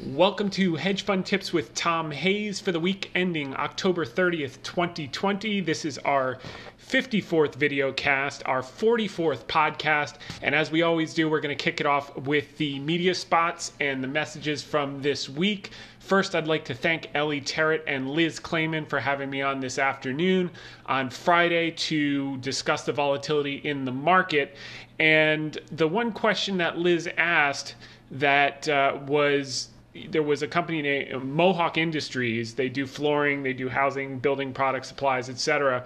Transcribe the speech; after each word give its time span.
Welcome 0.00 0.48
to 0.50 0.76
Hedge 0.76 1.02
Fund 1.02 1.26
Tips 1.26 1.52
with 1.52 1.74
Tom 1.74 2.12
Hayes 2.12 2.60
for 2.60 2.70
the 2.70 2.78
week 2.78 3.10
ending 3.16 3.52
October 3.56 4.04
30th, 4.04 4.62
2020. 4.62 5.60
This 5.60 5.84
is 5.84 5.98
our 5.98 6.38
54th 6.80 7.56
video 7.56 7.90
cast, 7.90 8.44
our 8.46 8.62
44th 8.62 9.46
podcast. 9.46 10.14
And 10.40 10.54
as 10.54 10.70
we 10.70 10.82
always 10.82 11.14
do, 11.14 11.28
we're 11.28 11.40
going 11.40 11.56
to 11.56 11.60
kick 11.60 11.80
it 11.80 11.86
off 11.86 12.16
with 12.16 12.56
the 12.58 12.78
media 12.78 13.12
spots 13.12 13.72
and 13.80 14.00
the 14.00 14.06
messages 14.06 14.62
from 14.62 15.02
this 15.02 15.28
week. 15.28 15.72
First, 15.98 16.36
I'd 16.36 16.46
like 16.46 16.64
to 16.66 16.74
thank 16.74 17.08
Ellie 17.14 17.40
Terrett 17.40 17.82
and 17.88 18.08
Liz 18.08 18.38
Claman 18.38 18.86
for 18.86 19.00
having 19.00 19.28
me 19.28 19.42
on 19.42 19.58
this 19.58 19.80
afternoon 19.80 20.52
on 20.86 21.10
Friday 21.10 21.72
to 21.72 22.36
discuss 22.36 22.84
the 22.84 22.92
volatility 22.92 23.56
in 23.64 23.84
the 23.84 23.90
market. 23.92 24.54
And 25.00 25.58
the 25.72 25.88
one 25.88 26.12
question 26.12 26.56
that 26.58 26.78
Liz 26.78 27.08
asked 27.16 27.74
that 28.12 28.68
uh, 28.68 29.00
was 29.04 29.70
there 30.06 30.22
was 30.22 30.42
a 30.42 30.48
company 30.48 30.82
named 30.82 31.14
uh, 31.14 31.18
Mohawk 31.18 31.76
Industries. 31.76 32.54
They 32.54 32.68
do 32.68 32.86
flooring, 32.86 33.42
they 33.42 33.52
do 33.52 33.68
housing, 33.68 34.18
building 34.18 34.52
products, 34.52 34.88
supplies, 34.88 35.28
etc. 35.28 35.84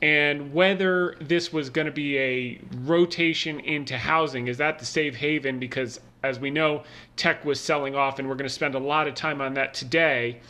And 0.00 0.52
whether 0.52 1.16
this 1.20 1.52
was 1.52 1.70
going 1.70 1.86
to 1.86 1.92
be 1.92 2.18
a 2.18 2.60
rotation 2.82 3.60
into 3.60 3.96
housing, 3.96 4.48
is 4.48 4.58
that 4.58 4.80
the 4.80 4.84
safe 4.84 5.14
haven? 5.14 5.60
Because 5.60 6.00
as 6.24 6.38
we 6.38 6.50
know, 6.50 6.82
tech 7.16 7.44
was 7.44 7.60
selling 7.60 7.94
off, 7.94 8.18
and 8.18 8.28
we're 8.28 8.34
going 8.34 8.48
to 8.48 8.54
spend 8.54 8.74
a 8.74 8.80
lot 8.80 9.08
of 9.08 9.14
time 9.14 9.40
on 9.40 9.54
that 9.54 9.74
today. 9.74 10.40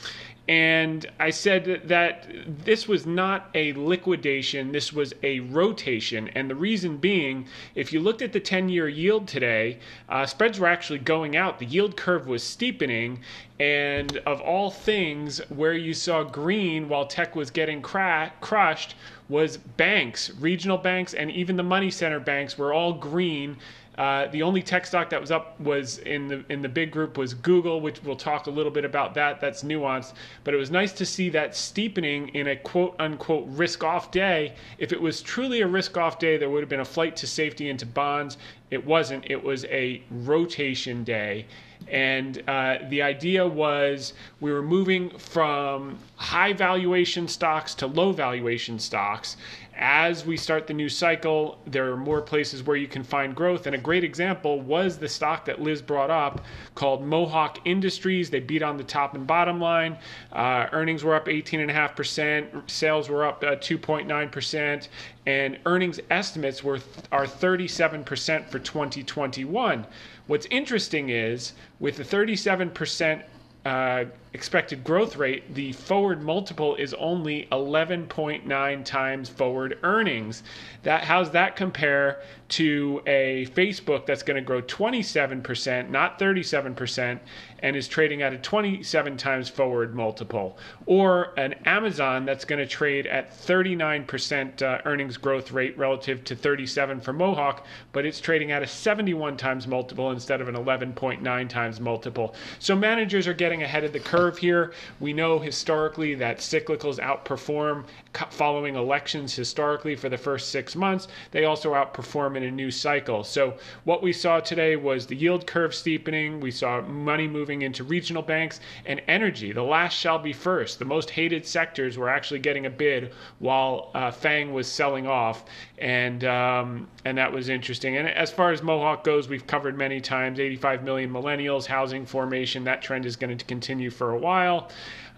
And 0.48 1.06
I 1.20 1.30
said 1.30 1.82
that 1.84 2.26
this 2.64 2.88
was 2.88 3.06
not 3.06 3.48
a 3.54 3.72
liquidation, 3.74 4.72
this 4.72 4.92
was 4.92 5.14
a 5.22 5.38
rotation. 5.40 6.28
And 6.34 6.50
the 6.50 6.56
reason 6.56 6.96
being, 6.96 7.46
if 7.76 7.92
you 7.92 8.00
looked 8.00 8.22
at 8.22 8.32
the 8.32 8.40
10 8.40 8.68
year 8.68 8.88
yield 8.88 9.28
today, 9.28 9.78
uh, 10.08 10.26
spreads 10.26 10.58
were 10.58 10.66
actually 10.66 10.98
going 10.98 11.36
out. 11.36 11.60
The 11.60 11.66
yield 11.66 11.96
curve 11.96 12.26
was 12.26 12.42
steepening. 12.42 13.20
And 13.60 14.16
of 14.18 14.40
all 14.40 14.70
things, 14.70 15.38
where 15.48 15.74
you 15.74 15.94
saw 15.94 16.24
green 16.24 16.88
while 16.88 17.06
tech 17.06 17.36
was 17.36 17.52
getting 17.52 17.80
cra- 17.80 18.32
crushed 18.40 18.96
was 19.28 19.56
banks, 19.56 20.30
regional 20.40 20.76
banks, 20.76 21.14
and 21.14 21.30
even 21.30 21.56
the 21.56 21.62
money 21.62 21.90
center 21.90 22.18
banks 22.18 22.58
were 22.58 22.72
all 22.72 22.92
green 22.92 23.56
uh, 23.98 24.26
the 24.28 24.42
only 24.42 24.62
tech 24.62 24.86
stock 24.86 25.10
that 25.10 25.20
was 25.20 25.30
up 25.30 25.60
was 25.60 25.98
in 25.98 26.26
the 26.26 26.44
in 26.48 26.62
the 26.62 26.68
big 26.68 26.90
group 26.90 27.18
was 27.18 27.34
Google, 27.34 27.80
which 27.80 28.02
we'll 28.02 28.16
talk 28.16 28.46
a 28.46 28.50
little 28.50 28.72
bit 28.72 28.86
about 28.86 29.14
that. 29.14 29.40
That's 29.40 29.62
nuanced, 29.62 30.14
but 30.44 30.54
it 30.54 30.56
was 30.56 30.70
nice 30.70 30.92
to 30.94 31.04
see 31.04 31.28
that 31.30 31.54
steepening 31.54 32.28
in 32.28 32.48
a 32.48 32.56
quote 32.56 32.96
unquote 32.98 33.46
risk 33.48 33.84
off 33.84 34.10
day. 34.10 34.54
If 34.78 34.92
it 34.92 35.00
was 35.00 35.20
truly 35.20 35.60
a 35.60 35.66
risk 35.66 35.98
off 35.98 36.18
day, 36.18 36.38
there 36.38 36.48
would 36.48 36.60
have 36.60 36.70
been 36.70 36.80
a 36.80 36.84
flight 36.84 37.16
to 37.16 37.26
safety 37.26 37.68
into 37.68 37.84
bonds. 37.84 38.38
It 38.72 38.86
wasn't. 38.86 39.30
It 39.30 39.44
was 39.44 39.66
a 39.66 40.02
rotation 40.10 41.04
day. 41.04 41.44
And 41.88 42.42
uh, 42.48 42.78
the 42.88 43.02
idea 43.02 43.46
was 43.46 44.14
we 44.40 44.50
were 44.50 44.62
moving 44.62 45.10
from 45.18 45.98
high 46.16 46.54
valuation 46.54 47.28
stocks 47.28 47.74
to 47.76 47.86
low 47.86 48.12
valuation 48.12 48.78
stocks 48.78 49.36
as 49.74 50.26
we 50.26 50.36
start 50.36 50.66
the 50.66 50.74
new 50.74 50.88
cycle, 50.88 51.58
there 51.66 51.90
are 51.90 51.96
more 51.96 52.20
places 52.20 52.62
where 52.62 52.76
you 52.76 52.86
can 52.86 53.02
find 53.02 53.34
growth. 53.34 53.66
And 53.66 53.74
a 53.74 53.78
great 53.78 54.04
example 54.04 54.60
was 54.60 54.98
the 54.98 55.08
stock 55.08 55.44
that 55.46 55.60
Liz 55.60 55.80
brought 55.80 56.10
up 56.10 56.44
called 56.74 57.04
Mohawk 57.04 57.58
Industries. 57.64 58.28
They 58.28 58.40
beat 58.40 58.62
on 58.62 58.76
the 58.76 58.84
top 58.84 59.14
and 59.14 59.26
bottom 59.26 59.60
line. 59.60 59.96
Uh, 60.30 60.66
earnings 60.72 61.04
were 61.04 61.14
up 61.14 61.26
18.5%, 61.26 62.70
sales 62.70 63.08
were 63.08 63.24
up 63.24 63.42
uh, 63.42 63.56
2.9%, 63.56 64.88
and 65.26 65.58
earnings 65.66 66.00
estimates 66.10 66.64
were 66.64 66.80
are 67.10 67.26
37% 67.26 68.48
for 68.48 68.58
2021. 68.58 69.86
What's 70.26 70.46
interesting 70.46 71.10
is 71.10 71.52
with 71.78 71.96
the 71.96 72.04
37% 72.04 73.22
uh, 73.64 74.04
expected 74.34 74.82
growth 74.82 75.16
rate, 75.16 75.54
the 75.54 75.72
forward 75.72 76.22
multiple 76.22 76.74
is 76.76 76.94
only 76.94 77.46
11.9 77.52 78.84
times 78.84 79.28
forward 79.28 79.78
earnings. 79.82 80.42
That 80.82 81.04
how's 81.04 81.30
that 81.32 81.54
compare 81.54 82.22
to 82.48 83.02
a 83.06 83.46
Facebook 83.54 84.06
that's 84.06 84.22
going 84.22 84.36
to 84.36 84.42
grow 84.42 84.62
27%, 84.62 85.90
not 85.90 86.18
37%, 86.18 87.20
and 87.60 87.76
is 87.76 87.88
trading 87.88 88.22
at 88.22 88.32
a 88.32 88.38
27 88.38 89.16
times 89.16 89.48
forward 89.48 89.94
multiple, 89.94 90.58
or 90.86 91.32
an 91.38 91.54
Amazon 91.64 92.24
that's 92.24 92.44
going 92.44 92.58
to 92.58 92.66
trade 92.66 93.06
at 93.06 93.30
39% 93.30 94.62
uh, 94.62 94.78
earnings 94.84 95.16
growth 95.16 95.52
rate 95.52 95.78
relative 95.78 96.24
to 96.24 96.34
37 96.34 97.00
for 97.00 97.12
Mohawk, 97.12 97.66
but 97.92 98.04
it's 98.04 98.20
trading 98.20 98.50
at 98.50 98.62
a 98.62 98.66
71 98.66 99.36
times 99.36 99.66
multiple 99.66 100.10
instead 100.10 100.40
of 100.40 100.48
an 100.48 100.56
11.9 100.56 101.48
times 101.48 101.80
multiple. 101.80 102.34
So 102.58 102.74
managers 102.74 103.26
are 103.26 103.34
getting 103.34 103.62
ahead 103.62 103.84
of 103.84 103.92
the 103.92 104.00
curve 104.00 104.21
curve 104.22 104.38
here. 104.38 104.72
We 105.00 105.12
know 105.12 105.40
historically 105.40 106.14
that 106.14 106.38
cyclicals 106.38 107.00
outperform 107.00 107.84
following 108.30 108.76
elections 108.76 109.34
historically 109.34 109.96
for 109.96 110.08
the 110.08 110.18
first 110.18 110.50
six 110.50 110.76
months. 110.76 111.08
They 111.32 111.44
also 111.44 111.72
outperform 111.72 112.36
in 112.36 112.44
a 112.44 112.50
new 112.50 112.70
cycle. 112.70 113.24
So, 113.24 113.54
what 113.84 114.02
we 114.02 114.12
saw 114.12 114.38
today 114.38 114.76
was 114.76 115.06
the 115.06 115.16
yield 115.16 115.46
curve 115.46 115.74
steepening. 115.74 116.38
We 116.38 116.52
saw 116.52 116.82
money 116.82 117.26
moving 117.26 117.62
into 117.62 117.82
regional 117.82 118.22
banks 118.22 118.60
and 118.86 119.02
energy. 119.08 119.50
The 119.50 119.62
last 119.62 119.98
shall 119.98 120.18
be 120.18 120.32
first. 120.32 120.78
The 120.78 120.84
most 120.84 121.10
hated 121.10 121.44
sectors 121.44 121.98
were 121.98 122.08
actually 122.08 122.40
getting 122.40 122.66
a 122.66 122.70
bid 122.70 123.12
while 123.40 123.90
uh, 123.94 124.12
Fang 124.12 124.52
was 124.52 124.68
selling 124.68 125.06
off. 125.06 125.44
And, 125.78 126.22
um, 126.24 126.86
and 127.04 127.18
that 127.18 127.32
was 127.32 127.48
interesting. 127.48 127.96
And 127.96 128.08
as 128.08 128.30
far 128.30 128.52
as 128.52 128.62
Mohawk 128.62 129.02
goes, 129.02 129.28
we've 129.28 129.46
covered 129.46 129.76
many 129.76 130.00
times 130.00 130.38
85 130.38 130.84
million 130.84 131.10
millennials, 131.10 131.66
housing 131.66 132.06
formation. 132.06 132.62
That 132.62 132.82
trend 132.82 133.04
is 133.04 133.16
going 133.16 133.36
to 133.36 133.44
continue 133.44 133.90
for 133.90 134.11
a 134.12 134.18
while. 134.18 134.70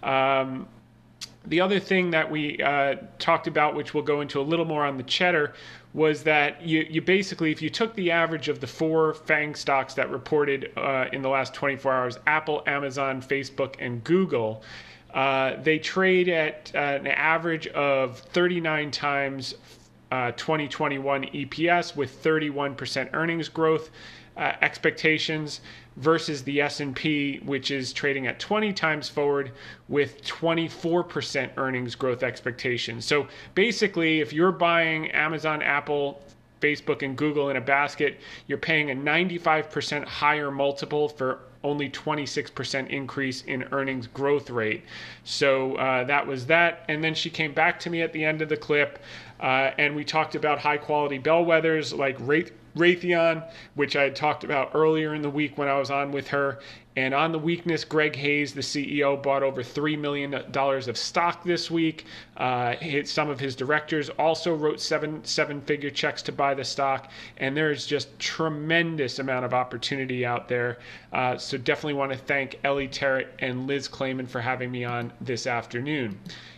Um, 0.03 0.67
the 1.47 1.61
other 1.61 1.79
thing 1.79 2.09
that 2.11 2.29
we 2.29 2.57
uh, 2.61 2.95
talked 3.19 3.47
about, 3.47 3.75
which 3.75 3.93
we'll 3.93 4.03
go 4.03 4.21
into 4.21 4.39
a 4.39 4.43
little 4.43 4.65
more 4.65 4.83
on 4.83 4.97
the 4.97 5.03
cheddar, 5.03 5.53
was 5.93 6.23
that 6.23 6.61
you, 6.61 6.85
you 6.89 7.01
basically, 7.01 7.51
if 7.51 7.61
you 7.61 7.69
took 7.69 7.93
the 7.95 8.11
average 8.11 8.49
of 8.49 8.59
the 8.59 8.67
four 8.67 9.13
FANG 9.13 9.55
stocks 9.55 9.93
that 9.93 10.09
reported 10.09 10.71
uh, 10.75 11.05
in 11.13 11.21
the 11.21 11.29
last 11.29 11.53
24 11.53 11.93
hours 11.93 12.19
Apple, 12.25 12.63
Amazon, 12.65 13.21
Facebook, 13.21 13.75
and 13.79 14.03
Google 14.03 14.63
uh, 15.15 15.55
they 15.63 15.79
trade 15.79 16.27
at 16.27 16.71
uh, 16.75 16.77
an 16.77 17.07
average 17.07 17.67
of 17.67 18.19
39 18.19 18.91
times 18.91 19.55
uh, 20.11 20.31
2021 20.31 21.23
EPS 21.23 21.95
with 21.95 22.21
31% 22.21 23.09
earnings 23.13 23.47
growth 23.47 23.89
uh, 24.35 24.51
expectations 24.61 25.61
versus 25.97 26.43
the 26.43 26.61
S&P 26.61 27.39
which 27.45 27.71
is 27.71 27.93
trading 27.93 28.27
at 28.27 28.39
20 28.39 28.73
times 28.73 29.07
forward 29.07 29.51
with 29.87 30.21
24% 30.23 31.51
earnings 31.57 31.95
growth 31.95 32.23
expectations. 32.23 33.05
So 33.05 33.27
basically 33.53 34.21
if 34.21 34.33
you're 34.33 34.51
buying 34.51 35.11
Amazon, 35.11 35.61
Apple, 35.61 36.21
Facebook 36.61 37.01
and 37.03 37.17
Google 37.17 37.49
in 37.49 37.57
a 37.57 37.61
basket, 37.61 38.19
you're 38.47 38.57
paying 38.57 38.91
a 38.91 38.95
95% 38.95 40.05
higher 40.05 40.51
multiple 40.51 41.07
for 41.07 41.39
only 41.63 41.89
26% 41.89 42.89
increase 42.89 43.41
in 43.43 43.63
earnings 43.71 44.07
growth 44.07 44.49
rate. 44.49 44.83
So 45.23 45.75
uh, 45.75 46.03
that 46.05 46.25
was 46.25 46.45
that. 46.45 46.85
And 46.87 47.03
then 47.03 47.15
she 47.15 47.29
came 47.29 47.53
back 47.53 47.79
to 47.81 47.89
me 47.89 48.01
at 48.01 48.13
the 48.13 48.23
end 48.23 48.41
of 48.41 48.49
the 48.49 48.57
clip 48.57 48.99
uh, 49.39 49.71
and 49.77 49.95
we 49.95 50.03
talked 50.03 50.35
about 50.35 50.59
high 50.59 50.77
quality 50.77 51.19
bellwethers 51.19 51.97
like 51.97 52.17
Raytheon, 52.75 53.43
which 53.75 53.95
I 53.95 54.03
had 54.03 54.15
talked 54.15 54.43
about 54.43 54.71
earlier 54.73 55.15
in 55.15 55.21
the 55.21 55.29
week 55.29 55.57
when 55.57 55.67
I 55.67 55.77
was 55.79 55.89
on 55.89 56.11
with 56.11 56.27
her. 56.29 56.59
And 56.97 57.13
on 57.13 57.33
the 57.33 57.39
weakness, 57.39 57.83
Greg 57.83 58.15
Hayes, 58.15 58.53
the 58.53 58.61
CEO, 58.61 59.21
bought 59.21 59.43
over 59.43 59.61
$3 59.61 59.99
million 59.99 60.33
of 60.33 60.97
stock 60.97 61.43
this 61.43 61.69
week. 61.69 62.05
Uh, 62.37 62.75
some 63.03 63.29
of 63.29 63.37
his 63.37 63.53
directors 63.53 64.09
also 64.11 64.55
wrote 64.55 64.79
seven 64.79 65.23
seven 65.25 65.59
figure 65.61 65.89
checks 65.89 66.21
to 66.21 66.31
buy 66.31 66.53
the 66.53 66.63
stock. 66.63 67.11
And 67.37 67.55
there's 67.55 67.85
just 67.85 68.17
tremendous 68.17 69.19
amount 69.19 69.43
of 69.43 69.53
opportunity 69.53 70.25
out 70.25 70.47
there. 70.47 70.77
Uh, 71.11 71.37
so 71.37 71.57
definitely 71.57 71.95
want 71.95 72.13
to 72.13 72.17
thank 72.17 72.59
Ellie 72.63 72.87
Terrett 72.87 73.27
and 73.39 73.67
Liz 73.67 73.89
Claman 73.89 74.27
for 74.27 74.39
having 74.39 74.71
me 74.71 74.85
on 74.85 75.11
this 75.19 75.47
afternoon. 75.47 76.17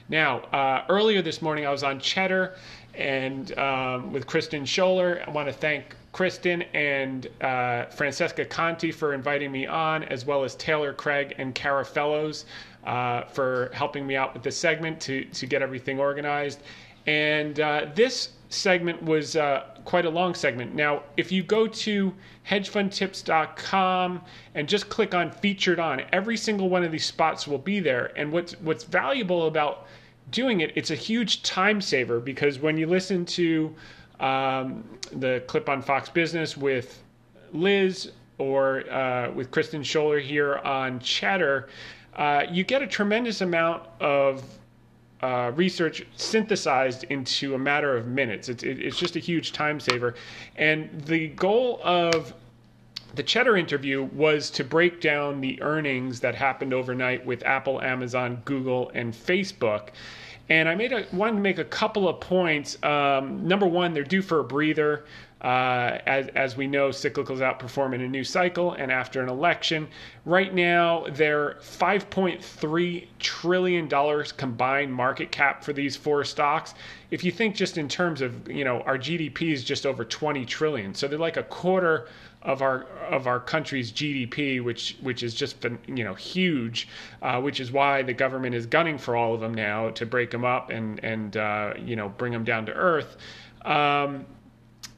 Now, 0.10 0.40
uh, 0.54 0.86
earlier 0.88 1.22
this 1.24 1.42
morning, 1.42 1.66
I 1.66 1.72
was 1.72 1.84
on 1.84 2.00
Cheddar 2.00 2.56
and 2.94 3.58
um, 3.58 4.13
with 4.13 4.28
Kristen 4.28 4.63
Scholer. 4.63 5.28
I 5.28 5.31
want 5.31 5.48
to 5.48 5.54
thank 5.54 5.96
Kristen 6.18 6.64
and 6.74 7.28
uh, 7.42 7.86
Francesca 7.86 8.44
Conti 8.44 8.92
for 8.92 9.14
inviting 9.14 9.52
me 9.52 9.68
on, 9.68 10.02
as 10.06 10.25
well 10.25 10.44
as 10.44 10.56
Taylor 10.56 10.92
Craig 10.92 11.36
and 11.38 11.54
Cara 11.54 11.86
Fellows 11.86 12.46
uh, 12.88 13.25
for 13.25 13.69
helping 13.72 14.08
me 14.08 14.16
out 14.16 14.34
with 14.34 14.42
this 14.42 14.58
segment 14.58 15.00
to, 15.02 15.25
to 15.25 15.46
get 15.46 15.62
everything 15.62 16.00
organized. 16.00 16.64
And 17.06 17.60
uh, 17.60 17.90
this 17.94 18.30
segment 18.50 19.04
was 19.04 19.36
uh, 19.36 19.66
quite 19.86 20.06
a 20.06 20.10
long 20.10 20.34
segment. 20.34 20.74
Now, 20.74 21.04
if 21.18 21.31
you 21.31 21.44
go 21.44 21.68
to 21.68 22.12
hedgefundtips.com 22.50 24.22
and 24.56 24.68
just 24.68 24.90
click 24.90 25.13
on 25.13 25.30
featured 25.30 25.80
on, 25.80 26.02
every 26.12 26.36
single 26.36 26.68
one 26.68 26.84
of 26.84 26.92
these 26.92 27.06
spots 27.06 27.48
will 27.48 27.60
be 27.60 27.80
there. 27.80 28.12
And 28.18 28.31
what's 28.31 28.54
what's 28.62 28.86
valuable 28.86 29.46
about 29.46 29.86
doing 30.31 30.62
it, 30.62 30.72
it's 30.74 30.90
a 30.90 30.96
huge 30.96 31.44
time 31.44 31.80
saver 31.80 32.20
because 32.20 32.58
when 32.58 32.75
you 32.75 32.88
listen 32.88 33.24
to 33.24 33.75
um, 34.19 34.84
the 35.12 35.44
clip 35.48 35.69
on 35.69 35.81
Fox 35.81 36.10
Business 36.10 36.58
with 36.58 37.02
Liz 37.54 38.12
or 38.38 38.90
uh, 38.92 39.31
with 39.31 39.52
Kristen 39.52 39.81
Scholer 39.81 40.22
here 40.22 40.58
on 40.58 41.00
Cheddar, 41.00 41.69
uh, 42.16 42.44
you 42.52 42.64
get 42.64 42.81
a 42.81 42.88
tremendous 42.88 43.42
amount 43.42 43.84
of 44.00 44.44
uh, 45.22 45.52
research 45.56 46.06
synthesized 46.16 47.04
into 47.06 47.56
a 47.56 47.58
matter 47.58 47.98
of 47.98 48.08
minutes. 48.08 48.50
It's, 48.50 48.64
it, 48.64 48.80
it's 48.80 48.98
just 48.98 49.16
a 49.16 49.19
huge 49.19 49.52
time 49.52 49.80
saver. 49.80 50.16
And 50.56 51.02
the 51.02 51.30
goal 51.30 51.80
of 51.84 52.34
the 53.16 53.24
Cheddar 53.24 53.58
interview 53.58 54.04
was 54.04 54.52
to 54.52 54.63
break 54.63 55.02
down 55.02 55.42
the 55.42 55.60
earnings 55.62 56.20
that 56.20 56.36
happened 56.36 56.74
overnight 56.74 57.25
with 57.25 57.44
Apple, 57.44 57.81
Amazon, 57.81 58.42
Google, 58.46 58.92
and 58.94 59.12
Facebook. 59.13 59.90
And 60.50 60.70
I 60.70 60.76
made 60.76 60.94
a, 60.94 61.06
wanted 61.12 61.34
to 61.34 61.42
make 61.42 61.60
a 61.60 61.66
couple 61.66 62.08
of 62.08 62.20
points. 62.22 62.82
Um, 62.84 63.48
number 63.48 63.68
one, 63.68 63.94
they're 63.94 64.04
due 64.04 64.22
for 64.22 64.40
a 64.40 64.44
breather. 64.44 65.06
Uh, 65.42 66.00
as, 66.08 66.30
as 66.30 66.58
we 66.58 66.66
know, 66.66 66.90
cyclicals 66.90 67.40
outperform 67.40 67.94
in 67.94 68.02
a 68.02 68.08
new 68.08 68.24
cycle 68.24 68.74
and 68.74 68.92
after 68.92 69.22
an 69.22 69.30
election. 69.30 69.88
Right 70.26 70.52
now, 70.52 71.06
they're 71.12 71.60
$5.3 71.62 73.08
trillion 73.20 74.24
combined 74.36 74.92
market 74.92 75.32
cap 75.32 75.64
for 75.64 75.74
these 75.74 75.96
four 75.96 76.24
stocks. 76.24 76.74
If 77.12 77.24
you 77.24 77.32
think 77.32 77.56
just 77.56 77.78
in 77.78 77.88
terms 77.88 78.22
of, 78.22 78.50
you 78.50 78.64
know, 78.64 78.82
our 78.82 78.98
GDP 78.98 79.52
is 79.54 79.64
just 79.64 79.86
over 79.86 80.04
20 80.04 80.44
trillion. 80.46 80.96
So 80.96 81.08
they're 81.08 81.20
like 81.20 81.38
a 81.38 81.44
quarter 81.44 82.08
of 82.44 82.62
our 82.62 82.84
of 83.10 83.28
our 83.28 83.39
country's 83.39 83.92
GDP, 83.92 84.63
which 84.63 84.98
which 85.01 85.24
is 85.24 85.34
just 85.34 85.60
been 85.60 85.78
you 85.88 86.04
know 86.04 86.13
huge, 86.13 86.88
uh, 87.22 87.42
which 87.42 87.60
is 87.60 87.72
why 87.72 88.01
the 88.01 88.13
government 88.13 88.56
is 88.56 88.66
gunning 88.66 88.98
for 88.98 89.16
all 89.16 89.34
of 89.34 89.42
them 89.42 89.54
now 89.54 89.89
to 89.92 90.06
break 90.06 90.31
them 90.31 90.45
up 90.45 90.69
and 90.69 91.04
and 91.04 91.38
uh, 91.38 91.74
you 91.78 91.95
know 91.95 92.10
bring 92.10 92.31
them 92.31 92.44
down 92.44 92.66
to 92.66 92.74
earth. 92.74 93.18
Um, 93.66 94.25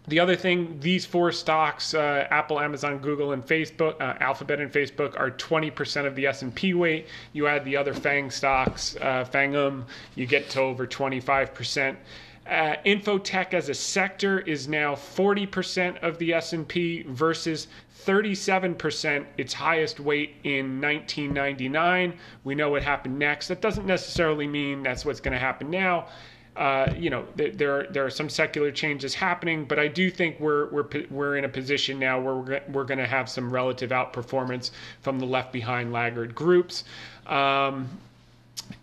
the 0.09 0.19
other 0.19 0.35
thing, 0.35 0.79
these 0.79 1.05
four 1.05 1.31
stocks, 1.31 1.93
uh, 1.93 2.27
Apple, 2.31 2.59
Amazon, 2.59 2.97
Google, 2.97 3.33
and 3.33 3.45
Facebook, 3.45 4.01
uh, 4.01 4.15
Alphabet 4.19 4.59
and 4.59 4.71
Facebook, 4.71 5.17
are 5.19 5.29
20% 5.29 6.05
of 6.07 6.15
the 6.15 6.25
S&P 6.25 6.73
weight. 6.73 7.07
You 7.33 7.45
add 7.45 7.63
the 7.63 7.77
other 7.77 7.93
FANG 7.93 8.31
stocks, 8.31 8.95
uh, 9.01 9.23
FANGum, 9.23 9.85
you 10.15 10.25
get 10.25 10.49
to 10.51 10.61
over 10.61 10.87
25%. 10.87 11.95
Uh, 12.49 12.75
infotech 12.83 13.53
as 13.53 13.69
a 13.69 13.73
sector 13.75 14.39
is 14.39 14.67
now 14.67 14.95
40% 14.95 16.01
of 16.01 16.17
the 16.17 16.33
S&P 16.33 17.03
versus 17.03 17.67
37% 18.05 19.25
its 19.37 19.53
highest 19.53 19.99
weight 19.99 20.35
in 20.43 20.81
1999. 20.81 22.17
We 22.43 22.55
know 22.55 22.71
what 22.71 22.81
happened 22.81 23.19
next. 23.19 23.49
That 23.49 23.61
doesn't 23.61 23.85
necessarily 23.85 24.47
mean 24.47 24.81
that's 24.81 25.05
what's 25.05 25.19
going 25.19 25.33
to 25.33 25.39
happen 25.39 25.69
now. 25.69 26.07
Uh, 26.55 26.91
you 26.97 27.11
know, 27.11 27.25
th- 27.37 27.55
there 27.55 27.81
are, 27.81 27.87
there 27.91 28.03
are 28.03 28.09
some 28.09 28.29
secular 28.29 28.71
changes 28.71 29.13
happening, 29.13 29.65
but 29.65 29.77
I 29.77 29.87
do 29.87 30.09
think 30.09 30.39
we're 30.39 30.69
we're 30.71 30.87
we're 31.11 31.37
in 31.37 31.45
a 31.45 31.49
position 31.49 31.99
now 31.99 32.19
where 32.19 32.35
we're 32.35 32.61
we're 32.69 32.83
going 32.83 32.97
to 32.97 33.07
have 33.07 33.29
some 33.29 33.53
relative 33.53 33.91
outperformance 33.91 34.71
from 35.01 35.19
the 35.19 35.25
left 35.25 35.53
behind 35.53 35.93
laggard 35.93 36.33
groups. 36.33 36.83
Um, 37.27 37.87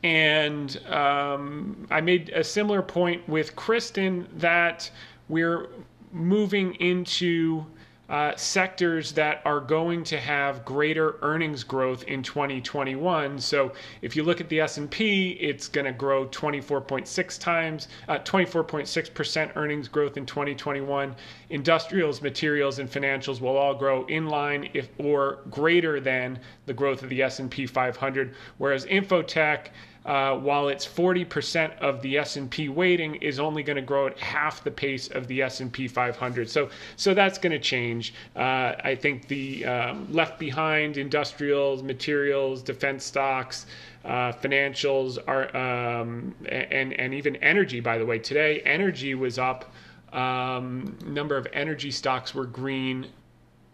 and 0.03 0.81
um, 0.89 1.87
I 1.91 2.01
made 2.01 2.31
a 2.31 2.45
similar 2.45 2.83
point 2.83 3.29
with 3.29 3.57
Kristen 3.57 4.29
that 4.37 4.91
we're 5.29 5.69
moving 6.13 6.75
into 6.77 7.67
uh, 8.09 8.35
sectors 8.37 9.13
that 9.13 9.43
are 9.45 9.61
going 9.61 10.05
to 10.05 10.19
have 10.19 10.65
greater 10.65 11.17
earnings 11.23 11.65
growth 11.65 12.05
in 12.05 12.23
2021. 12.23 13.39
So 13.39 13.73
if 14.03 14.15
you 14.15 14.23
look 14.23 14.41
at 14.41 14.49
the 14.49 14.61
S&P, 14.61 15.31
it's 15.33 15.67
going 15.67 15.87
to 15.87 15.93
grow 15.93 16.27
24.6 16.27 17.41
times, 17.41 17.89
uh, 18.09 18.19
24.6% 18.19 19.57
earnings 19.57 19.89
growth 19.89 20.17
in 20.17 20.25
2021. 20.25 21.17
Industrials, 21.51 22.23
materials, 22.23 22.79
and 22.79 22.91
financials 22.91 23.41
will 23.41 23.57
all 23.57 23.75
grow 23.75 24.05
in 24.07 24.27
line 24.27 24.69
if 24.73 24.89
or 24.99 25.41
greater 25.51 26.01
than 26.01 26.39
the 26.67 26.75
growth 26.75 27.03
of 27.03 27.09
the 27.09 27.23
S&P 27.23 27.67
500. 27.67 28.35
Whereas 28.59 28.87
infotech 28.87 29.69
uh, 30.07 30.37
while 30.37 30.69
it's 30.69 30.87
40% 30.87 31.77
of 31.81 32.01
the 32.01 32.17
S&P 32.19 32.69
weighting 32.69 33.17
is 33.17 33.41
only 33.41 33.65
going 33.65 33.77
to 33.77 33.83
grow 33.83 34.07
at 34.07 34.17
half 34.19 34.63
the 34.63 34.71
pace 34.71 35.09
of 35.09 35.27
the 35.27 35.43
S&P 35.43 35.89
500. 35.89 36.49
So 36.49 36.71
so 36.95 37.13
that's 37.13 37.39
going 37.39 37.51
to 37.51 37.59
change. 37.59 38.15
Uh, 38.37 38.75
I 38.85 38.95
think 38.95 39.27
the 39.27 39.67
um, 39.67 40.07
left 40.13 40.39
behind 40.39 40.97
industrials, 40.97 41.83
materials, 41.83 42.63
defense 42.63 43.05
stocks, 43.05 43.67
uh, 44.05 44.33
financials 44.33 45.19
are 45.27 45.55
um, 45.57 46.35
and 46.49 46.93
and 46.93 47.13
even 47.13 47.35
energy. 47.37 47.81
By 47.81 47.99
the 47.99 48.07
way, 48.07 48.21
today 48.21 48.61
energy 48.61 49.17
was 49.17 49.39
up. 49.39 49.73
Um, 50.13 50.97
number 51.05 51.37
of 51.37 51.49
energy 51.53 51.91
stocks 51.91 52.33
were 52.33 52.47
green, 52.47 53.09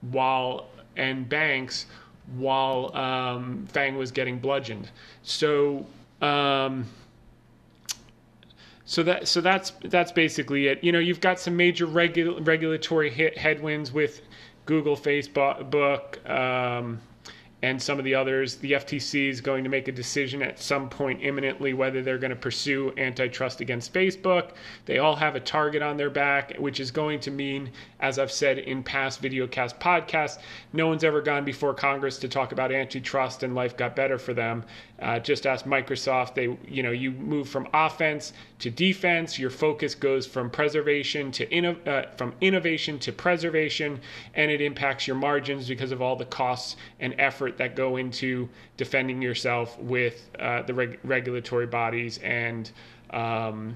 while 0.01 0.71
and 0.97 1.29
banks 1.29 1.87
while 2.37 2.95
um, 2.97 3.67
Fang 3.67 3.97
was 3.97 4.11
getting 4.11 4.39
bludgeoned. 4.39 4.89
So 5.23 5.85
um, 6.23 6.87
so 8.85 9.03
that 9.03 9.29
so 9.29 9.41
that's 9.41 9.73
that's 9.85 10.13
basically 10.13 10.69
it. 10.69 10.83
You 10.83 10.93
know, 10.93 10.99
you've 10.99 11.21
got 11.21 11.39
some 11.39 11.57
major 11.57 11.87
regu- 11.87 12.47
regulatory 12.47 13.11
hit 13.11 13.37
headwinds 13.37 13.93
with 13.93 14.23
Google, 14.67 14.97
Facebook, 14.97 16.29
um, 16.31 17.01
and 17.63 17.81
some 17.81 17.99
of 17.99 18.05
the 18.05 18.15
others. 18.15 18.57
The 18.57 18.73
FTC 18.73 19.29
is 19.29 19.41
going 19.41 19.63
to 19.65 19.71
make 19.71 19.87
a 19.87 19.93
decision 19.93 20.43
at 20.43 20.59
some 20.59 20.89
point 20.89 21.23
imminently 21.23 21.75
whether 21.75 22.03
they're 22.03 22.19
going 22.19 22.31
to 22.31 22.37
pursue 22.37 22.93
antitrust 22.97 23.61
against 23.61 23.95
Facebook. 23.95 24.51
They 24.85 24.99
all 24.99 25.17
have 25.17 25.37
a 25.37 25.41
target 25.41 25.81
on 25.81 25.97
their 25.97 26.11
back, 26.11 26.57
which 26.59 26.81
is 26.81 26.91
going 26.91 27.21
to 27.21 27.31
mean, 27.31 27.71
as 28.01 28.19
I've 28.19 28.33
said 28.33 28.59
in 28.59 28.83
past 28.83 29.23
videocast 29.23 29.79
podcasts, 29.79 30.39
no 30.73 30.89
one's 30.89 31.05
ever 31.05 31.23
gone 31.23 31.45
before 31.45 31.73
Congress 31.73 32.19
to 32.19 32.29
talk 32.29 32.51
about 32.53 32.73
antitrust 32.73 33.45
and 33.45 33.55
life 33.55 33.77
got 33.77 33.95
better 33.95 34.19
for 34.19 34.35
them. 34.35 34.65
Uh, 35.03 35.19
just 35.19 35.47
ask 35.47 35.65
Microsoft. 35.65 36.35
They, 36.35 36.57
you 36.67 36.83
know, 36.83 36.93
you 36.93 37.11
move 37.11 37.49
from 37.49 37.69
offense 37.75 38.33
to 38.61 38.71
defense. 38.71 39.39
Your 39.39 39.51
focus 39.51 39.95
goes 39.95 40.27
from 40.27 40.49
preservation 40.49 41.33
to 41.33 41.47
inno- 41.47 41.87
uh, 41.87 42.07
from 42.17 42.35
innovation 42.41 42.99
to 43.01 43.13
preservation, 43.13 44.01
and 44.35 44.51
it 44.51 44.61
impacts 44.61 45.07
your 45.07 45.17
margins 45.17 45.69
because 45.69 45.93
of 45.93 46.01
all 46.01 46.17
the 46.17 46.25
costs 46.27 46.77
and 47.01 47.15
effort 47.19 47.59
that 47.59 47.75
go 47.75 47.97
into 47.97 48.49
defending 48.77 49.21
yourself 49.21 49.79
with 49.79 50.31
uh, 50.39 50.63
the 50.63 50.75
reg- 50.75 50.99
regulatory 51.05 51.67
bodies 51.67 52.19
and. 52.19 52.71
Um, 53.11 53.75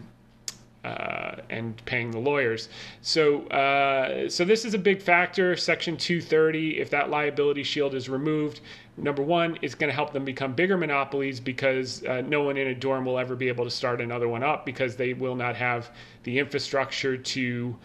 uh, 0.86 1.40
and 1.50 1.84
paying 1.84 2.12
the 2.12 2.18
lawyers. 2.18 2.68
So, 3.02 3.46
uh, 3.48 4.28
so 4.28 4.44
this 4.44 4.64
is 4.64 4.74
a 4.74 4.78
big 4.78 5.02
factor. 5.02 5.56
Section 5.56 5.96
230, 5.96 6.78
if 6.78 6.90
that 6.90 7.10
liability 7.10 7.64
shield 7.64 7.94
is 7.94 8.08
removed, 8.08 8.60
number 8.96 9.22
one, 9.22 9.58
it's 9.62 9.74
going 9.74 9.88
to 9.88 9.94
help 9.94 10.12
them 10.12 10.24
become 10.24 10.52
bigger 10.54 10.76
monopolies 10.76 11.40
because 11.40 12.04
uh, 12.04 12.22
no 12.22 12.42
one 12.42 12.56
in 12.56 12.68
a 12.68 12.74
dorm 12.74 13.04
will 13.04 13.18
ever 13.18 13.34
be 13.34 13.48
able 13.48 13.64
to 13.64 13.70
start 13.70 14.00
another 14.00 14.28
one 14.28 14.44
up 14.44 14.64
because 14.64 14.94
they 14.94 15.12
will 15.12 15.34
not 15.34 15.56
have 15.56 15.90
the 16.22 16.38
infrastructure 16.38 17.16
to 17.16 17.76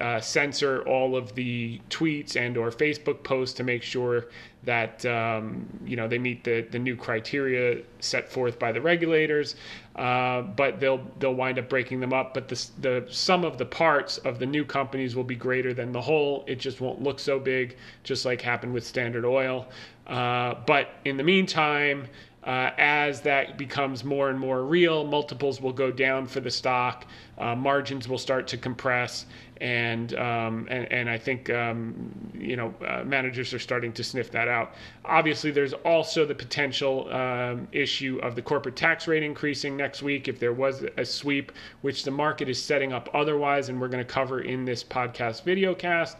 uh, 0.00 0.20
censor 0.20 0.82
all 0.82 1.16
of 1.16 1.34
the 1.34 1.80
tweets 1.90 2.36
and 2.36 2.56
or 2.56 2.70
Facebook 2.70 3.22
posts 3.22 3.54
to 3.56 3.64
make 3.64 3.82
sure 3.82 4.26
that 4.64 5.04
um, 5.06 5.66
you 5.84 5.96
know 5.96 6.06
they 6.06 6.18
meet 6.18 6.44
the, 6.44 6.66
the 6.70 6.78
new 6.78 6.96
criteria 6.96 7.82
set 8.00 8.30
forth 8.30 8.58
by 8.58 8.72
the 8.72 8.80
regulators. 8.80 9.56
Uh, 9.98 10.42
but 10.42 10.78
they'll 10.78 11.04
they'll 11.18 11.34
wind 11.34 11.58
up 11.58 11.68
breaking 11.68 11.98
them 11.98 12.12
up. 12.12 12.32
But 12.32 12.46
the 12.46 12.66
the 12.80 13.06
sum 13.10 13.44
of 13.44 13.58
the 13.58 13.64
parts 13.64 14.18
of 14.18 14.38
the 14.38 14.46
new 14.46 14.64
companies 14.64 15.16
will 15.16 15.24
be 15.24 15.34
greater 15.34 15.74
than 15.74 15.90
the 15.90 16.00
whole. 16.00 16.44
It 16.46 16.60
just 16.60 16.80
won't 16.80 17.02
look 17.02 17.18
so 17.18 17.40
big, 17.40 17.76
just 18.04 18.24
like 18.24 18.40
happened 18.40 18.72
with 18.72 18.86
Standard 18.86 19.24
Oil. 19.24 19.66
Uh, 20.06 20.54
but 20.66 20.90
in 21.04 21.16
the 21.16 21.24
meantime, 21.24 22.06
uh, 22.48 22.72
as 22.78 23.20
that 23.20 23.58
becomes 23.58 24.02
more 24.04 24.30
and 24.30 24.40
more 24.40 24.64
real, 24.64 25.04
multiples 25.04 25.60
will 25.60 25.72
go 25.72 25.92
down 25.92 26.26
for 26.26 26.40
the 26.40 26.50
stock, 26.50 27.04
uh, 27.36 27.54
margins 27.54 28.08
will 28.08 28.16
start 28.16 28.48
to 28.48 28.56
compress, 28.56 29.26
and 29.60 30.14
um, 30.14 30.66
and, 30.70 30.90
and 30.90 31.10
I 31.10 31.18
think 31.18 31.50
um, 31.50 32.10
you 32.32 32.56
know 32.56 32.74
uh, 32.86 33.04
managers 33.04 33.52
are 33.52 33.58
starting 33.58 33.92
to 33.92 34.02
sniff 34.02 34.30
that 34.30 34.48
out. 34.48 34.72
Obviously, 35.04 35.50
there's 35.50 35.74
also 35.74 36.24
the 36.24 36.34
potential 36.34 37.12
um, 37.12 37.68
issue 37.72 38.18
of 38.22 38.34
the 38.34 38.40
corporate 38.40 38.76
tax 38.76 39.06
rate 39.06 39.22
increasing 39.22 39.76
next 39.76 40.02
week 40.02 40.26
if 40.26 40.40
there 40.40 40.54
was 40.54 40.86
a 40.96 41.04
sweep, 41.04 41.52
which 41.82 42.02
the 42.02 42.10
market 42.10 42.48
is 42.48 42.60
setting 42.60 42.94
up 42.94 43.10
otherwise, 43.12 43.68
and 43.68 43.78
we're 43.78 43.88
going 43.88 44.04
to 44.04 44.10
cover 44.10 44.40
in 44.40 44.64
this 44.64 44.82
podcast 44.82 45.42
video 45.42 45.74
cast. 45.74 46.16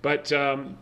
But 0.00 0.30
um, 0.30 0.78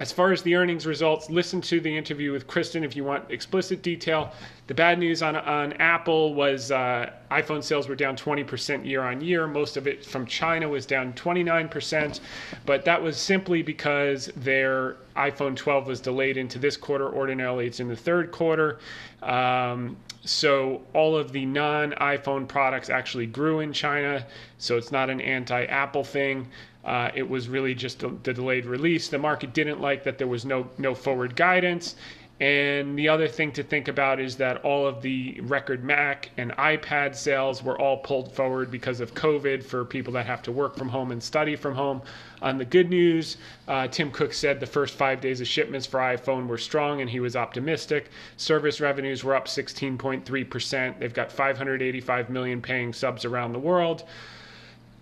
as 0.00 0.10
far 0.10 0.32
as 0.32 0.42
the 0.42 0.56
earnings 0.56 0.86
results, 0.86 1.30
listen 1.30 1.60
to 1.60 1.80
the 1.80 1.96
interview 1.96 2.32
with 2.32 2.48
Kristen 2.48 2.82
if 2.82 2.96
you 2.96 3.04
want 3.04 3.30
explicit 3.30 3.80
detail. 3.80 4.32
The 4.66 4.74
bad 4.74 4.98
news 4.98 5.22
on, 5.22 5.36
on 5.36 5.72
Apple 5.74 6.34
was 6.34 6.72
uh, 6.72 7.10
iPhone 7.30 7.62
sales 7.62 7.86
were 7.86 7.94
down 7.94 8.16
20% 8.16 8.84
year 8.84 9.02
on 9.02 9.20
year. 9.20 9.46
Most 9.46 9.76
of 9.76 9.86
it 9.86 10.04
from 10.04 10.26
China 10.26 10.68
was 10.68 10.84
down 10.84 11.12
29%, 11.12 12.18
but 12.66 12.84
that 12.84 13.00
was 13.00 13.16
simply 13.16 13.62
because 13.62 14.32
their 14.34 14.96
iPhone 15.14 15.54
12 15.54 15.86
was 15.86 16.00
delayed 16.00 16.38
into 16.38 16.58
this 16.58 16.76
quarter. 16.76 17.14
Ordinarily, 17.14 17.68
it's 17.68 17.78
in 17.78 17.86
the 17.86 17.94
third 17.94 18.32
quarter. 18.32 18.80
Um, 19.22 19.96
so 20.24 20.82
all 20.92 21.16
of 21.16 21.30
the 21.30 21.46
non 21.46 21.92
iPhone 21.92 22.48
products 22.48 22.90
actually 22.90 23.26
grew 23.26 23.60
in 23.60 23.72
China, 23.72 24.26
so 24.58 24.76
it's 24.76 24.90
not 24.90 25.08
an 25.08 25.20
anti 25.20 25.66
Apple 25.66 26.02
thing. 26.02 26.48
Uh, 26.84 27.10
it 27.14 27.28
was 27.28 27.48
really 27.48 27.74
just 27.74 28.00
the, 28.00 28.08
the 28.22 28.34
delayed 28.34 28.66
release. 28.66 29.08
The 29.08 29.18
market 29.18 29.54
didn't 29.54 29.80
like 29.80 30.04
that 30.04 30.18
there 30.18 30.26
was 30.26 30.44
no 30.44 30.68
no 30.78 30.94
forward 30.94 31.34
guidance. 31.34 31.96
And 32.40 32.98
the 32.98 33.08
other 33.08 33.28
thing 33.28 33.52
to 33.52 33.62
think 33.62 33.86
about 33.86 34.18
is 34.18 34.36
that 34.38 34.64
all 34.64 34.88
of 34.88 35.02
the 35.02 35.40
record 35.42 35.84
Mac 35.84 36.30
and 36.36 36.50
iPad 36.56 37.14
sales 37.14 37.62
were 37.62 37.80
all 37.80 37.98
pulled 37.98 38.34
forward 38.34 38.72
because 38.72 38.98
of 38.98 39.14
COVID 39.14 39.62
for 39.62 39.84
people 39.84 40.12
that 40.14 40.26
have 40.26 40.42
to 40.42 40.52
work 40.52 40.76
from 40.76 40.88
home 40.88 41.12
and 41.12 41.22
study 41.22 41.54
from 41.54 41.76
home. 41.76 42.02
On 42.42 42.58
the 42.58 42.64
good 42.64 42.90
news, 42.90 43.36
uh, 43.68 43.86
Tim 43.86 44.10
Cook 44.10 44.32
said 44.32 44.58
the 44.58 44.66
first 44.66 44.94
five 44.94 45.20
days 45.20 45.40
of 45.40 45.46
shipments 45.46 45.86
for 45.86 46.00
iPhone 46.00 46.48
were 46.48 46.58
strong 46.58 47.00
and 47.00 47.08
he 47.08 47.20
was 47.20 47.36
optimistic. 47.36 48.10
Service 48.36 48.80
revenues 48.80 49.22
were 49.22 49.36
up 49.36 49.46
16.3%. 49.46 50.98
They've 50.98 51.14
got 51.14 51.30
585 51.30 52.30
million 52.30 52.60
paying 52.60 52.92
subs 52.92 53.24
around 53.24 53.52
the 53.52 53.60
world. 53.60 54.02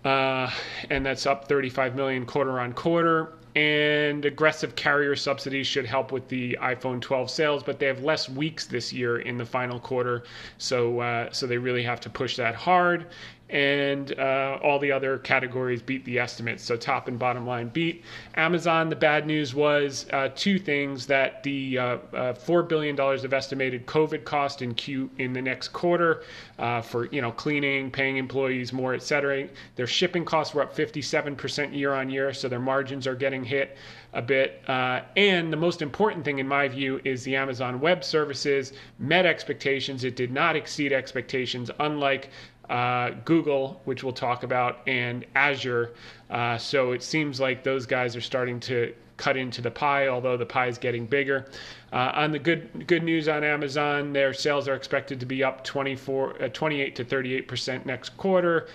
Uh, 0.03 0.49
and 0.89 1.05
that's 1.05 1.25
up 1.25 1.47
35 1.47 1.95
million 1.95 2.25
quarter 2.25 2.59
on 2.59 2.73
quarter 2.73 3.33
and 3.55 4.25
aggressive 4.25 4.75
carrier 4.75 5.15
subsidies 5.15 5.67
should 5.67 5.85
help 5.85 6.11
with 6.11 6.27
the 6.27 6.57
iPhone 6.61 6.99
12 6.99 7.29
sales, 7.29 7.63
but 7.63 7.79
they 7.79 7.85
have 7.85 8.03
less 8.03 8.27
weeks 8.27 8.65
this 8.65 8.91
year 8.91 9.19
in 9.19 9.37
the 9.37 9.45
final 9.45 9.79
quarter, 9.79 10.23
so 10.57 10.99
uh, 10.99 11.31
so 11.31 11.45
they 11.45 11.57
really 11.57 11.83
have 11.83 11.99
to 12.01 12.09
push 12.09 12.35
that 12.37 12.55
hard 12.55 13.07
and 13.53 14.17
uh, 14.17 14.57
all 14.63 14.79
the 14.79 14.91
other 14.91 15.19
categories 15.19 15.79
beat 15.79 16.03
the 16.05 16.17
estimates. 16.17 16.63
So 16.63 16.75
top 16.75 17.07
and 17.07 17.19
bottom 17.19 17.45
line 17.45 17.69
beat. 17.69 18.03
Amazon, 18.35 18.89
the 18.89 18.95
bad 18.95 19.27
news 19.27 19.53
was 19.53 20.07
uh, 20.11 20.29
two 20.35 20.57
things: 20.57 21.05
that 21.07 21.43
the 21.43 21.77
uh, 21.77 21.97
uh 22.13 22.33
four 22.33 22.63
billion 22.63 22.95
dollars 22.95 23.23
of 23.23 23.31
estimated 23.31 23.85
COVID 23.85 24.25
cost 24.25 24.63
in 24.63 24.73
Q 24.73 25.09
in 25.19 25.33
the 25.33 25.41
next 25.41 25.67
quarter 25.69 26.23
uh, 26.57 26.81
for 26.81 27.05
you 27.05 27.21
know 27.21 27.31
cleaning, 27.31 27.91
paying 27.91 28.17
employees 28.17 28.73
more, 28.73 28.95
etc. 28.95 29.47
Their 29.75 29.87
shipping 29.87 30.25
costs 30.25 30.55
were 30.55 30.63
up 30.63 30.75
57% 30.75 31.77
year 31.77 31.93
on 31.93 32.09
year, 32.09 32.33
so 32.33 32.49
their 32.49 32.59
margins 32.59 33.05
are 33.05 33.15
getting 33.43 33.59
hit 33.59 33.77
a 34.13 34.21
bit. 34.21 34.61
Uh, 34.67 35.01
and 35.15 35.51
the 35.51 35.57
most 35.57 35.81
important 35.81 36.23
thing, 36.25 36.39
in 36.39 36.47
my 36.47 36.67
view, 36.67 36.99
is 37.03 37.23
the 37.23 37.35
Amazon 37.35 37.79
Web 37.79 38.03
Services 38.03 38.73
met 38.99 39.25
expectations. 39.25 40.03
It 40.03 40.15
did 40.15 40.31
not 40.31 40.55
exceed 40.55 40.93
expectations, 40.93 41.71
unlike 41.79 42.29
uh, 42.69 43.11
Google, 43.25 43.81
which 43.85 44.03
we'll 44.03 44.13
talk 44.13 44.43
about, 44.43 44.87
and 44.87 45.25
Azure. 45.35 45.91
Uh, 46.29 46.57
so 46.57 46.91
it 46.93 47.03
seems 47.03 47.39
like 47.39 47.63
those 47.63 47.85
guys 47.85 48.15
are 48.15 48.21
starting 48.21 48.59
to 48.61 48.93
cut 49.23 49.37
into 49.37 49.61
the 49.61 49.71
pie, 49.71 50.09
although 50.09 50.35
the 50.35 50.45
pie 50.45 50.67
is 50.67 50.77
getting 50.77 51.05
bigger. 51.05 51.45
Uh, 51.93 52.11
on 52.15 52.31
the 52.31 52.39
good 52.39 52.87
good 52.87 53.03
news 53.03 53.29
on 53.29 53.41
Amazon, 53.41 54.11
their 54.11 54.33
sales 54.33 54.67
are 54.67 54.73
expected 54.73 55.17
to 55.19 55.25
be 55.25 55.43
up 55.43 55.63
24, 55.63 56.43
uh, 56.43 56.49
28 56.49 56.95
to 56.97 57.05
38 57.05 57.47
percent 57.47 57.85
next 57.85 58.17
quarter. 58.17 58.67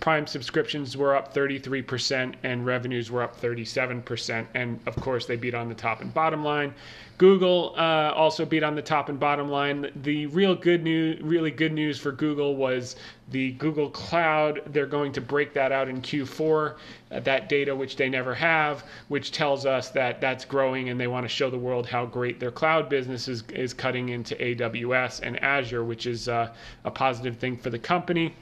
Prime 0.00 0.26
subscriptions 0.26 0.94
were 0.94 1.16
up 1.16 1.32
33 1.32 1.80
percent, 1.80 2.36
and 2.42 2.66
revenues 2.66 3.10
were 3.10 3.22
up 3.22 3.34
37 3.36 4.02
percent. 4.02 4.46
And 4.54 4.78
of 4.86 4.94
course, 4.96 5.24
they 5.24 5.36
beat 5.36 5.54
on 5.54 5.70
the 5.70 5.74
top 5.74 6.02
and 6.02 6.12
bottom 6.12 6.44
line. 6.44 6.74
Google 7.16 7.74
uh, 7.78 8.12
also 8.14 8.44
beat 8.44 8.64
on 8.64 8.74
the 8.74 8.82
top 8.82 9.08
and 9.08 9.18
bottom 9.18 9.48
line. 9.48 9.90
The 10.02 10.26
real 10.26 10.54
good 10.54 10.82
news, 10.82 11.22
really 11.22 11.52
good 11.52 11.72
news 11.72 11.98
for 11.98 12.12
Google 12.12 12.56
was 12.56 12.96
the 13.30 13.52
Google 13.52 13.90
Cloud. 13.90 14.62
They're 14.66 14.86
going 14.86 15.12
to 15.12 15.20
break 15.20 15.54
that 15.54 15.72
out 15.72 15.88
in 15.88 16.00
Q4, 16.02 16.74
uh, 17.10 17.20
that 17.20 17.48
data 17.48 17.74
which 17.74 17.96
they 17.96 18.08
never 18.08 18.34
have, 18.34 18.84
which 19.08 19.32
tells 19.32 19.66
us 19.66 19.90
that 19.90 20.20
that's 20.20 20.44
growing 20.44 20.88
and 20.88 21.00
they 21.00 21.06
want 21.06 21.24
to 21.24 21.28
show 21.28 21.50
the 21.50 21.58
world 21.58 21.86
how 21.86 22.06
great 22.06 22.38
their 22.40 22.50
cloud 22.50 22.88
business 22.88 23.28
is, 23.28 23.42
is 23.54 23.72
cutting 23.72 24.10
into 24.10 24.34
AWS 24.36 25.20
and 25.22 25.42
Azure, 25.42 25.84
which 25.84 26.06
is 26.06 26.28
uh, 26.28 26.52
a 26.84 26.90
positive 26.90 27.36
thing 27.36 27.56
for 27.56 27.70
the 27.70 27.78
company. 27.78 28.34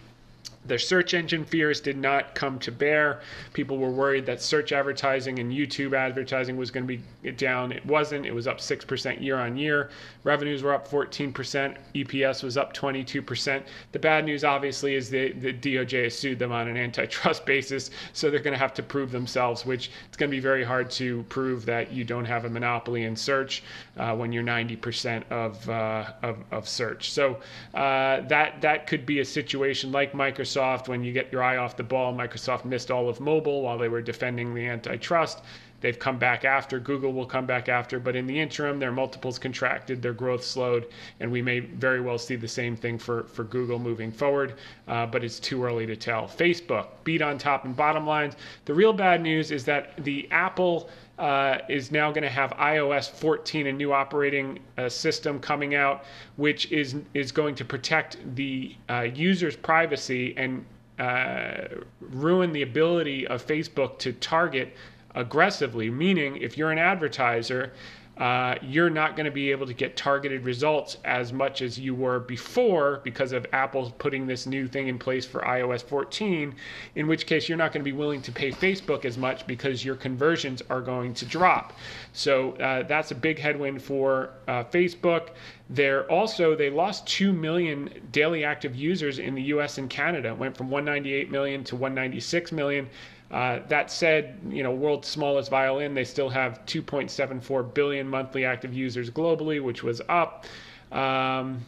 Their 0.65 0.79
search 0.79 1.13
engine 1.13 1.45
fears 1.45 1.81
did 1.81 1.97
not 1.97 2.37
come 2.37 2.61
to 2.61 2.71
bear. 2.71 3.21
People 3.53 3.79
were 3.79 3.91
worried 3.91 4.27
that 4.27 4.41
search 4.41 4.71
advertising 4.71 5.41
and 5.41 5.51
YouTube 5.51 5.93
advertising 5.93 6.57
was 6.57 6.71
going 6.71 6.87
to 6.87 6.99
be 6.99 7.33
down. 7.33 7.73
It 7.73 7.85
wasn't. 7.85 8.27
It 8.27 8.33
was 8.33 8.47
up 8.47 8.59
6% 8.59 9.21
year 9.21 9.39
on 9.39 9.57
year. 9.57 9.91
Revenues 10.23 10.63
were 10.63 10.73
up 10.73 10.87
14%. 10.87 11.77
EPS 11.97 12.45
was 12.45 12.57
up 12.57 12.73
22%. 12.75 13.63
The 13.91 13.99
bad 13.99 14.25
news, 14.25 14.45
obviously, 14.45 14.95
is 14.95 15.11
the, 15.11 15.33
the 15.33 15.53
DOJ 15.53 16.05
has 16.05 16.17
sued 16.17 16.39
them 16.39 16.53
on 16.53 16.69
an 16.69 16.77
antitrust 16.77 17.45
basis, 17.53 17.91
so 18.13 18.31
they're 18.31 18.39
going 18.39 18.55
to 18.55 18.59
have 18.59 18.75
to 18.75 18.85
prove 18.85 19.11
themselves, 19.11 19.67
which 19.67 19.91
it's 20.07 20.17
going 20.17 20.31
to 20.31 20.37
be 20.37 20.41
very 20.41 20.63
hard 20.63 20.91
to 20.93 21.25
prove 21.25 21.67
that 21.67 21.93
you 21.93 22.05
don't 22.05 22.25
have 22.25 22.45
a 22.45 22.49
monopoly 22.49 23.03
in 23.03 23.17
search 23.17 23.65
uh, 23.97 24.15
when 24.15 24.31
you're 24.31 24.45
90% 24.45 25.25
of, 25.31 25.69
uh, 25.69 26.13
of, 26.23 26.39
of, 26.53 26.69
search. 26.69 27.11
So 27.11 27.41
uh, 27.75 28.21
that, 28.29 28.61
that 28.61 28.87
could 28.87 29.05
be 29.05 29.19
a 29.19 29.25
situation 29.25 29.91
like 29.91 30.13
Microsoft 30.13 30.52
Microsoft, 30.53 30.89
when 30.89 31.03
you 31.03 31.13
get 31.13 31.33
your 31.33 31.43
eye 31.43 31.57
off 31.57 31.77
the 31.77 31.83
ball, 31.83 32.13
Microsoft 32.15 32.65
missed 32.65 32.91
all 32.91 33.09
of 33.09 33.21
mobile 33.21 33.63
while 33.63 33.79
they 33.79 33.89
were 33.89 34.03
defending 34.03 34.55
the 34.55 34.67
antitrust. 34.67 35.43
They've 35.81 35.99
come 35.99 36.19
back 36.19 36.45
after. 36.45 36.79
Google 36.79 37.13
will 37.13 37.27
come 37.27 37.45
back 37.45 37.69
after. 37.69 37.99
But 37.99 38.15
in 38.15 38.27
the 38.27 38.39
interim, 38.39 38.79
their 38.79 38.93
multiples 38.93 39.39
contracted, 39.39 40.01
their 40.01 40.13
growth 40.13 40.45
slowed, 40.45 40.87
and 41.19 41.33
we 41.33 41.43
may 41.43 41.59
very 41.59 42.01
well 42.01 42.19
see 42.19 42.37
the 42.37 42.47
same 42.47 42.77
thing 42.77 42.99
for, 42.99 43.25
for 43.25 43.43
Google 43.45 43.81
moving 43.81 44.13
forward. 44.13 44.55
Uh, 44.87 45.07
but 45.07 45.25
it's 45.25 45.41
too 45.41 45.65
early 45.65 45.87
to 45.87 45.97
tell. 45.97 46.29
Facebook 46.29 46.87
beat 47.03 47.21
on 47.21 47.37
top 47.37 47.65
and 47.65 47.75
bottom 47.75 48.07
lines. 48.07 48.35
The 48.65 48.75
real 48.75 48.93
bad 48.93 49.23
news 49.23 49.51
is 49.51 49.65
that 49.65 49.93
the 50.05 50.29
Apple 50.31 50.89
uh, 51.19 51.59
is 51.69 51.93
now 51.93 52.11
going 52.11 52.23
to 52.23 52.31
have 52.31 52.51
iOS 52.53 53.11
14, 53.11 53.67
a 53.67 53.73
new 53.73 53.93
operating 53.93 54.59
uh, 54.79 54.89
system 54.89 55.39
coming 55.39 55.75
out, 55.75 56.05
which 56.37 56.71
is 56.73 56.97
is 57.15 57.31
going 57.31 57.55
to 57.55 57.65
protect 57.65 58.17
the 58.35 58.75
uh, 58.89 59.03
user's 59.15 59.57
privacy 59.57 60.35
and 60.37 60.65
uh, 60.99 61.69
ruin 62.01 62.53
the 62.53 62.63
ability 62.63 63.27
of 63.27 63.47
Facebook 63.47 63.99
to 63.99 64.13
target 64.15 64.75
aggressively, 65.15 65.91
meaning 65.91 66.37
if 66.37 66.57
you're 66.57 66.71
an 66.71 66.79
advertiser, 66.79 67.73
uh, 68.19 68.57
you're 68.61 68.91
not 68.91 69.17
going 69.17 69.25
to 69.25 69.33
be 69.33 69.51
able 69.51 69.67
to 69.67 69.73
get 69.73 69.97
targeted 69.97 70.45
results 70.45 70.99
as 71.05 71.33
much 71.33 71.63
as 71.63 71.79
you 71.79 71.95
were 71.95 72.21
before 72.21 73.01
because 73.05 73.33
of 73.33 73.47
Apple 73.53 73.91
putting 73.99 74.27
this 74.27 74.47
new 74.47 74.69
thing 74.69 74.89
in 74.89 74.99
place 74.99 75.25
for 75.25 75.41
iOS 75.41 75.83
14, 75.83 76.55
in 76.95 77.07
which 77.07 77.27
case 77.27 77.49
you're 77.49 77.57
not 77.57 77.73
going 77.73 77.81
to 77.81 77.91
be 77.91 77.97
willing 77.97 78.21
to 78.21 78.31
pay 78.31 78.53
Facebook 78.53 79.07
as 79.07 79.17
much 79.17 79.47
because 79.47 79.85
your 79.85 79.97
conversions 79.97 80.63
are 80.69 80.83
going 80.83 81.15
to 81.15 81.25
drop. 81.25 81.73
So 82.13 82.53
uh, 82.53 82.83
that's 82.83 83.11
a 83.11 83.15
big 83.15 83.39
headwind 83.39 83.83
for 83.83 84.31
uh, 84.47 84.65
Facebook. 84.65 85.31
They're 85.71 86.11
also 86.11 86.55
they 86.55 86.71
lost 86.71 87.07
2 87.07 87.33
million 87.33 87.91
daily 88.13 88.45
active 88.45 88.77
users 88.77 89.19
in 89.19 89.35
the 89.35 89.43
US 89.45 89.79
and 89.79 89.89
Canada. 89.89 90.29
It 90.29 90.39
went 90.39 90.57
from 90.57 90.71
198 90.71 91.31
million 91.31 91.65
to 91.65 91.77
196 91.77 92.53
million. 92.53 92.89
Uh, 93.31 93.61
that 93.69 93.91
said, 93.91 94.39
you 94.51 94.63
know, 94.63 94.71
world's 94.73 95.09
smallest 95.09 95.51
violin, 95.51 95.95
they 95.95 96.05
still 96.05 96.29
have 96.29 96.65
2.74 96.67 97.73
billion 97.73 98.07
monthly 98.07 98.45
active 98.45 98.75
users 98.75 99.09
globally, 99.11 99.63
which 99.63 99.83
was 99.83 100.03
up. 100.11 100.45
Um, 100.93 101.65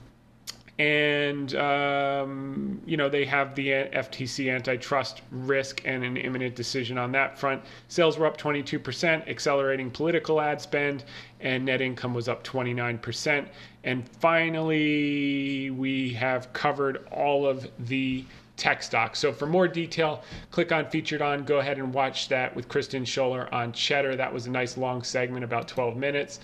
and 0.78 1.54
um, 1.54 2.80
you 2.84 2.96
know 2.96 3.08
they 3.08 3.24
have 3.24 3.54
the 3.54 3.68
FTC 3.68 4.52
antitrust 4.52 5.22
risk 5.30 5.82
and 5.84 6.02
an 6.02 6.16
imminent 6.16 6.56
decision 6.56 6.98
on 6.98 7.12
that 7.12 7.38
front. 7.38 7.62
Sales 7.88 8.18
were 8.18 8.26
up 8.26 8.36
22%, 8.36 9.28
accelerating 9.28 9.90
political 9.90 10.40
ad 10.40 10.60
spend, 10.60 11.04
and 11.40 11.64
net 11.64 11.80
income 11.80 12.12
was 12.12 12.28
up 12.28 12.42
29%. 12.42 13.46
And 13.84 14.08
finally, 14.20 15.70
we 15.70 16.12
have 16.14 16.52
covered 16.52 17.06
all 17.12 17.46
of 17.46 17.68
the 17.86 18.24
tech 18.56 18.82
stocks. 18.82 19.18
So 19.18 19.32
for 19.32 19.46
more 19.46 19.68
detail, 19.68 20.22
click 20.50 20.72
on 20.72 20.88
Featured 20.88 21.22
On. 21.22 21.44
Go 21.44 21.58
ahead 21.58 21.78
and 21.78 21.92
watch 21.92 22.28
that 22.28 22.54
with 22.54 22.68
Kristen 22.68 23.04
Scholer 23.04 23.52
on 23.52 23.72
Cheddar. 23.72 24.16
That 24.16 24.32
was 24.32 24.46
a 24.46 24.50
nice 24.50 24.76
long 24.76 25.02
segment, 25.02 25.44
about 25.44 25.68
12 25.68 25.96
minutes. 25.96 26.40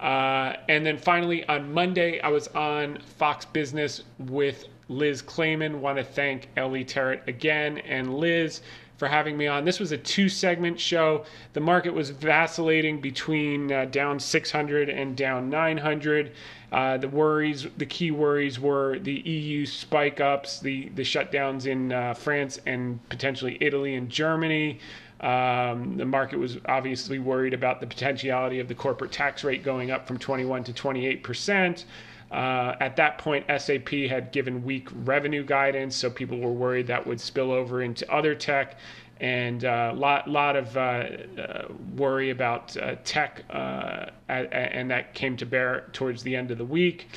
Uh, 0.00 0.56
and 0.68 0.84
then 0.84 0.96
finally, 0.96 1.44
on 1.46 1.72
Monday, 1.72 2.20
I 2.20 2.28
was 2.28 2.48
on 2.48 2.98
Fox 3.18 3.44
Business 3.44 4.02
with 4.18 4.64
Liz 4.88 5.20
Claman. 5.20 5.80
Want 5.80 5.98
to 5.98 6.04
thank 6.04 6.48
Ellie 6.56 6.84
Terrett 6.84 7.26
again 7.28 7.78
and 7.78 8.14
Liz 8.14 8.62
for 8.96 9.08
having 9.08 9.36
me 9.36 9.46
on. 9.46 9.64
This 9.64 9.80
was 9.80 9.92
a 9.92 9.98
two 9.98 10.28
segment 10.28 10.78
show. 10.78 11.24
The 11.54 11.60
market 11.60 11.94
was 11.94 12.10
vacillating 12.10 13.00
between 13.00 13.72
uh, 13.72 13.86
down 13.86 14.20
600 14.20 14.90
and 14.90 15.16
down 15.16 15.48
900. 15.48 16.32
Uh, 16.70 16.98
the 16.98 17.08
worries, 17.08 17.66
the 17.78 17.86
key 17.86 18.10
worries 18.10 18.60
were 18.60 18.98
the 18.98 19.20
EU 19.20 19.64
spike 19.64 20.20
ups, 20.20 20.60
the, 20.60 20.90
the 20.90 21.02
shutdowns 21.02 21.66
in 21.66 21.92
uh, 21.92 22.14
France 22.14 22.60
and 22.66 23.06
potentially 23.08 23.56
Italy 23.60 23.94
and 23.94 24.10
Germany. 24.10 24.78
Um, 25.20 25.96
the 25.96 26.06
market 26.06 26.38
was 26.38 26.58
obviously 26.66 27.18
worried 27.18 27.52
about 27.52 27.80
the 27.80 27.86
potentiality 27.86 28.58
of 28.58 28.68
the 28.68 28.74
corporate 28.74 29.12
tax 29.12 29.44
rate 29.44 29.62
going 29.62 29.90
up 29.90 30.06
from 30.06 30.18
21 30.18 30.64
to 30.64 30.72
28 30.72 31.22
percent. 31.22 31.84
Uh, 32.30 32.76
at 32.80 32.94
that 32.96 33.18
point, 33.18 33.44
SAP 33.58 33.88
had 33.88 34.30
given 34.30 34.62
weak 34.62 34.88
revenue 35.04 35.44
guidance, 35.44 35.96
so 35.96 36.08
people 36.08 36.38
were 36.38 36.52
worried 36.52 36.86
that 36.86 37.04
would 37.04 37.20
spill 37.20 37.50
over 37.50 37.82
into 37.82 38.10
other 38.12 38.36
tech 38.36 38.76
and 39.20 39.64
a 39.64 39.90
uh, 39.90 39.94
lot 39.94 40.28
lot 40.28 40.56
of 40.56 40.76
uh, 40.76 40.80
uh, 40.80 41.68
worry 41.96 42.30
about 42.30 42.74
uh, 42.76 42.96
tech, 43.04 43.44
uh, 43.50 44.06
and 44.28 44.90
that 44.90 45.14
came 45.14 45.36
to 45.36 45.44
bear 45.44 45.88
towards 45.92 46.22
the 46.22 46.34
end 46.34 46.50
of 46.50 46.58
the 46.58 46.64
week. 46.64 47.08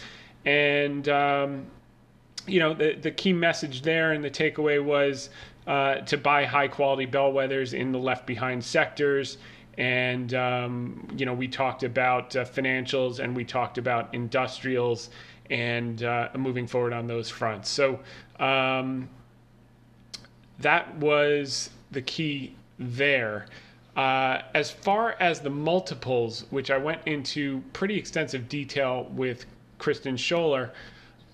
And 0.46 1.08
um, 1.08 1.66
you 2.48 2.60
know 2.60 2.74
the 2.74 2.96
the 2.96 3.12
key 3.12 3.34
message 3.34 3.82
there 3.82 4.12
and 4.12 4.24
the 4.24 4.30
takeaway 4.30 4.84
was 4.84 5.30
uh, 5.68 5.96
to 6.02 6.18
buy 6.18 6.46
high 6.46 6.68
quality 6.68 7.08
bellwethers 7.08 7.74
in 7.78 7.92
the 7.92 8.00
left 8.00 8.26
behind 8.26 8.64
sectors. 8.64 9.38
And, 9.78 10.34
um, 10.34 11.08
you 11.18 11.26
know, 11.26 11.34
we 11.34 11.48
talked 11.48 11.84
about 11.84 12.36
uh, 12.36 12.46
financials 12.46 13.20
and 13.20 13.36
we 13.36 13.44
talked 13.44 13.78
about 13.78 14.14
industrials 14.14 15.10
and 15.50 16.04
uh, 16.04 16.30
moving 16.38 16.68
forward 16.68 16.94
on 16.94 17.08
those 17.08 17.30
fronts. 17.30 17.70
So 17.70 18.00
um, 18.40 19.10
that 20.60 20.96
was 20.98 21.70
the 21.92 22.02
key 22.02 22.56
there. 22.78 23.48
Uh, 23.96 24.42
as 24.54 24.72
far 24.72 25.16
as 25.20 25.40
the 25.40 25.50
multiples, 25.50 26.46
which 26.50 26.72
I 26.72 26.78
went 26.78 27.02
into 27.06 27.62
pretty 27.74 27.98
extensive 27.98 28.50
detail 28.50 29.08
with 29.12 29.46
Kristen 29.78 30.16
Scholer, 30.16 30.72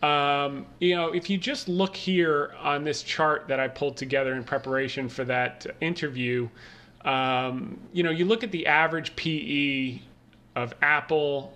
um, 0.01 0.65
you 0.79 0.95
know, 0.95 1.09
if 1.09 1.29
you 1.29 1.37
just 1.37 1.67
look 1.67 1.95
here 1.95 2.53
on 2.59 2.83
this 2.83 3.03
chart 3.03 3.47
that 3.49 3.59
I 3.59 3.67
pulled 3.67 3.97
together 3.97 4.33
in 4.33 4.43
preparation 4.43 5.09
for 5.09 5.25
that 5.25 5.65
interview, 5.81 6.47
um, 7.03 7.79
you 7.91 8.03
know, 8.03 8.11
you 8.11 8.25
look 8.25 8.43
at 8.43 8.51
the 8.51 8.65
average 8.67 9.15
PE 9.15 9.99
of 10.55 10.73
Apple, 10.81 11.53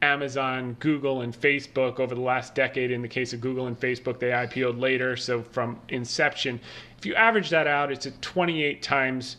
Amazon, 0.00 0.76
Google, 0.80 1.22
and 1.22 1.32
Facebook 1.32 2.00
over 2.00 2.14
the 2.14 2.20
last 2.20 2.54
decade. 2.56 2.90
In 2.90 3.00
the 3.00 3.08
case 3.08 3.32
of 3.32 3.40
Google 3.40 3.68
and 3.68 3.78
Facebook, 3.78 4.18
they 4.18 4.30
IPO'd 4.30 4.78
later, 4.78 5.16
so 5.16 5.42
from 5.42 5.78
inception. 5.88 6.60
If 6.98 7.06
you 7.06 7.14
average 7.14 7.50
that 7.50 7.68
out, 7.68 7.92
it's 7.92 8.06
at 8.06 8.20
28 8.22 8.82
times 8.82 9.36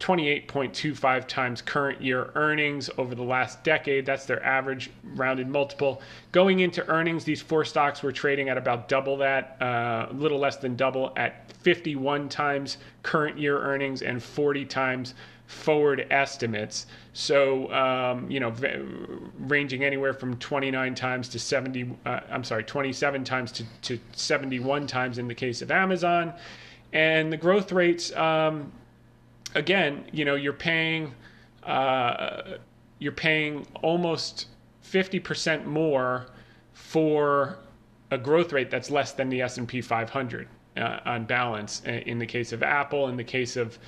28.25 0.00 1.26
times 1.26 1.60
current 1.60 2.00
year 2.00 2.30
earnings 2.34 2.88
over 2.98 3.14
the 3.14 3.22
last 3.22 3.62
decade. 3.64 4.06
That's 4.06 4.26
their 4.26 4.44
average 4.44 4.90
rounded 5.14 5.48
multiple. 5.48 6.00
Going 6.30 6.60
into 6.60 6.86
earnings, 6.88 7.24
these 7.24 7.42
four 7.42 7.64
stocks 7.64 8.02
were 8.02 8.12
trading 8.12 8.48
at 8.48 8.56
about 8.56 8.88
double 8.88 9.16
that, 9.18 9.56
uh, 9.60 10.06
a 10.10 10.12
little 10.12 10.38
less 10.38 10.56
than 10.56 10.76
double 10.76 11.12
at 11.16 11.50
51 11.62 12.28
times 12.28 12.78
current 13.02 13.38
year 13.38 13.58
earnings 13.58 14.02
and 14.02 14.22
40 14.22 14.64
times 14.66 15.14
forward 15.46 16.06
estimates. 16.10 16.86
So, 17.14 17.72
um, 17.72 18.30
you 18.30 18.38
know, 18.38 18.54
ranging 19.38 19.82
anywhere 19.82 20.12
from 20.12 20.36
29 20.36 20.94
times 20.94 21.28
to 21.30 21.38
70, 21.38 21.96
uh, 22.04 22.20
I'm 22.30 22.44
sorry, 22.44 22.62
27 22.62 23.24
times 23.24 23.50
to, 23.52 23.64
to 23.82 23.98
71 24.12 24.86
times 24.86 25.18
in 25.18 25.26
the 25.26 25.34
case 25.34 25.62
of 25.62 25.70
Amazon. 25.70 26.34
And 26.92 27.32
the 27.32 27.36
growth 27.36 27.72
rates, 27.72 28.14
um, 28.14 28.72
again, 29.54 30.04
you 30.12 30.24
know, 30.24 30.34
you're 30.34 30.52
paying 30.52 31.14
uh, 31.64 32.58
you're 32.98 33.12
paying 33.12 33.66
almost 33.82 34.46
50% 34.84 35.64
more 35.66 36.26
for 36.72 37.58
a 38.10 38.18
growth 38.18 38.52
rate 38.52 38.70
that's 38.70 38.90
less 38.90 39.12
than 39.12 39.28
the 39.28 39.42
S&P 39.42 39.80
500 39.80 40.48
uh, 40.76 41.00
on 41.04 41.24
balance. 41.24 41.82
In 41.84 42.18
the 42.18 42.26
case 42.26 42.52
of 42.52 42.62
Apple, 42.62 43.08
in 43.08 43.16
the 43.16 43.24
case 43.24 43.56
of 43.56 43.78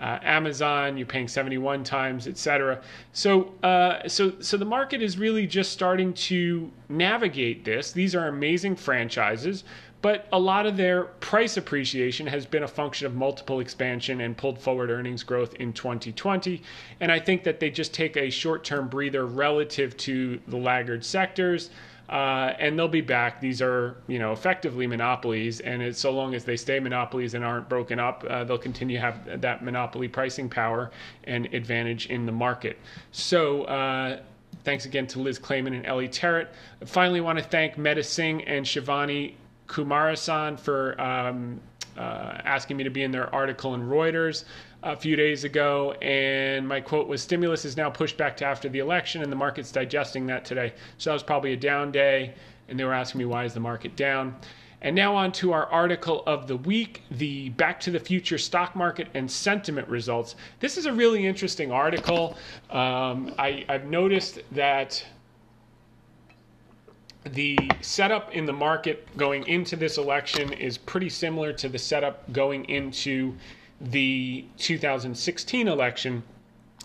uh, 0.00 0.18
Amazon, 0.22 0.96
you're 0.96 1.06
paying 1.06 1.28
71 1.28 1.82
times, 1.84 2.26
et 2.28 2.36
cetera. 2.36 2.80
So, 3.12 3.54
uh, 3.62 4.06
so, 4.08 4.32
so 4.40 4.56
the 4.56 4.64
market 4.64 5.02
is 5.02 5.18
really 5.18 5.46
just 5.46 5.72
starting 5.72 6.12
to 6.14 6.70
navigate 6.88 7.64
this. 7.64 7.92
These 7.92 8.14
are 8.14 8.28
amazing 8.28 8.76
franchises, 8.76 9.64
but 10.00 10.28
a 10.32 10.38
lot 10.38 10.66
of 10.66 10.76
their 10.76 11.04
price 11.04 11.56
appreciation 11.56 12.26
has 12.26 12.46
been 12.46 12.62
a 12.62 12.68
function 12.68 13.06
of 13.06 13.14
multiple 13.14 13.60
expansion 13.60 14.20
and 14.20 14.36
pulled 14.36 14.58
forward 14.58 14.90
earnings 14.90 15.22
growth 15.22 15.54
in 15.54 15.72
2020. 15.72 16.62
And 17.00 17.10
I 17.10 17.18
think 17.18 17.42
that 17.44 17.58
they 17.58 17.70
just 17.70 17.92
take 17.92 18.16
a 18.16 18.30
short 18.30 18.64
term 18.64 18.88
breather 18.88 19.26
relative 19.26 19.96
to 19.98 20.40
the 20.46 20.56
laggard 20.56 21.04
sectors. 21.04 21.70
Uh, 22.08 22.54
and 22.58 22.78
they'll 22.78 22.88
be 22.88 23.02
back. 23.02 23.38
These 23.38 23.60
are, 23.60 23.98
you 24.06 24.18
know, 24.18 24.32
effectively 24.32 24.86
monopolies, 24.86 25.60
and 25.60 25.94
so 25.94 26.10
long 26.10 26.34
as 26.34 26.42
they 26.42 26.56
stay 26.56 26.80
monopolies 26.80 27.34
and 27.34 27.44
aren't 27.44 27.68
broken 27.68 28.00
up, 28.00 28.24
uh, 28.26 28.44
they'll 28.44 28.56
continue 28.56 28.96
to 28.96 29.00
have 29.02 29.42
that 29.42 29.62
monopoly 29.62 30.08
pricing 30.08 30.48
power 30.48 30.90
and 31.24 31.52
advantage 31.52 32.06
in 32.06 32.24
the 32.26 32.32
market. 32.32 32.78
So. 33.12 33.64
Uh, 33.64 34.20
thanks 34.64 34.86
again 34.86 35.06
to 35.06 35.20
Liz 35.20 35.38
Claman 35.38 35.72
and 35.74 35.86
Ellie 35.86 36.08
Terrett. 36.08 36.48
Finally, 36.84 37.20
want 37.20 37.38
to 37.38 37.44
thank 37.44 37.76
Medha 37.76 38.04
Singh 38.04 38.42
and 38.44 38.66
Shivani 38.66 39.34
Kumaresan 39.68 40.58
for 40.58 41.00
um, 41.00 41.60
uh, 41.96 42.38
asking 42.44 42.76
me 42.76 42.84
to 42.84 42.90
be 42.90 43.02
in 43.02 43.10
their 43.10 43.32
article 43.34 43.74
in 43.74 43.82
Reuters 43.82 44.44
a 44.82 44.96
few 44.96 45.16
days 45.16 45.44
ago. 45.44 45.92
And 46.02 46.66
my 46.66 46.80
quote 46.80 47.08
was 47.08 47.22
Stimulus 47.22 47.64
is 47.64 47.76
now 47.76 47.90
pushed 47.90 48.16
back 48.16 48.36
to 48.38 48.44
after 48.44 48.68
the 48.68 48.78
election, 48.78 49.22
and 49.22 49.30
the 49.30 49.36
market's 49.36 49.72
digesting 49.72 50.26
that 50.26 50.44
today. 50.44 50.72
So 50.98 51.10
that 51.10 51.14
was 51.14 51.22
probably 51.22 51.52
a 51.52 51.56
down 51.56 51.92
day. 51.92 52.34
And 52.68 52.78
they 52.78 52.84
were 52.84 52.94
asking 52.94 53.20
me, 53.20 53.24
why 53.24 53.44
is 53.44 53.54
the 53.54 53.60
market 53.60 53.96
down? 53.96 54.36
And 54.80 54.94
now 54.94 55.16
on 55.16 55.32
to 55.32 55.52
our 55.52 55.66
article 55.66 56.22
of 56.26 56.46
the 56.46 56.56
week, 56.56 57.02
the 57.10 57.48
Back 57.50 57.80
to 57.80 57.90
the 57.90 57.98
Future 57.98 58.38
stock 58.38 58.76
market 58.76 59.08
and 59.14 59.28
sentiment 59.28 59.88
results. 59.88 60.36
This 60.60 60.76
is 60.76 60.86
a 60.86 60.92
really 60.92 61.26
interesting 61.26 61.72
article. 61.72 62.36
Um, 62.70 63.34
I, 63.38 63.64
I've 63.68 63.86
noticed 63.86 64.40
that 64.52 65.04
the 67.24 67.58
setup 67.80 68.32
in 68.32 68.46
the 68.46 68.52
market 68.52 69.06
going 69.16 69.46
into 69.46 69.76
this 69.76 69.98
election 69.98 70.52
is 70.52 70.78
pretty 70.78 71.08
similar 71.08 71.52
to 71.54 71.68
the 71.68 71.78
setup 71.78 72.32
going 72.32 72.64
into 72.66 73.34
the 73.80 74.44
2016 74.58 75.68
election. 75.68 76.22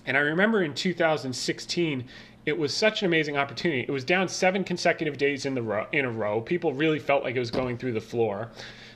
And 0.06 0.18
I 0.18 0.22
remember 0.22 0.64
in 0.64 0.74
2016, 0.74 2.06
it 2.46 2.58
was 2.58 2.74
such 2.74 3.02
an 3.02 3.06
amazing 3.06 3.38
opportunity. 3.38 3.82
It 3.82 3.92
was 3.92 4.04
down 4.04 4.28
seven 4.28 4.64
consecutive 4.64 5.18
days 5.18 5.46
in 5.46 5.56
the 5.56 5.88
in 5.94 6.06
a 6.06 6.12
row. 6.12 6.42
People 6.42 6.74
really 6.74 7.00
felt 7.00 7.24
like 7.24 7.36
it 7.36 7.40
was 7.40 7.52
going 7.52 7.78
through 7.78 7.94
the 7.94 8.02
floor. 8.02 8.50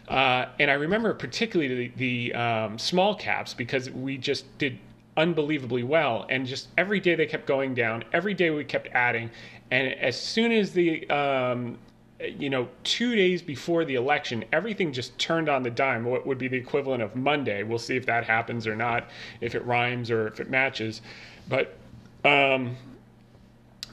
Uh, 0.08 0.48
and 0.60 0.72
I 0.72 0.76
remember 0.76 1.14
particularly 1.14 1.92
the, 1.96 2.32
the 2.32 2.34
um, 2.34 2.80
small 2.80 3.16
caps 3.16 3.54
because 3.54 3.90
we 3.90 4.18
just 4.18 4.46
did 4.58 4.78
unbelievably 5.18 5.84
well. 5.84 6.26
And 6.30 6.46
just 6.46 6.70
every 6.78 7.00
day 7.00 7.16
they 7.16 7.26
kept 7.26 7.46
going 7.46 7.74
down. 7.74 8.06
Every 8.14 8.34
day 8.34 8.52
we 8.52 8.64
kept 8.64 8.88
adding. 8.94 9.30
And 9.72 9.94
as 9.96 10.20
soon 10.20 10.52
as 10.52 10.72
the, 10.72 11.10
um, 11.10 11.78
you 12.20 12.50
know, 12.50 12.70
two 12.84 13.16
days 13.16 13.42
before 13.42 13.84
the 13.84 13.96
election, 13.96 14.46
everything 14.54 14.94
just 14.94 15.18
turned 15.20 15.50
on 15.50 15.64
the 15.64 15.70
dime. 15.70 16.06
What 16.06 16.26
would 16.26 16.38
be 16.38 16.48
the 16.48 16.58
equivalent 16.58 17.04
of 17.04 17.16
Monday? 17.16 17.64
We'll 17.64 17.80
see 17.80 17.98
if 17.98 18.06
that 18.06 18.24
happens 18.24 18.66
or 18.66 18.76
not, 18.76 19.10
if 19.42 19.56
it 19.56 19.66
rhymes 19.66 20.10
or 20.10 20.28
if 20.28 20.40
it 20.40 20.50
matches. 20.50 21.02
But 21.50 21.76
um, 22.24 22.78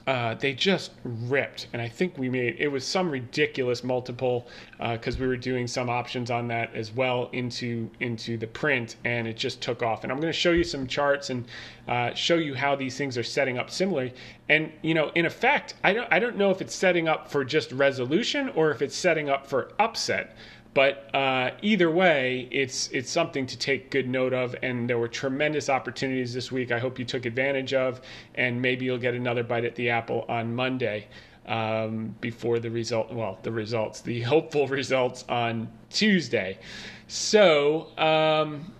uh, 0.06 0.34
they 0.34 0.52
just 0.52 0.92
ripped. 1.04 1.68
And 1.72 1.80
I 1.80 1.88
think 1.88 2.18
we 2.18 2.28
made 2.28 2.56
it 2.58 2.68
was 2.68 2.84
some 2.84 3.10
ridiculous 3.10 3.82
multiple 3.82 4.46
because 4.78 5.16
uh, 5.16 5.20
we 5.20 5.26
were 5.26 5.36
doing 5.36 5.66
some 5.66 5.88
options 5.88 6.30
on 6.30 6.48
that 6.48 6.74
as 6.74 6.92
well 6.92 7.30
into 7.32 7.90
into 8.00 8.36
the 8.36 8.46
print, 8.46 8.96
and 9.04 9.26
it 9.26 9.36
just 9.36 9.62
took 9.62 9.82
off. 9.82 10.02
And 10.02 10.12
I'm 10.12 10.20
going 10.20 10.32
to 10.32 10.38
show 10.38 10.52
you 10.52 10.64
some 10.64 10.86
charts 10.86 11.30
and 11.30 11.46
uh, 11.88 12.12
show 12.14 12.36
you 12.36 12.54
how 12.54 12.76
these 12.76 12.98
things 12.98 13.16
are 13.16 13.22
setting 13.22 13.58
up 13.58 13.70
similarly. 13.70 14.12
And 14.48 14.72
you 14.82 14.92
know, 14.92 15.10
in 15.14 15.24
effect, 15.24 15.74
I 15.82 15.94
don't 15.94 16.12
I 16.12 16.18
don't 16.18 16.36
know 16.36 16.50
if 16.50 16.60
it's 16.60 16.74
setting 16.74 17.08
up 17.08 17.30
for 17.30 17.44
just 17.44 17.72
resolution 17.72 18.50
or 18.50 18.70
if 18.70 18.82
it's 18.82 18.96
setting 18.96 19.30
up 19.30 19.46
for 19.46 19.72
upset. 19.78 20.36
But 20.74 21.14
uh, 21.14 21.52
either 21.62 21.88
way, 21.88 22.48
it's 22.50 22.88
it's 22.88 23.10
something 23.10 23.46
to 23.46 23.56
take 23.56 23.90
good 23.90 24.08
note 24.08 24.32
of. 24.32 24.56
And 24.62 24.90
there 24.90 24.98
were 24.98 25.08
tremendous 25.08 25.70
opportunities 25.70 26.34
this 26.34 26.50
week. 26.50 26.72
I 26.72 26.80
hope 26.80 26.98
you 26.98 27.04
took 27.04 27.26
advantage 27.26 27.72
of, 27.72 28.00
and 28.34 28.60
maybe 28.60 28.84
you'll 28.84 28.98
get 28.98 29.14
another 29.14 29.44
bite 29.44 29.64
at 29.64 29.76
the 29.76 29.90
apple 29.90 30.24
on 30.28 30.54
Monday 30.54 31.06
um, 31.46 32.16
before 32.20 32.58
the 32.58 32.70
result. 32.70 33.12
Well, 33.12 33.38
the 33.42 33.52
results, 33.52 34.00
the 34.00 34.20
hopeful 34.34 34.66
results 34.66 35.24
on 35.28 35.68
Tuesday. 35.90 36.58
So. 37.06 37.96
Um, 37.96 38.72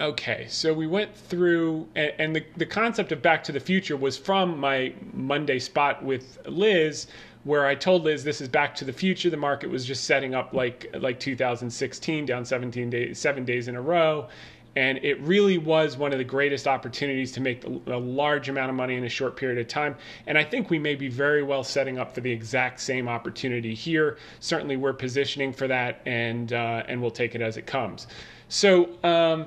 Okay, 0.00 0.46
so 0.48 0.72
we 0.72 0.86
went 0.86 1.12
through, 1.16 1.88
and, 1.96 2.12
and, 2.18 2.36
the, 2.36 2.44
the 2.56 2.66
concept 2.66 3.10
of 3.10 3.20
Back 3.20 3.42
to 3.42 3.52
the 3.52 3.58
Future 3.58 3.96
was 3.96 4.16
from 4.16 4.56
my 4.56 4.94
Monday 5.12 5.58
spot 5.58 6.04
with 6.04 6.38
Liz, 6.46 7.08
where 7.48 7.64
I 7.64 7.74
told 7.74 8.04
Liz 8.04 8.24
this 8.24 8.42
is 8.42 8.48
Back 8.48 8.74
to 8.74 8.84
the 8.84 8.92
Future. 8.92 9.30
The 9.30 9.38
market 9.38 9.70
was 9.70 9.86
just 9.86 10.04
setting 10.04 10.34
up 10.34 10.52
like 10.52 10.94
like 11.00 11.18
2016, 11.18 12.26
down 12.26 12.44
17 12.44 12.90
days, 12.90 13.18
seven 13.18 13.46
days 13.46 13.68
in 13.68 13.74
a 13.74 13.80
row, 13.80 14.28
and 14.76 14.98
it 14.98 15.18
really 15.22 15.56
was 15.56 15.96
one 15.96 16.12
of 16.12 16.18
the 16.18 16.24
greatest 16.24 16.68
opportunities 16.68 17.32
to 17.32 17.40
make 17.40 17.64
a 17.64 17.96
large 17.96 18.50
amount 18.50 18.68
of 18.68 18.76
money 18.76 18.96
in 18.96 19.04
a 19.04 19.08
short 19.08 19.34
period 19.34 19.58
of 19.58 19.66
time. 19.66 19.96
And 20.26 20.36
I 20.36 20.44
think 20.44 20.68
we 20.68 20.78
may 20.78 20.94
be 20.94 21.08
very 21.08 21.42
well 21.42 21.64
setting 21.64 21.98
up 21.98 22.14
for 22.14 22.20
the 22.20 22.30
exact 22.30 22.80
same 22.80 23.08
opportunity 23.08 23.74
here. 23.74 24.18
Certainly, 24.40 24.76
we're 24.76 24.92
positioning 24.92 25.54
for 25.54 25.66
that, 25.68 26.02
and 26.04 26.52
uh, 26.52 26.82
and 26.86 27.00
we'll 27.00 27.10
take 27.10 27.34
it 27.34 27.40
as 27.40 27.56
it 27.56 27.66
comes. 27.66 28.08
So. 28.48 28.90
Um, 29.02 29.46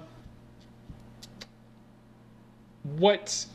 what's 2.98 3.46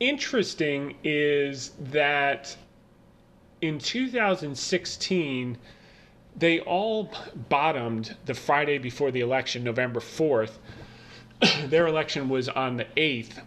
interesting 0.00 0.94
is 1.04 1.72
that 1.90 2.56
in 3.60 3.78
2016, 3.78 5.58
they 6.36 6.60
all 6.60 7.10
bottomed 7.48 8.16
the 8.24 8.34
Friday 8.34 8.78
before 8.78 9.10
the 9.10 9.20
election, 9.20 9.64
November 9.64 10.00
4th. 10.00 10.52
Their 11.66 11.86
election 11.86 12.28
was 12.28 12.48
on 12.48 12.76
the 12.76 12.86
8th. 12.96 13.42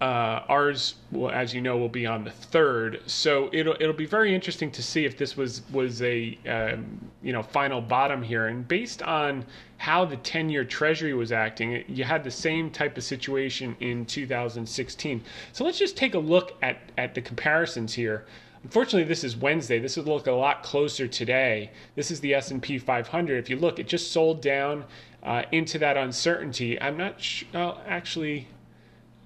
Uh, 0.00 0.42
ours, 0.48 0.94
as 1.30 1.52
you 1.52 1.60
know, 1.60 1.76
will 1.76 1.88
be 1.88 2.06
on 2.06 2.24
the 2.24 2.30
third. 2.30 3.02
So 3.04 3.50
it'll 3.52 3.76
it'll 3.78 3.92
be 3.92 4.06
very 4.06 4.34
interesting 4.34 4.70
to 4.70 4.82
see 4.82 5.04
if 5.04 5.18
this 5.18 5.36
was 5.36 5.60
was 5.72 6.00
a 6.00 6.38
um, 6.48 7.10
you 7.22 7.34
know 7.34 7.42
final 7.42 7.82
bottom 7.82 8.22
here. 8.22 8.46
And 8.46 8.66
based 8.66 9.02
on 9.02 9.44
how 9.76 10.06
the 10.06 10.16
ten-year 10.16 10.64
Treasury 10.64 11.12
was 11.12 11.32
acting, 11.32 11.84
you 11.86 12.04
had 12.04 12.24
the 12.24 12.30
same 12.30 12.70
type 12.70 12.96
of 12.96 13.04
situation 13.04 13.76
in 13.80 14.06
2016. 14.06 15.22
So 15.52 15.64
let's 15.64 15.78
just 15.78 15.98
take 15.98 16.14
a 16.14 16.18
look 16.18 16.56
at 16.62 16.78
at 16.96 17.14
the 17.14 17.20
comparisons 17.20 17.92
here. 17.92 18.24
Unfortunately, 18.62 19.04
this 19.04 19.24
is 19.24 19.36
Wednesday. 19.36 19.78
This 19.78 19.96
would 19.96 20.06
look 20.06 20.26
a 20.26 20.32
lot 20.32 20.62
closer 20.62 21.08
today. 21.08 21.70
This 21.94 22.10
is 22.10 22.20
the 22.20 22.34
S&P 22.34 22.78
500. 22.78 23.38
If 23.38 23.48
you 23.48 23.56
look, 23.56 23.78
it 23.78 23.88
just 23.88 24.12
sold 24.12 24.42
down 24.42 24.84
uh, 25.22 25.44
into 25.50 25.78
that 25.78 25.96
uncertainty. 25.96 26.80
I'm 26.80 26.96
not 26.96 27.20
sure. 27.20 27.48
Well, 27.54 27.82
actually, 27.86 28.48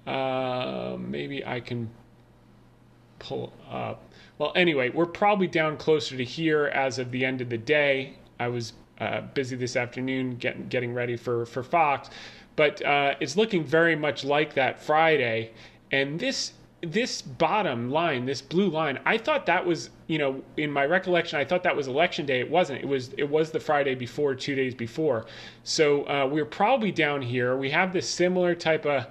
uh, 0.07 0.95
maybe 0.99 1.45
I 1.45 1.59
can 1.59 1.89
pull 3.19 3.51
up. 3.69 4.03
Well, 4.37 4.53
anyway, 4.55 4.89
we're 4.89 5.05
probably 5.05 5.47
down 5.47 5.77
closer 5.77 6.15
to 6.15 6.23
here 6.23 6.67
as 6.67 6.99
of 6.99 7.11
the 7.11 7.25
end 7.25 7.41
of 7.41 7.49
the 7.49 7.57
day. 7.57 8.17
I 8.39 8.47
was 8.47 8.73
uh, 8.99 9.21
busy 9.33 9.55
this 9.55 9.75
afternoon 9.75 10.37
getting 10.37 10.67
getting 10.67 10.93
ready 10.93 11.17
for 11.17 11.45
for 11.45 11.63
Fox, 11.63 12.09
but 12.55 12.81
uh, 12.85 13.15
it's 13.19 13.35
looking 13.35 13.63
very 13.63 13.95
much 13.95 14.23
like 14.23 14.53
that 14.53 14.81
Friday. 14.81 15.51
And 15.91 16.19
this 16.19 16.53
this 16.91 17.21
bottom 17.21 17.89
line, 17.89 18.25
this 18.25 18.41
blue 18.41 18.69
line, 18.69 18.99
I 19.05 19.17
thought 19.17 19.45
that 19.45 19.65
was, 19.65 19.89
you 20.07 20.17
know, 20.17 20.43
in 20.57 20.71
my 20.71 20.85
recollection, 20.85 21.39
I 21.39 21.45
thought 21.45 21.63
that 21.63 21.75
was 21.75 21.87
election 21.87 22.25
day. 22.25 22.39
It 22.39 22.49
wasn't. 22.49 22.81
It 22.81 22.87
was 22.87 23.13
it 23.17 23.29
was 23.29 23.51
the 23.51 23.59
Friday 23.59 23.95
before, 23.95 24.35
two 24.35 24.55
days 24.55 24.73
before. 24.73 25.25
So 25.63 26.03
uh, 26.07 26.27
we're 26.31 26.45
probably 26.45 26.91
down 26.91 27.21
here. 27.21 27.57
We 27.57 27.69
have 27.71 27.93
this 27.93 28.09
similar 28.09 28.55
type 28.55 28.85
of 28.85 29.07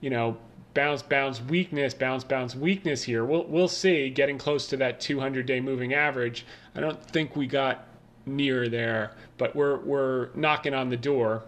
you 0.00 0.10
know, 0.10 0.36
bounce, 0.74 1.02
bounce, 1.02 1.40
weakness, 1.40 1.94
bounce, 1.94 2.24
bounce, 2.24 2.54
weakness 2.54 3.02
here. 3.02 3.24
We'll 3.24 3.44
we'll 3.46 3.68
see. 3.68 4.10
Getting 4.10 4.38
close 4.38 4.66
to 4.68 4.76
that 4.78 5.00
200-day 5.00 5.60
moving 5.60 5.94
average. 5.94 6.44
I 6.74 6.80
don't 6.80 7.02
think 7.10 7.36
we 7.36 7.46
got 7.46 7.86
near 8.26 8.68
there, 8.68 9.12
but 9.38 9.56
we're 9.56 9.78
we're 9.78 10.28
knocking 10.34 10.74
on 10.74 10.88
the 10.88 10.96
door. 10.96 11.44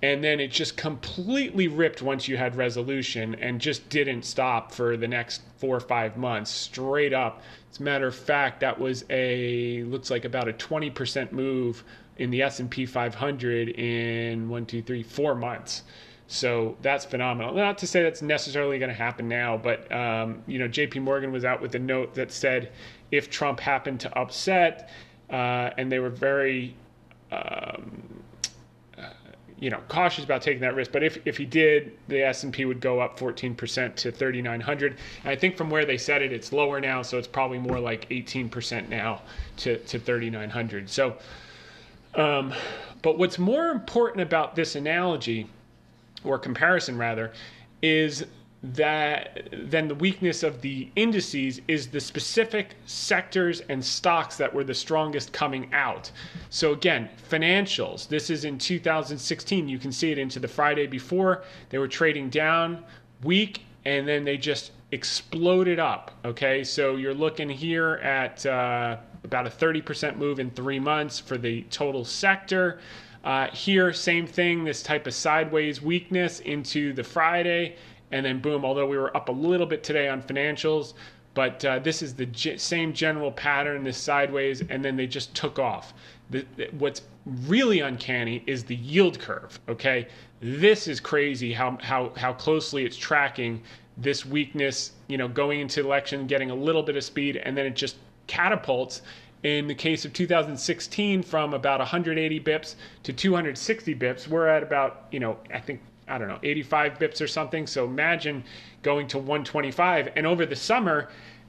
And 0.00 0.22
then 0.22 0.38
it 0.38 0.52
just 0.52 0.76
completely 0.76 1.66
ripped 1.66 2.02
once 2.02 2.28
you 2.28 2.36
had 2.36 2.54
resolution 2.54 3.34
and 3.36 3.60
just 3.60 3.88
didn't 3.88 4.22
stop 4.22 4.70
for 4.70 4.96
the 4.96 5.08
next 5.08 5.42
four 5.56 5.76
or 5.76 5.80
five 5.80 6.16
months, 6.16 6.50
straight 6.50 7.12
up. 7.12 7.42
As 7.72 7.80
a 7.80 7.82
matter 7.82 8.06
of 8.06 8.14
fact, 8.14 8.60
that 8.60 8.78
was 8.78 9.04
a 9.10 9.82
looks 9.84 10.10
like 10.10 10.24
about 10.24 10.48
a 10.48 10.52
20% 10.52 11.32
move 11.32 11.82
in 12.16 12.30
the 12.30 12.42
S&P 12.42 12.86
500 12.86 13.70
in 13.70 14.48
one, 14.48 14.66
two, 14.66 14.82
three, 14.82 15.02
four 15.02 15.34
months. 15.34 15.82
So 16.28 16.76
that's 16.82 17.06
phenomenal. 17.06 17.54
Not 17.54 17.78
to 17.78 17.86
say 17.86 18.02
that's 18.02 18.20
necessarily 18.20 18.78
going 18.78 18.90
to 18.90 18.94
happen 18.94 19.28
now, 19.28 19.56
but 19.56 19.90
um, 19.90 20.42
you 20.46 20.58
know, 20.58 20.68
J.P. 20.68 21.00
Morgan 21.00 21.32
was 21.32 21.44
out 21.44 21.62
with 21.62 21.74
a 21.74 21.78
note 21.78 22.14
that 22.14 22.30
said 22.30 22.70
if 23.10 23.30
Trump 23.30 23.58
happened 23.58 24.00
to 24.00 24.18
upset, 24.18 24.90
uh, 25.30 25.70
and 25.78 25.90
they 25.90 25.98
were 25.98 26.10
very, 26.10 26.76
um, 27.32 28.22
you 29.60 29.70
know, 29.70 29.80
cautious 29.88 30.24
about 30.24 30.42
taking 30.42 30.60
that 30.60 30.74
risk. 30.74 30.92
But 30.92 31.02
if 31.02 31.18
if 31.26 31.36
he 31.36 31.44
did, 31.44 31.96
the 32.08 32.22
S 32.22 32.44
and 32.44 32.52
P 32.52 32.64
would 32.64 32.80
go 32.80 33.00
up 33.00 33.18
14% 33.18 33.94
to 33.96 34.12
3,900. 34.12 34.96
And 35.22 35.30
I 35.30 35.36
think 35.36 35.56
from 35.56 35.70
where 35.70 35.84
they 35.84 35.98
said 35.98 36.22
it, 36.22 36.32
it's 36.32 36.52
lower 36.52 36.80
now, 36.80 37.02
so 37.02 37.18
it's 37.18 37.28
probably 37.28 37.58
more 37.58 37.80
like 37.80 38.08
18% 38.08 38.88
now 38.88 39.22
to 39.58 39.78
to 39.78 39.98
3,900. 39.98 40.88
So, 40.88 41.16
um, 42.14 42.52
but 43.02 43.18
what's 43.18 43.38
more 43.38 43.68
important 43.70 44.22
about 44.22 44.54
this 44.54 44.76
analogy 44.76 45.48
or 46.24 46.38
comparison 46.38 46.96
rather, 46.96 47.32
is 47.82 48.26
that 48.62 49.48
then 49.52 49.86
the 49.86 49.94
weakness 49.94 50.42
of 50.42 50.60
the 50.60 50.88
indices 50.96 51.60
is 51.68 51.86
the 51.86 52.00
specific 52.00 52.74
sectors 52.86 53.60
and 53.68 53.84
stocks 53.84 54.36
that 54.36 54.52
were 54.52 54.64
the 54.64 54.74
strongest 54.74 55.32
coming 55.32 55.72
out. 55.72 56.10
So 56.50 56.72
again, 56.72 57.08
financials. 57.30 58.08
This 58.08 58.30
is 58.30 58.44
in 58.44 58.58
2016. 58.58 59.68
You 59.68 59.78
can 59.78 59.92
see 59.92 60.10
it 60.10 60.18
into 60.18 60.40
the 60.40 60.48
Friday 60.48 60.86
before. 60.86 61.44
They 61.70 61.78
were 61.78 61.88
trading 61.88 62.30
down 62.30 62.84
weak 63.22 63.62
and 63.84 64.08
then 64.08 64.24
they 64.24 64.36
just 64.36 64.72
exploded 64.90 65.78
up. 65.78 66.10
Okay, 66.24 66.64
so 66.64 66.96
you're 66.96 67.14
looking 67.14 67.48
here 67.48 67.94
at 67.96 68.44
uh, 68.44 68.96
about 69.22 69.46
a 69.46 69.50
30% 69.50 70.16
move 70.16 70.40
in 70.40 70.50
three 70.50 70.80
months 70.80 71.20
for 71.20 71.38
the 71.38 71.62
total 71.64 72.04
sector. 72.04 72.80
Uh, 73.24 73.48
here, 73.48 73.92
same 73.92 74.26
thing, 74.26 74.64
this 74.64 74.82
type 74.82 75.06
of 75.06 75.12
sideways 75.12 75.82
weakness 75.82 76.40
into 76.40 76.92
the 76.92 77.04
Friday, 77.04 77.76
and 78.12 78.24
then 78.24 78.40
boom, 78.40 78.64
although 78.64 78.86
we 78.86 78.96
were 78.96 79.14
up 79.16 79.28
a 79.28 79.32
little 79.32 79.66
bit 79.66 79.82
today 79.82 80.08
on 80.08 80.22
financials, 80.22 80.94
but 81.34 81.64
uh, 81.64 81.78
this 81.78 82.02
is 82.02 82.14
the 82.14 82.26
g- 82.26 82.58
same 82.58 82.92
general 82.92 83.30
pattern, 83.30 83.84
this 83.84 83.96
sideways, 83.96 84.62
and 84.68 84.84
then 84.84 84.96
they 84.96 85.06
just 85.06 85.34
took 85.34 85.58
off. 85.58 85.94
The, 86.30 86.44
the, 86.56 86.68
what's 86.78 87.02
really 87.46 87.80
uncanny 87.80 88.42
is 88.46 88.64
the 88.64 88.76
yield 88.76 89.18
curve, 89.18 89.58
okay? 89.68 90.08
This 90.40 90.88
is 90.88 91.00
crazy 91.00 91.52
how, 91.52 91.78
how, 91.80 92.12
how 92.16 92.32
closely 92.32 92.84
it's 92.84 92.96
tracking 92.96 93.62
this 93.96 94.24
weakness, 94.24 94.92
you 95.08 95.18
know, 95.18 95.28
going 95.28 95.60
into 95.60 95.80
election, 95.80 96.26
getting 96.26 96.50
a 96.50 96.54
little 96.54 96.82
bit 96.82 96.96
of 96.96 97.04
speed, 97.04 97.36
and 97.36 97.56
then 97.56 97.66
it 97.66 97.76
just 97.76 97.96
catapults 98.26 99.02
in 99.42 99.68
the 99.68 99.74
case 99.74 100.04
of 100.04 100.12
2016, 100.12 101.22
from 101.22 101.54
about 101.54 101.78
180 101.78 102.40
bips 102.40 102.74
to 103.04 103.12
260 103.12 103.94
bips, 103.94 104.26
we're 104.26 104.48
at 104.48 104.62
about, 104.62 105.06
you 105.12 105.20
know, 105.20 105.38
I 105.54 105.60
think, 105.60 105.80
I 106.08 106.18
don't 106.18 106.28
know, 106.28 106.38
85 106.42 106.98
bips 106.98 107.20
or 107.20 107.26
something. 107.26 107.66
So 107.66 107.84
imagine 107.84 108.44
going 108.82 109.06
to 109.08 109.18
125. 109.18 110.10
And 110.16 110.26
over 110.26 110.46
the 110.46 110.56
summer, 110.56 111.08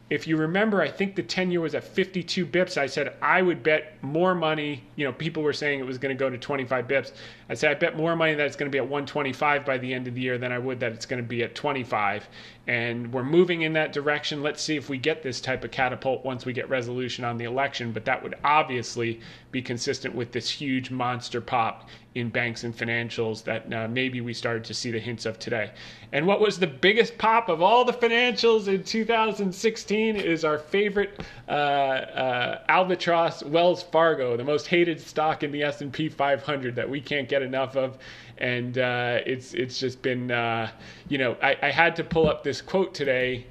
if 0.09 0.25
you 0.25 0.37
remember, 0.37 0.81
I 0.81 0.89
think 0.89 1.15
the 1.15 1.21
10 1.21 1.51
year 1.51 1.61
was 1.61 1.75
at 1.75 1.83
52 1.83 2.45
bips. 2.45 2.77
I 2.77 2.87
said 2.87 3.13
I 3.21 3.41
would 3.41 3.61
bet 3.61 4.01
more 4.01 4.33
money. 4.33 4.83
You 4.95 5.05
know, 5.05 5.13
people 5.13 5.43
were 5.43 5.53
saying 5.53 5.79
it 5.79 5.85
was 5.85 5.99
going 5.99 6.15
to 6.15 6.19
go 6.19 6.29
to 6.29 6.37
25 6.37 6.87
bips. 6.87 7.11
I 7.47 7.53
said 7.53 7.71
I 7.71 7.75
bet 7.75 7.95
more 7.95 8.15
money 8.15 8.33
that 8.33 8.45
it's 8.45 8.55
going 8.55 8.69
to 8.69 8.75
be 8.75 8.79
at 8.79 8.85
125 8.87 9.65
by 9.65 9.77
the 9.77 9.93
end 9.93 10.07
of 10.07 10.15
the 10.15 10.21
year 10.21 10.37
than 10.37 10.51
I 10.51 10.57
would 10.57 10.79
that 10.79 10.93
it's 10.93 11.05
going 11.05 11.21
to 11.21 11.27
be 11.27 11.43
at 11.43 11.53
25. 11.53 12.27
And 12.69 13.11
we're 13.11 13.23
moving 13.23 13.63
in 13.63 13.73
that 13.73 13.93
direction. 13.93 14.43
Let's 14.43 14.61
see 14.61 14.75
if 14.75 14.89
we 14.89 14.99
get 14.99 15.23
this 15.23 15.41
type 15.41 15.63
of 15.63 15.71
catapult 15.71 16.23
once 16.23 16.45
we 16.45 16.53
get 16.53 16.69
resolution 16.69 17.25
on 17.25 17.35
the 17.35 17.45
election. 17.45 17.91
But 17.91 18.05
that 18.05 18.21
would 18.21 18.35
obviously 18.43 19.21
be 19.51 19.59
consistent 19.59 20.13
with 20.13 20.31
this 20.31 20.51
huge 20.51 20.91
monster 20.91 21.41
pop 21.41 21.89
in 22.13 22.29
banks 22.29 22.63
and 22.63 22.77
financials 22.77 23.43
that 23.43 23.73
uh, 23.73 23.87
maybe 23.87 24.21
we 24.21 24.33
started 24.33 24.63
to 24.65 24.73
see 24.75 24.91
the 24.91 24.99
hints 24.99 25.25
of 25.25 25.39
today. 25.39 25.71
And 26.11 26.27
what 26.27 26.41
was 26.41 26.59
the 26.59 26.67
biggest 26.67 27.17
pop 27.17 27.49
of 27.49 27.61
all 27.61 27.85
the 27.85 27.93
financials 27.93 28.67
in 28.67 28.83
2016 28.83 30.15
is 30.15 30.45
our 30.45 30.57
favorite 30.57 31.21
uh, 31.47 31.51
uh, 31.51 32.61
albatross, 32.67 33.43
Wells 33.43 33.83
Fargo, 33.83 34.37
the 34.37 34.43
most 34.43 34.67
hated 34.67 34.99
stock 34.99 35.43
in 35.43 35.51
the 35.51 35.63
S&P 35.63 36.09
500 36.09 36.75
that 36.75 36.89
we 36.89 37.01
can't 37.01 37.29
get 37.29 37.41
enough 37.41 37.75
of. 37.75 37.97
And 38.39 38.77
uh, 38.77 39.19
it's 39.25 39.53
it's 39.53 39.79
just 39.79 40.01
been, 40.01 40.31
uh, 40.31 40.71
you 41.07 41.17
know, 41.17 41.37
I, 41.41 41.57
I, 41.61 41.71
had 41.71 41.95
to 41.97 42.03
pull 42.03 42.29
up 42.29 42.43
this 42.43 42.61
quote 42.61 42.93
today. 42.93 43.47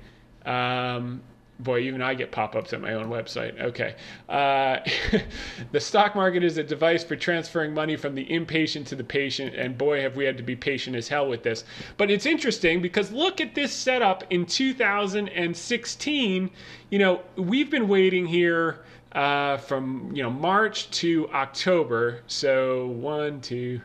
Um, 0.46 1.22
Boy, 1.60 1.80
even 1.80 2.00
I 2.02 2.14
get 2.14 2.30
pop 2.30 2.54
ups 2.54 2.72
at 2.72 2.80
my 2.80 2.94
own 2.94 3.08
website. 3.08 3.60
Okay. 3.60 3.96
Uh, 4.28 4.78
the 5.72 5.80
stock 5.80 6.14
market 6.14 6.44
is 6.44 6.56
a 6.56 6.62
device 6.62 7.02
for 7.02 7.16
transferring 7.16 7.74
money 7.74 7.96
from 7.96 8.14
the 8.14 8.32
impatient 8.32 8.86
to 8.88 8.94
the 8.94 9.02
patient, 9.02 9.56
and 9.56 9.76
boy, 9.76 10.00
have 10.02 10.14
we 10.14 10.24
had 10.24 10.36
to 10.36 10.44
be 10.44 10.54
patient 10.54 10.94
as 10.94 11.08
hell 11.08 11.28
with 11.28 11.42
this. 11.42 11.64
But 11.96 12.12
it's 12.12 12.26
interesting 12.26 12.80
because 12.80 13.10
look 13.10 13.40
at 13.40 13.56
this 13.56 13.72
setup 13.72 14.22
in 14.30 14.46
2016. 14.46 16.50
You 16.90 16.98
know, 17.00 17.22
we've 17.34 17.70
been 17.70 17.88
waiting 17.88 18.26
here 18.26 18.84
uh, 19.10 19.56
from, 19.56 20.12
you 20.14 20.22
know, 20.22 20.30
March 20.30 20.88
to 20.92 21.28
October. 21.30 22.20
So 22.28 22.86
one, 22.86 23.40
two, 23.40 23.80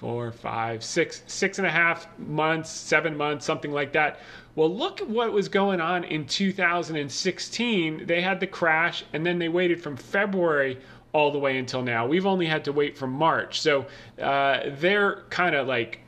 four, 0.00 0.32
five, 0.32 0.82
six, 0.82 1.22
six 1.26 1.58
and 1.58 1.66
a 1.66 1.70
half 1.70 2.08
months, 2.18 2.70
seven 2.70 3.16
months, 3.16 3.46
something 3.46 3.70
like 3.70 3.92
that 3.92 4.18
well, 4.56 4.74
look 4.74 5.00
at 5.00 5.08
what 5.08 5.32
was 5.32 5.48
going 5.48 5.80
on 5.80 6.04
in 6.04 6.26
2016. 6.26 8.06
They 8.06 8.20
had 8.20 8.40
the 8.40 8.46
crash, 8.46 9.04
and 9.12 9.24
then 9.24 9.38
they 9.38 9.48
waited 9.48 9.80
from 9.80 9.96
February 9.96 10.78
all 11.12 11.30
the 11.30 11.38
way 11.38 11.58
until 11.58 11.82
now. 11.82 12.06
We've 12.06 12.26
only 12.26 12.46
had 12.46 12.64
to 12.64 12.72
wait 12.72 12.96
from 12.96 13.12
March. 13.12 13.60
So 13.60 13.86
uh, 14.20 14.60
they're 14.78 15.22
kind 15.30 15.54
of 15.54 15.66
like 15.66 16.00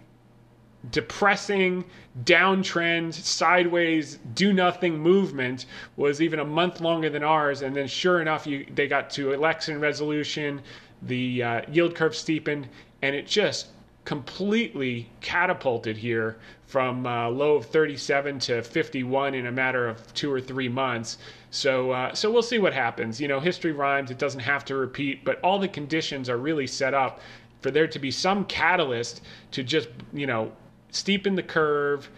depressing 0.90 1.84
downtrend 2.24 3.14
sideways 3.14 4.18
do 4.34 4.52
nothing 4.52 4.98
movement 4.98 5.66
was 5.96 6.20
even 6.20 6.40
a 6.40 6.44
month 6.44 6.80
longer 6.80 7.08
than 7.08 7.22
ours 7.22 7.62
and 7.62 7.74
then 7.74 7.86
sure 7.86 8.20
enough 8.20 8.48
you 8.48 8.66
they 8.74 8.88
got 8.88 9.08
to 9.08 9.32
election 9.32 9.78
resolution 9.78 10.60
the 11.02 11.40
uh, 11.40 11.62
yield 11.70 11.94
curve 11.94 12.16
steepened 12.16 12.68
and 13.02 13.14
it 13.14 13.28
just 13.28 13.68
completely 14.04 15.08
catapulted 15.20 15.96
here 15.96 16.36
from 16.66 17.06
uh, 17.06 17.28
low 17.28 17.56
of 17.56 17.66
37 17.66 18.38
to 18.40 18.62
51 18.62 19.34
in 19.34 19.46
a 19.46 19.52
matter 19.52 19.88
of 19.88 20.12
two 20.14 20.32
or 20.32 20.40
three 20.40 20.68
months. 20.68 21.18
So, 21.50 21.92
uh, 21.92 22.14
so 22.14 22.30
we'll 22.30 22.42
see 22.42 22.58
what 22.58 22.72
happens. 22.72 23.20
You 23.20 23.28
know, 23.28 23.40
history 23.40 23.72
rhymes; 23.72 24.10
it 24.10 24.18
doesn't 24.18 24.40
have 24.40 24.64
to 24.66 24.74
repeat, 24.74 25.24
but 25.24 25.38
all 25.40 25.58
the 25.58 25.68
conditions 25.68 26.28
are 26.28 26.38
really 26.38 26.66
set 26.66 26.94
up 26.94 27.20
for 27.60 27.70
there 27.70 27.86
to 27.86 27.98
be 27.98 28.10
some 28.10 28.44
catalyst 28.46 29.22
to 29.52 29.62
just, 29.62 29.88
you 30.12 30.26
know, 30.26 30.52
steepen 30.90 31.36
the 31.36 31.42
curve, 31.42 32.10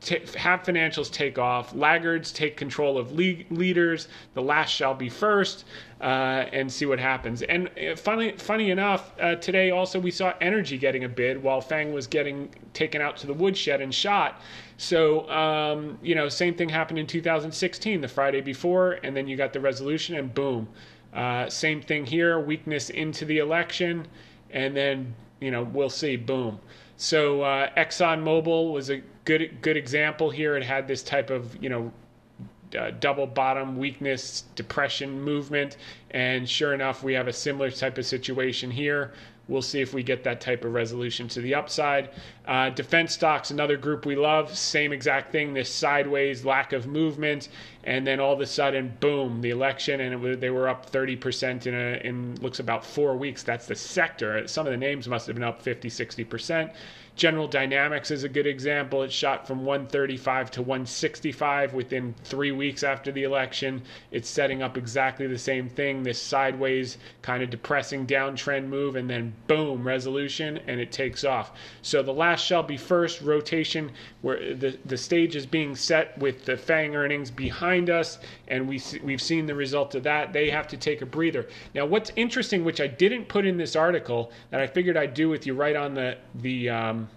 t- 0.00 0.20
have 0.36 0.62
financials 0.62 1.10
take 1.10 1.38
off, 1.38 1.74
laggards 1.74 2.32
take 2.32 2.56
control 2.56 2.98
of 2.98 3.12
le- 3.12 3.44
leaders, 3.50 4.08
the 4.34 4.42
last 4.42 4.70
shall 4.70 4.94
be 4.94 5.08
first, 5.08 5.64
uh, 6.00 6.46
and 6.52 6.72
see 6.72 6.86
what 6.86 6.98
happens. 6.98 7.42
And 7.42 7.70
uh, 7.78 7.96
funny, 7.96 8.32
funny 8.36 8.70
enough, 8.70 9.12
uh, 9.20 9.36
today 9.36 9.70
also 9.70 10.00
we 10.00 10.10
saw 10.10 10.32
energy 10.40 10.78
getting 10.78 11.04
a 11.04 11.08
bid 11.08 11.42
while 11.42 11.60
Fang 11.60 11.92
was 11.92 12.06
getting 12.06 12.50
taken 12.72 13.00
out 13.00 13.16
to 13.18 13.26
the 13.26 13.34
woodshed 13.34 13.80
and 13.80 13.94
shot. 13.94 14.40
So, 14.78 15.28
um, 15.30 15.98
you 16.02 16.14
know, 16.14 16.28
same 16.28 16.54
thing 16.54 16.68
happened 16.68 16.98
in 16.98 17.06
2016, 17.06 18.00
the 18.00 18.08
Friday 18.08 18.40
before, 18.40 18.92
and 19.02 19.14
then 19.14 19.28
you 19.28 19.36
got 19.36 19.52
the 19.52 19.60
resolution, 19.60 20.16
and 20.16 20.32
boom. 20.32 20.68
Uh, 21.12 21.48
same 21.50 21.82
thing 21.82 22.06
here, 22.06 22.40
weakness 22.40 22.88
into 22.88 23.24
the 23.24 23.38
election, 23.38 24.06
and 24.50 24.74
then, 24.74 25.14
you 25.40 25.50
know, 25.50 25.64
we'll 25.64 25.90
see, 25.90 26.16
boom. 26.16 26.58
So 26.96 27.42
uh, 27.42 27.70
ExxonMobil 27.76 28.72
was 28.72 28.90
a 28.90 29.02
good 29.30 29.62
good 29.62 29.76
example 29.76 30.28
here. 30.28 30.56
It 30.56 30.64
had 30.64 30.88
this 30.88 31.02
type 31.04 31.30
of 31.30 31.56
you 31.62 31.68
know 31.68 31.92
uh, 32.76 32.90
double 32.98 33.26
bottom 33.26 33.76
weakness 33.76 34.44
depression 34.56 35.20
movement, 35.20 35.76
and 36.10 36.48
sure 36.48 36.74
enough, 36.74 37.04
we 37.04 37.14
have 37.14 37.28
a 37.28 37.32
similar 37.32 37.70
type 37.70 37.96
of 37.98 38.06
situation 38.06 38.70
here. 38.70 39.12
We'll 39.46 39.62
see 39.62 39.80
if 39.80 39.92
we 39.92 40.04
get 40.04 40.22
that 40.24 40.40
type 40.40 40.64
of 40.64 40.72
resolution 40.72 41.26
to 41.28 41.40
the 41.40 41.56
upside. 41.56 42.10
Uh, 42.46 42.70
defense 42.70 43.14
stocks, 43.14 43.50
another 43.50 43.76
group 43.76 44.06
we 44.06 44.14
love, 44.14 44.56
same 44.56 44.92
exact 44.92 45.32
thing. 45.32 45.54
This 45.54 45.68
sideways 45.68 46.44
lack 46.44 46.72
of 46.72 46.86
movement, 46.86 47.48
and 47.82 48.06
then 48.06 48.20
all 48.20 48.32
of 48.32 48.40
a 48.40 48.46
sudden, 48.46 48.96
boom, 49.00 49.40
the 49.40 49.50
election, 49.50 50.00
and 50.00 50.20
was, 50.20 50.38
they 50.38 50.50
were 50.50 50.68
up 50.68 50.90
30% 50.90 51.66
in 51.66 51.74
a 51.74 52.00
in 52.04 52.34
looks 52.40 52.58
about 52.58 52.84
four 52.84 53.16
weeks. 53.16 53.42
That's 53.44 53.66
the 53.66 53.74
sector. 53.76 54.46
Some 54.46 54.66
of 54.66 54.72
the 54.72 54.76
names 54.76 55.08
must 55.08 55.26
have 55.26 55.34
been 55.34 55.44
up 55.44 55.62
50, 55.62 55.88
60%. 55.88 56.72
General 57.20 57.48
Dynamics 57.48 58.10
is 58.10 58.24
a 58.24 58.30
good 58.30 58.46
example. 58.46 59.02
It 59.02 59.12
shot 59.12 59.46
from 59.46 59.66
135 59.66 60.52
to 60.52 60.62
165 60.62 61.74
within 61.74 62.14
three 62.24 62.50
weeks 62.50 62.82
after 62.82 63.12
the 63.12 63.24
election. 63.24 63.82
It's 64.10 64.26
setting 64.26 64.62
up 64.62 64.78
exactly 64.78 65.26
the 65.26 65.36
same 65.36 65.68
thing 65.68 66.02
this 66.02 66.18
sideways, 66.18 66.96
kind 67.20 67.42
of 67.42 67.50
depressing 67.50 68.06
downtrend 68.06 68.68
move, 68.68 68.96
and 68.96 69.10
then 69.10 69.34
boom, 69.48 69.86
resolution, 69.86 70.60
and 70.66 70.80
it 70.80 70.92
takes 70.92 71.22
off. 71.22 71.52
So 71.82 72.02
the 72.02 72.10
last 72.10 72.42
shall 72.42 72.62
be 72.62 72.78
first 72.78 73.20
rotation, 73.20 73.90
where 74.22 74.54
the, 74.54 74.78
the 74.86 74.96
stage 74.96 75.36
is 75.36 75.44
being 75.44 75.76
set 75.76 76.16
with 76.16 76.46
the 76.46 76.56
FANG 76.56 76.96
earnings 76.96 77.30
behind 77.30 77.90
us, 77.90 78.18
and 78.48 78.66
we, 78.66 78.80
we've 79.02 79.20
seen 79.20 79.44
the 79.44 79.54
result 79.54 79.94
of 79.94 80.04
that. 80.04 80.32
They 80.32 80.48
have 80.48 80.68
to 80.68 80.78
take 80.78 81.02
a 81.02 81.06
breather. 81.06 81.46
Now, 81.74 81.84
what's 81.84 82.12
interesting, 82.16 82.64
which 82.64 82.80
I 82.80 82.86
didn't 82.86 83.28
put 83.28 83.44
in 83.44 83.58
this 83.58 83.76
article, 83.76 84.32
that 84.48 84.62
I 84.62 84.66
figured 84.66 84.96
I'd 84.96 85.12
do 85.12 85.28
with 85.28 85.46
you 85.46 85.52
right 85.52 85.76
on 85.76 85.92
the, 85.92 86.16
the, 86.36 86.70
um, 86.70 87.09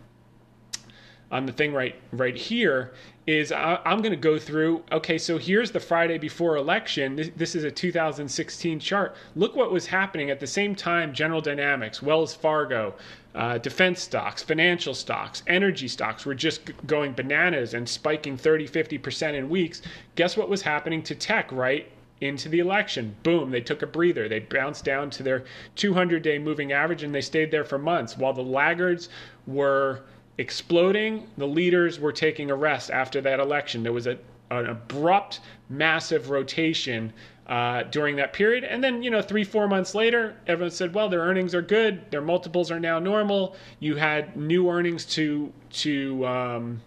on 1.34 1.48
the 1.48 1.52
thing 1.52 1.74
right 1.74 1.96
right 2.12 2.38
here 2.38 2.94
is 3.26 3.52
I, 3.52 3.80
am 3.86 4.02
going 4.02 4.12
to 4.12 4.18
go 4.18 4.38
through. 4.38 4.84
Okay, 4.92 5.18
so 5.18 5.38
here's 5.38 5.72
the 5.72 5.80
Friday 5.80 6.18
before 6.18 6.58
election. 6.58 7.16
This, 7.16 7.32
this, 7.36 7.56
is 7.56 7.64
a 7.64 7.72
2016 7.72 8.80
chart. 8.80 9.16
Look 9.36 9.56
what 9.56 9.72
was 9.72 9.88
happening 9.88 10.30
at 10.30 10.40
the 10.40 10.48
same 10.48 10.76
time. 10.76 11.14
General 11.14 11.42
Dynamics, 11.42 12.02
Wells 12.02 12.36
Fargo, 12.36 12.94
uh, 13.34 13.58
defense 13.58 14.02
stocks, 14.02 14.44
financial 14.44 14.94
stocks, 14.94 15.42
energy 15.48 15.88
stocks 15.88 16.26
were 16.26 16.36
just 16.36 16.66
g- 16.66 16.74
going 16.86 17.14
bananas 17.14 17.74
and 17.74 17.88
spiking 17.88 18.38
30, 18.38 18.68
50 18.68 18.98
percent 19.00 19.36
in 19.36 19.50
weeks. 19.50 19.82
Guess 20.16 20.38
what 20.38 20.50
was 20.50 20.62
happening 20.62 21.02
to 21.04 21.16
tech 21.16 21.52
right 21.52 21.90
into 22.22 22.48
the 22.48 22.60
election. 22.60 23.16
Boom, 23.24 23.50
they 23.52 23.62
took 23.62 23.82
a 23.82 23.88
breather. 23.88 24.30
They 24.30 24.40
bounced 24.40 24.86
down 24.86 25.10
to 25.12 25.24
their 25.24 25.46
200 25.78 26.22
day 26.22 26.38
moving 26.38 26.72
average 26.72 27.04
and 27.04 27.16
they 27.16 27.22
stayed 27.22 27.52
there 27.52 27.66
for 27.66 27.78
months 27.78 28.18
while 28.18 28.34
the 28.34 28.44
laggards 28.44 29.10
were 29.48 30.04
exploding. 30.38 31.28
The 31.38 31.48
leaders 31.48 32.00
were 32.00 32.12
taking 32.12 32.52
a 32.52 32.56
rest 32.56 32.92
after 32.92 33.22
that 33.22 33.40
election. 33.40 33.84
There 33.84 33.94
was 33.94 34.08
a, 34.08 34.18
an 34.52 34.68
abrupt, 34.68 35.42
massive 35.70 36.30
rotation 36.30 37.14
uh, 37.48 37.84
during 37.84 38.16
that 38.16 38.34
period. 38.34 38.64
And 38.64 38.84
then, 38.84 39.04
you 39.04 39.10
know, 39.10 39.22
three, 39.22 39.44
four 39.44 39.68
months 39.68 39.94
later, 39.94 40.36
everyone 40.48 40.72
said, 40.72 40.94
well, 40.94 41.10
their 41.10 41.22
earnings 41.22 41.54
are 41.54 41.62
good. 41.62 42.10
Their 42.10 42.22
multiples 42.22 42.72
are 42.72 42.80
now 42.80 43.00
normal. 43.00 43.56
You 43.80 43.96
had 43.96 44.38
new 44.38 44.70
earnings 44.70 45.06
to, 45.08 45.52
to, 45.72 46.26
um, 46.26 46.82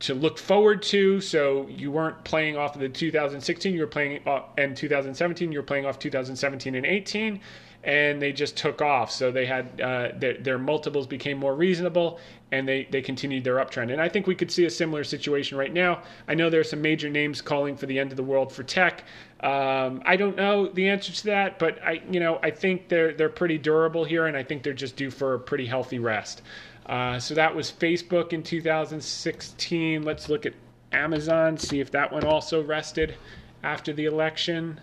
to 0.00 0.14
look 0.14 0.38
forward 0.38 0.82
to. 0.82 1.20
So 1.20 1.66
you 1.68 1.90
weren't 1.90 2.22
playing 2.24 2.56
off 2.56 2.74
of 2.74 2.80
the 2.80 2.88
2016, 2.88 3.74
you 3.74 3.80
were 3.80 3.86
playing 3.86 4.26
off, 4.26 4.46
and 4.58 4.76
2017, 4.76 5.52
you 5.52 5.58
were 5.58 5.62
playing 5.62 5.86
off 5.86 5.98
2017 5.98 6.74
and 6.74 6.84
18 6.84 7.40
and 7.86 8.20
they 8.20 8.32
just 8.32 8.56
took 8.56 8.82
off. 8.82 9.12
So 9.12 9.30
they 9.30 9.46
had 9.46 9.80
uh, 9.80 10.08
their, 10.16 10.34
their, 10.38 10.58
multiples 10.58 11.06
became 11.06 11.38
more 11.38 11.54
reasonable, 11.54 12.18
and 12.52 12.66
they 12.68 12.86
they 12.90 13.02
continued 13.02 13.44
their 13.44 13.56
uptrend. 13.56 13.92
And 13.92 14.00
I 14.00 14.08
think 14.08 14.26
we 14.26 14.34
could 14.34 14.50
see 14.50 14.64
a 14.66 14.70
similar 14.70 15.04
situation 15.04 15.58
right 15.58 15.72
now. 15.72 16.02
I 16.28 16.34
know 16.34 16.48
there 16.48 16.60
are 16.60 16.64
some 16.64 16.80
major 16.80 17.08
names 17.08 17.40
calling 17.42 17.76
for 17.76 17.86
the 17.86 17.98
end 17.98 18.12
of 18.12 18.16
the 18.16 18.22
world 18.22 18.52
for 18.52 18.62
tech. 18.62 19.04
Um, 19.40 20.02
I 20.04 20.16
don't 20.16 20.36
know 20.36 20.68
the 20.68 20.88
answer 20.88 21.12
to 21.12 21.24
that, 21.26 21.58
but 21.58 21.82
I 21.82 22.02
you 22.10 22.20
know 22.20 22.38
I 22.42 22.50
think 22.50 22.88
they're 22.88 23.12
they're 23.12 23.28
pretty 23.28 23.58
durable 23.58 24.04
here, 24.04 24.26
and 24.26 24.36
I 24.36 24.42
think 24.42 24.62
they're 24.62 24.72
just 24.72 24.96
due 24.96 25.10
for 25.10 25.34
a 25.34 25.40
pretty 25.40 25.66
healthy 25.66 25.98
rest. 25.98 26.42
Uh, 26.86 27.18
so 27.18 27.34
that 27.34 27.54
was 27.54 27.70
Facebook 27.72 28.32
in 28.32 28.42
2016. 28.42 30.02
Let's 30.04 30.28
look 30.28 30.46
at 30.46 30.54
Amazon, 30.92 31.58
see 31.58 31.80
if 31.80 31.90
that 31.90 32.12
one 32.12 32.24
also 32.24 32.62
rested 32.62 33.16
after 33.64 33.92
the 33.92 34.04
election. 34.04 34.80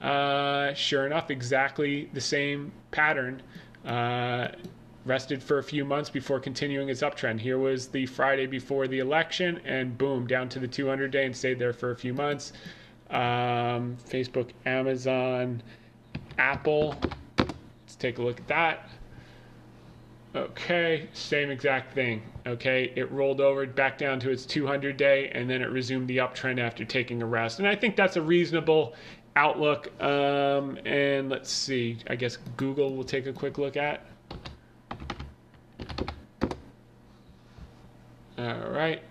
Uh, 0.00 0.72
sure 0.74 1.06
enough, 1.06 1.30
exactly 1.30 2.08
the 2.14 2.20
same 2.20 2.72
pattern. 2.92 3.42
Uh, 3.84 4.48
rested 5.04 5.42
for 5.42 5.58
a 5.58 5.62
few 5.62 5.84
months 5.84 6.10
before 6.10 6.40
continuing 6.40 6.88
its 6.88 7.02
uptrend. 7.02 7.40
Here 7.40 7.58
was 7.58 7.88
the 7.88 8.06
Friday 8.06 8.46
before 8.46 8.86
the 8.86 8.98
election, 8.98 9.60
and 9.64 9.96
boom, 9.96 10.26
down 10.26 10.48
to 10.50 10.58
the 10.58 10.68
200 10.68 11.10
day 11.10 11.24
and 11.24 11.34
stayed 11.34 11.58
there 11.58 11.72
for 11.72 11.90
a 11.90 11.96
few 11.96 12.12
months. 12.12 12.52
Um, 13.10 13.96
Facebook, 14.08 14.50
Amazon, 14.66 15.62
Apple. 16.38 16.94
Let's 17.38 17.96
take 17.98 18.18
a 18.18 18.22
look 18.22 18.38
at 18.38 18.48
that. 18.48 18.90
Okay, 20.34 21.08
same 21.12 21.50
exact 21.50 21.92
thing. 21.92 22.22
Okay, 22.46 22.92
it 22.94 23.10
rolled 23.10 23.40
over 23.40 23.66
back 23.66 23.98
down 23.98 24.20
to 24.20 24.30
its 24.30 24.46
200 24.46 24.96
day 24.96 25.28
and 25.34 25.50
then 25.50 25.60
it 25.60 25.70
resumed 25.70 26.06
the 26.06 26.18
uptrend 26.18 26.60
after 26.60 26.84
taking 26.84 27.20
a 27.20 27.26
rest. 27.26 27.58
And 27.58 27.66
I 27.66 27.74
think 27.74 27.96
that's 27.96 28.16
a 28.16 28.22
reasonable 28.22 28.94
outlook. 29.34 29.90
Um, 30.00 30.78
and 30.84 31.30
let's 31.30 31.50
see, 31.50 31.98
I 32.08 32.14
guess 32.14 32.36
Google 32.56 32.94
will 32.94 33.04
take 33.04 33.26
a 33.26 33.32
quick 33.32 33.58
look 33.58 33.76
at. 33.76 34.06
All 38.40 38.70
right. 38.70 39.02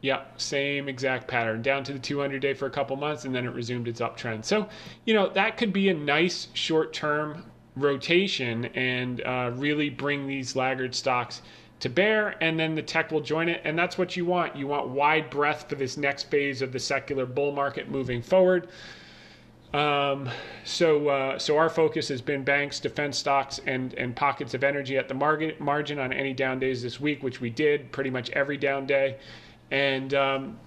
Yeah, 0.00 0.24
same 0.36 0.88
exact 0.88 1.26
pattern. 1.26 1.60
Down 1.60 1.82
to 1.84 1.92
the 1.92 1.98
200 1.98 2.40
day 2.40 2.54
for 2.54 2.66
a 2.66 2.70
couple 2.70 2.96
months 2.96 3.24
and 3.24 3.34
then 3.34 3.44
it 3.44 3.50
resumed 3.50 3.88
its 3.88 4.00
uptrend. 4.00 4.44
So, 4.44 4.68
you 5.04 5.14
know, 5.14 5.28
that 5.30 5.56
could 5.56 5.72
be 5.72 5.88
a 5.88 5.94
nice 5.94 6.48
short 6.54 6.92
term 6.92 7.44
rotation 7.76 8.66
and 8.66 9.20
uh, 9.22 9.50
really 9.54 9.90
bring 9.90 10.26
these 10.26 10.54
laggard 10.54 10.94
stocks 10.94 11.42
to 11.80 11.88
bear, 11.88 12.34
and 12.42 12.58
then 12.58 12.74
the 12.74 12.82
tech 12.82 13.12
will 13.12 13.20
join 13.20 13.48
it. 13.48 13.60
And 13.64 13.78
that's 13.78 13.96
what 13.96 14.16
you 14.16 14.24
want. 14.24 14.56
You 14.56 14.66
want 14.66 14.88
wide 14.88 15.30
breadth 15.30 15.68
for 15.68 15.76
this 15.76 15.96
next 15.96 16.24
phase 16.24 16.60
of 16.60 16.72
the 16.72 16.80
secular 16.80 17.26
bull 17.26 17.52
market 17.52 17.88
moving 17.88 18.20
forward. 18.20 18.68
Um, 19.74 20.30
so, 20.64 21.08
uh, 21.08 21.38
so 21.38 21.58
our 21.58 21.68
focus 21.68 22.08
has 22.08 22.22
been 22.22 22.42
banks, 22.42 22.80
defense 22.80 23.18
stocks, 23.18 23.60
and 23.66 23.92
and 23.94 24.16
pockets 24.16 24.54
of 24.54 24.64
energy 24.64 24.96
at 24.96 25.08
the 25.08 25.14
margin 25.14 25.52
margin 25.58 25.98
on 25.98 26.12
any 26.12 26.32
down 26.32 26.58
days 26.58 26.82
this 26.82 26.98
week, 26.98 27.22
which 27.22 27.40
we 27.40 27.50
did 27.50 27.92
pretty 27.92 28.08
much 28.08 28.30
every 28.30 28.56
down 28.56 28.86
day. 28.86 29.18
And 29.70 30.14
um, 30.14 30.58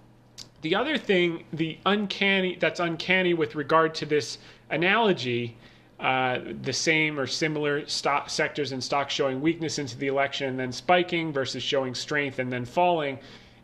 the 0.61 0.75
other 0.75 0.97
thing, 0.97 1.45
the 1.51 1.79
uncanny 1.87 2.57
that's 2.59 2.79
uncanny 2.79 3.33
with 3.33 3.55
regard 3.55 3.95
to 3.95 4.05
this 4.05 4.37
analogy, 4.69 5.57
uh, 5.99 6.39
the 6.61 6.73
same 6.73 7.19
or 7.19 7.25
similar 7.25 7.87
stock 7.87 8.29
sectors 8.29 8.71
and 8.71 8.83
stocks 8.83 9.15
showing 9.15 9.41
weakness 9.41 9.79
into 9.79 9.97
the 9.97 10.07
election 10.07 10.47
and 10.47 10.59
then 10.59 10.71
spiking 10.71 11.33
versus 11.33 11.63
showing 11.63 11.95
strength 11.95 12.37
and 12.37 12.53
then 12.53 12.65
falling, 12.65 13.17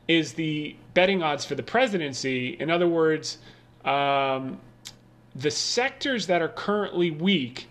is 0.08 0.34
the 0.34 0.76
betting 0.96 1.22
odds 1.22 1.46
for 1.46 1.54
the 1.54 1.64
presidency. 1.64 2.58
In 2.60 2.72
other 2.72 2.88
words. 2.88 3.38
Um, 3.86 4.60
the 5.38 5.52
sectors 5.52 6.28
that 6.28 6.42
are 6.42 6.50
currently 6.50 7.12
weak, 7.12 7.68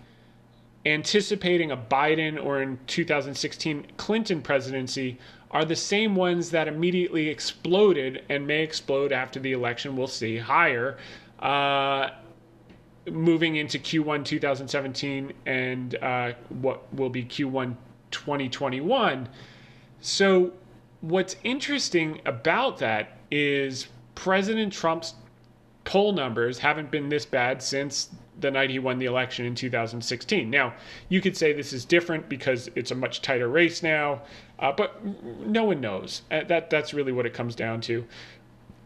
anticipating 0.84 1.72
a 1.72 1.76
Biden 1.76 2.42
or 2.42 2.62
in 2.62 2.78
2016 2.86 3.86
Clinton 3.96 4.40
presidency, 4.40 5.18
are 5.50 5.64
the 5.64 5.76
same 5.76 6.14
ones 6.14 6.50
that 6.50 6.68
immediately 6.68 7.28
exploded 7.28 8.24
and 8.28 8.46
may 8.46 8.62
explode 8.62 9.12
after 9.12 9.40
the 9.40 9.52
election. 9.52 9.96
We'll 9.96 10.06
see 10.06 10.38
higher. 10.38 10.96
Uh, 11.40 12.10
moving 13.10 13.56
into 13.56 13.78
Q1 13.78 14.24
2017 14.24 15.32
and 15.46 15.94
uh, 15.96 16.32
what 16.48 16.92
will 16.94 17.10
be 17.10 17.24
Q1 17.24 17.76
2021. 18.10 19.28
So, 20.00 20.52
what's 21.00 21.36
interesting 21.42 22.20
about 22.26 22.78
that 22.78 23.18
is 23.30 23.86
President 24.14 24.72
Trump's 24.72 25.14
poll 25.86 26.12
numbers 26.12 26.58
haven't 26.58 26.90
been 26.90 27.08
this 27.08 27.24
bad 27.24 27.62
since 27.62 28.10
the 28.40 28.50
night 28.50 28.68
he 28.68 28.78
won 28.78 28.98
the 28.98 29.06
election 29.06 29.46
in 29.46 29.54
2016. 29.54 30.50
Now, 30.50 30.74
you 31.08 31.22
could 31.22 31.36
say 31.36 31.54
this 31.54 31.72
is 31.72 31.86
different 31.86 32.28
because 32.28 32.68
it's 32.74 32.90
a 32.90 32.94
much 32.94 33.22
tighter 33.22 33.48
race 33.48 33.82
now, 33.82 34.20
uh, 34.58 34.72
but 34.72 35.02
no 35.46 35.64
one 35.64 35.80
knows. 35.80 36.22
Uh, 36.30 36.42
that 36.44 36.68
that's 36.68 36.92
really 36.92 37.12
what 37.12 37.24
it 37.24 37.32
comes 37.32 37.54
down 37.54 37.80
to. 37.82 38.04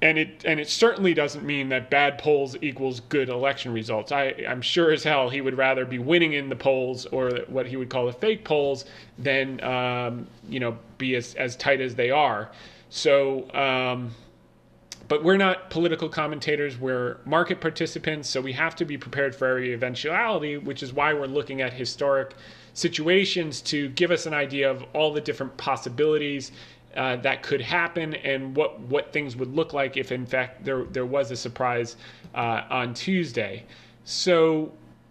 And 0.02 0.18
it 0.18 0.44
and 0.46 0.60
it 0.60 0.68
certainly 0.68 1.12
doesn't 1.12 1.44
mean 1.44 1.68
that 1.70 1.90
bad 1.90 2.16
polls 2.18 2.56
equals 2.62 3.00
good 3.00 3.28
election 3.28 3.72
results. 3.72 4.12
I 4.12 4.34
I'm 4.48 4.62
sure 4.62 4.92
as 4.92 5.02
hell 5.02 5.28
he 5.28 5.40
would 5.40 5.56
rather 5.56 5.84
be 5.84 5.98
winning 5.98 6.34
in 6.34 6.48
the 6.48 6.56
polls 6.56 7.06
or 7.06 7.30
what 7.48 7.66
he 7.66 7.76
would 7.76 7.90
call 7.90 8.06
the 8.06 8.12
fake 8.12 8.44
polls 8.44 8.84
than 9.18 9.62
um, 9.62 10.26
you 10.48 10.60
know 10.60 10.78
be 10.96 11.16
as 11.16 11.34
as 11.34 11.56
tight 11.56 11.80
as 11.80 11.94
they 11.94 12.10
are. 12.10 12.50
So. 12.90 13.50
Um, 13.54 14.12
but 15.10 15.24
we're 15.24 15.36
not 15.36 15.70
political 15.70 16.08
commentators, 16.08 16.78
we're 16.78 17.18
market 17.24 17.60
participants, 17.60 18.28
so 18.28 18.40
we 18.40 18.52
have 18.52 18.76
to 18.76 18.84
be 18.84 18.96
prepared 18.96 19.34
for 19.34 19.48
every 19.48 19.72
eventuality, 19.72 20.56
which 20.56 20.84
is 20.84 20.92
why 20.92 21.12
we're 21.12 21.26
looking 21.26 21.62
at 21.62 21.72
historic 21.72 22.36
situations 22.74 23.60
to 23.60 23.88
give 23.88 24.12
us 24.12 24.26
an 24.26 24.34
idea 24.34 24.70
of 24.70 24.84
all 24.92 25.12
the 25.12 25.20
different 25.20 25.56
possibilities 25.56 26.52
uh, 26.96 27.16
that 27.16 27.42
could 27.42 27.60
happen 27.60 28.14
and 28.14 28.54
what, 28.54 28.78
what 28.82 29.12
things 29.12 29.34
would 29.34 29.52
look 29.52 29.72
like 29.72 29.96
if, 29.96 30.12
in 30.12 30.24
fact, 30.24 30.64
there, 30.64 30.84
there 30.84 31.06
was 31.06 31.32
a 31.32 31.36
surprise 31.36 31.96
uh, 32.36 32.62
on 32.70 32.94
Tuesday. 32.94 33.64
So, 34.04 34.70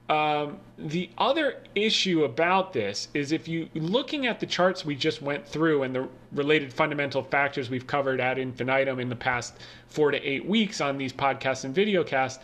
um, 0.09 0.57
the 0.79 1.09
other 1.19 1.61
issue 1.75 2.23
about 2.23 2.73
this 2.73 3.09
is 3.13 3.31
if 3.31 3.47
you 3.47 3.69
looking 3.75 4.25
at 4.25 4.39
the 4.39 4.45
charts 4.47 4.83
we 4.83 4.95
just 4.95 5.21
went 5.21 5.47
through 5.47 5.83
and 5.83 5.93
the 5.93 6.09
related 6.31 6.73
fundamental 6.73 7.21
factors 7.21 7.69
we've 7.69 7.85
covered 7.85 8.19
ad 8.19 8.39
infinitum 8.39 8.99
in 8.99 9.07
the 9.07 9.15
past 9.15 9.57
four 9.87 10.09
to 10.09 10.17
eight 10.17 10.43
weeks 10.45 10.81
on 10.81 10.97
these 10.97 11.13
podcasts 11.13 11.63
and 11.63 11.75
videocasts, 11.75 12.39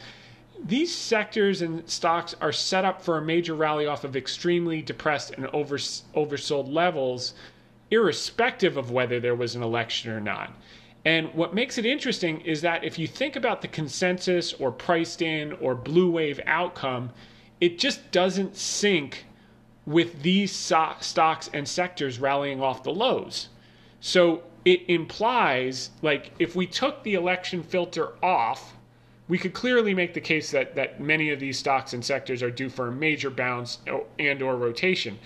these 0.64 0.94
sectors 0.94 1.64
and 1.64 1.90
stocks 1.90 2.36
are 2.40 2.52
set 2.52 2.86
up 2.86 3.02
for 3.02 3.18
a 3.18 3.22
major 3.22 3.56
rally 3.56 3.88
off 3.88 4.04
of 4.04 4.16
extremely 4.16 4.84
depressed 4.84 5.32
and 5.32 5.48
over, 5.48 5.78
oversold 5.78 6.72
levels, 6.72 7.34
irrespective 7.90 8.78
of 8.78 8.92
whether 8.92 9.20
there 9.20 9.36
was 9.36 9.56
an 9.56 9.64
election 9.64 10.12
or 10.12 10.22
not. 10.22 10.54
And 11.04 11.34
what 11.34 11.54
makes 11.54 11.78
it 11.78 11.86
interesting 11.86 12.42
is 12.42 12.62
that 12.62 12.84
if 12.84 12.98
you 13.00 13.08
think 13.08 13.36
about 13.36 13.62
the 13.62 13.68
consensus 13.68 14.54
or 14.54 14.72
priced 14.72 15.22
in 15.22 15.54
or 15.54 15.76
blue 15.76 16.10
wave 16.10 16.40
outcome, 16.46 17.12
it 17.62 17.80
just 17.80 18.12
doesn't 18.12 18.56
sync 18.56 19.26
with 19.86 20.22
these 20.24 20.52
so- 20.52 20.96
stocks 21.00 21.50
and 21.54 21.68
sectors 21.68 22.20
rallying 22.20 22.62
off 22.62 22.84
the 22.84 22.94
lows. 22.94 23.50
So 24.00 24.44
it 24.66 24.82
implies, 24.88 25.92
like, 26.02 26.32
if 26.40 26.56
we 26.56 26.66
took 26.66 27.04
the 27.04 27.14
election 27.14 27.64
filter 27.64 28.14
off, 28.24 28.76
we 29.28 29.38
could 29.38 29.54
clearly 29.54 29.94
make 29.94 30.14
the 30.14 30.22
case 30.22 30.52
that, 30.52 30.76
that 30.76 31.00
many 31.00 31.32
of 31.32 31.40
these 31.40 31.58
stocks 31.58 31.94
and 31.94 32.04
sectors 32.04 32.44
are 32.44 32.52
due 32.52 32.70
for 32.70 32.88
a 32.88 32.92
major 32.92 33.30
bounce 33.30 33.80
oh, 33.90 34.06
and 34.20 34.42
or 34.42 34.56
rotation. 34.56 35.18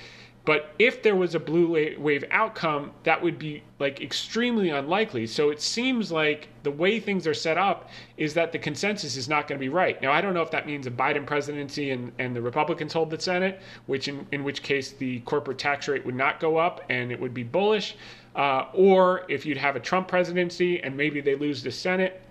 But 0.49 0.73
if 0.79 1.03
there 1.03 1.15
was 1.15 1.35
a 1.35 1.39
blue 1.39 1.95
wave 1.99 2.25
outcome, 2.31 2.89
that 3.03 3.21
would 3.21 3.37
be 3.37 3.61
like 3.77 4.01
extremely 4.01 4.71
unlikely. 4.71 5.27
So 5.27 5.51
it 5.51 5.61
seems 5.61 6.11
like 6.11 6.47
the 6.63 6.71
way 6.71 6.99
things 6.99 7.27
are 7.27 7.35
set 7.35 7.59
up 7.59 7.91
is 8.17 8.33
that 8.33 8.51
the 8.51 8.57
consensus 8.57 9.15
is 9.15 9.29
not 9.29 9.47
going 9.47 9.59
to 9.59 9.63
be 9.63 9.69
right. 9.69 10.01
Now, 10.01 10.11
I 10.11 10.21
don't 10.21 10.33
know 10.33 10.41
if 10.41 10.49
that 10.49 10.65
means 10.65 10.87
a 10.87 10.89
Biden 10.89 11.23
presidency 11.23 11.91
and, 11.91 12.11
and 12.17 12.35
the 12.35 12.41
Republicans 12.41 12.93
hold 12.93 13.11
the 13.11 13.19
Senate, 13.21 13.61
which 13.85 14.07
in, 14.07 14.25
in 14.31 14.43
which 14.43 14.63
case 14.63 14.91
the 14.91 15.19
corporate 15.19 15.59
tax 15.59 15.87
rate 15.87 16.03
would 16.03 16.15
not 16.15 16.39
go 16.39 16.57
up 16.57 16.81
and 16.89 17.11
it 17.11 17.19
would 17.19 17.35
be 17.35 17.43
bullish, 17.43 17.95
uh, 18.35 18.65
or 18.73 19.25
if 19.29 19.45
you'd 19.45 19.55
have 19.55 19.75
a 19.75 19.79
Trump 19.79 20.07
presidency 20.07 20.81
and 20.81 20.97
maybe 20.97 21.21
they 21.21 21.35
lose 21.35 21.61
the 21.61 21.71
Senate 21.71 22.23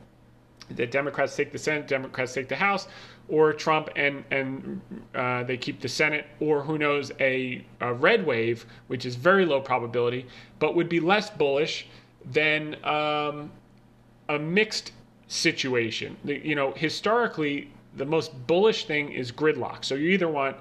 the 0.71 0.87
Democrats 0.87 1.35
take 1.35 1.53
the 1.53 1.59
Senate, 1.59 1.89
Democrats 1.89 2.35
take 2.35 2.49
the 2.49 2.57
House, 2.57 2.89
or 3.29 3.53
Trump 3.53 3.91
and 3.97 4.25
and 4.31 4.81
uh, 5.15 5.45
they 5.45 5.57
keep 5.57 5.81
the 5.81 5.89
Senate, 5.89 6.27
or 6.41 6.63
who 6.63 6.79
knows, 6.79 7.13
a, 7.21 7.65
a, 7.81 7.93
red 7.93 8.25
wave, 8.25 8.67
which 8.87 9.05
is 9.05 9.17
very 9.17 9.45
low 9.45 9.61
probability, 9.61 10.27
but 10.59 10.75
would 10.75 10.89
be 10.89 11.01
less 11.01 11.31
bullish 11.31 11.87
than 12.25 12.75
um, 12.85 13.51
a 14.29 14.39
mixed 14.39 14.93
situation. 15.29 16.17
You 16.25 16.55
know, 16.55 16.73
historically, 16.73 17.71
the 17.97 18.05
most 18.05 18.47
bullish 18.47 18.87
thing 18.87 19.13
is 19.13 19.31
gridlock. 19.31 19.85
So 19.85 19.95
you 19.95 20.11
either 20.11 20.29
want 20.29 20.57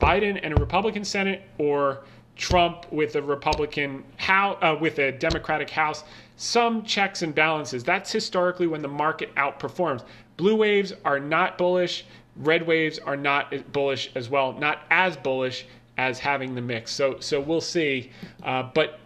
Biden 0.00 0.38
and 0.42 0.56
a 0.56 0.60
Republican 0.60 1.04
Senate, 1.04 1.42
or 1.58 2.04
Trump 2.36 2.90
with 2.90 3.14
a 3.16 3.22
Republican 3.22 4.04
House, 4.16 4.58
uh, 4.62 4.76
with 4.80 4.98
a 4.98 5.12
Democratic 5.12 5.70
House, 5.70 6.04
some 6.36 6.82
checks 6.82 7.22
and 7.22 7.34
balances. 7.34 7.84
That's 7.84 8.10
historically 8.10 8.66
when 8.66 8.82
the 8.82 8.88
market 8.88 9.34
outperforms. 9.36 10.02
Blue 10.36 10.56
waves 10.56 10.92
are 11.04 11.20
not 11.20 11.58
bullish. 11.58 12.04
Red 12.36 12.66
waves 12.66 12.98
are 12.98 13.16
not 13.16 13.72
bullish 13.72 14.10
as 14.14 14.28
well, 14.28 14.52
not 14.52 14.80
as 14.90 15.16
bullish 15.16 15.66
as 15.98 16.18
having 16.18 16.54
the 16.54 16.62
mix. 16.62 16.90
So, 16.90 17.20
so 17.20 17.40
we'll 17.40 17.60
see. 17.60 18.10
Uh, 18.42 18.64
but 18.74 18.98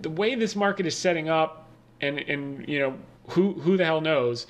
the 0.00 0.10
way 0.10 0.34
this 0.34 0.56
market 0.56 0.86
is 0.86 0.96
setting 0.96 1.28
up, 1.28 1.68
and 2.00 2.18
and 2.18 2.66
you 2.68 2.78
know 2.78 2.94
who 3.28 3.52
who 3.54 3.76
the 3.76 3.84
hell 3.84 4.00
knows, 4.00 4.46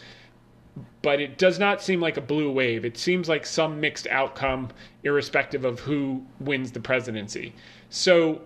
but 1.02 1.20
it 1.20 1.38
does 1.38 1.58
not 1.58 1.82
seem 1.82 2.00
like 2.00 2.16
a 2.16 2.20
blue 2.20 2.50
wave. 2.50 2.84
It 2.84 2.96
seems 2.96 3.28
like 3.28 3.44
some 3.46 3.80
mixed 3.80 4.06
outcome, 4.06 4.68
irrespective 5.02 5.64
of 5.64 5.80
who 5.80 6.24
wins 6.38 6.72
the 6.72 6.80
presidency. 6.80 7.54
So, 7.88 8.42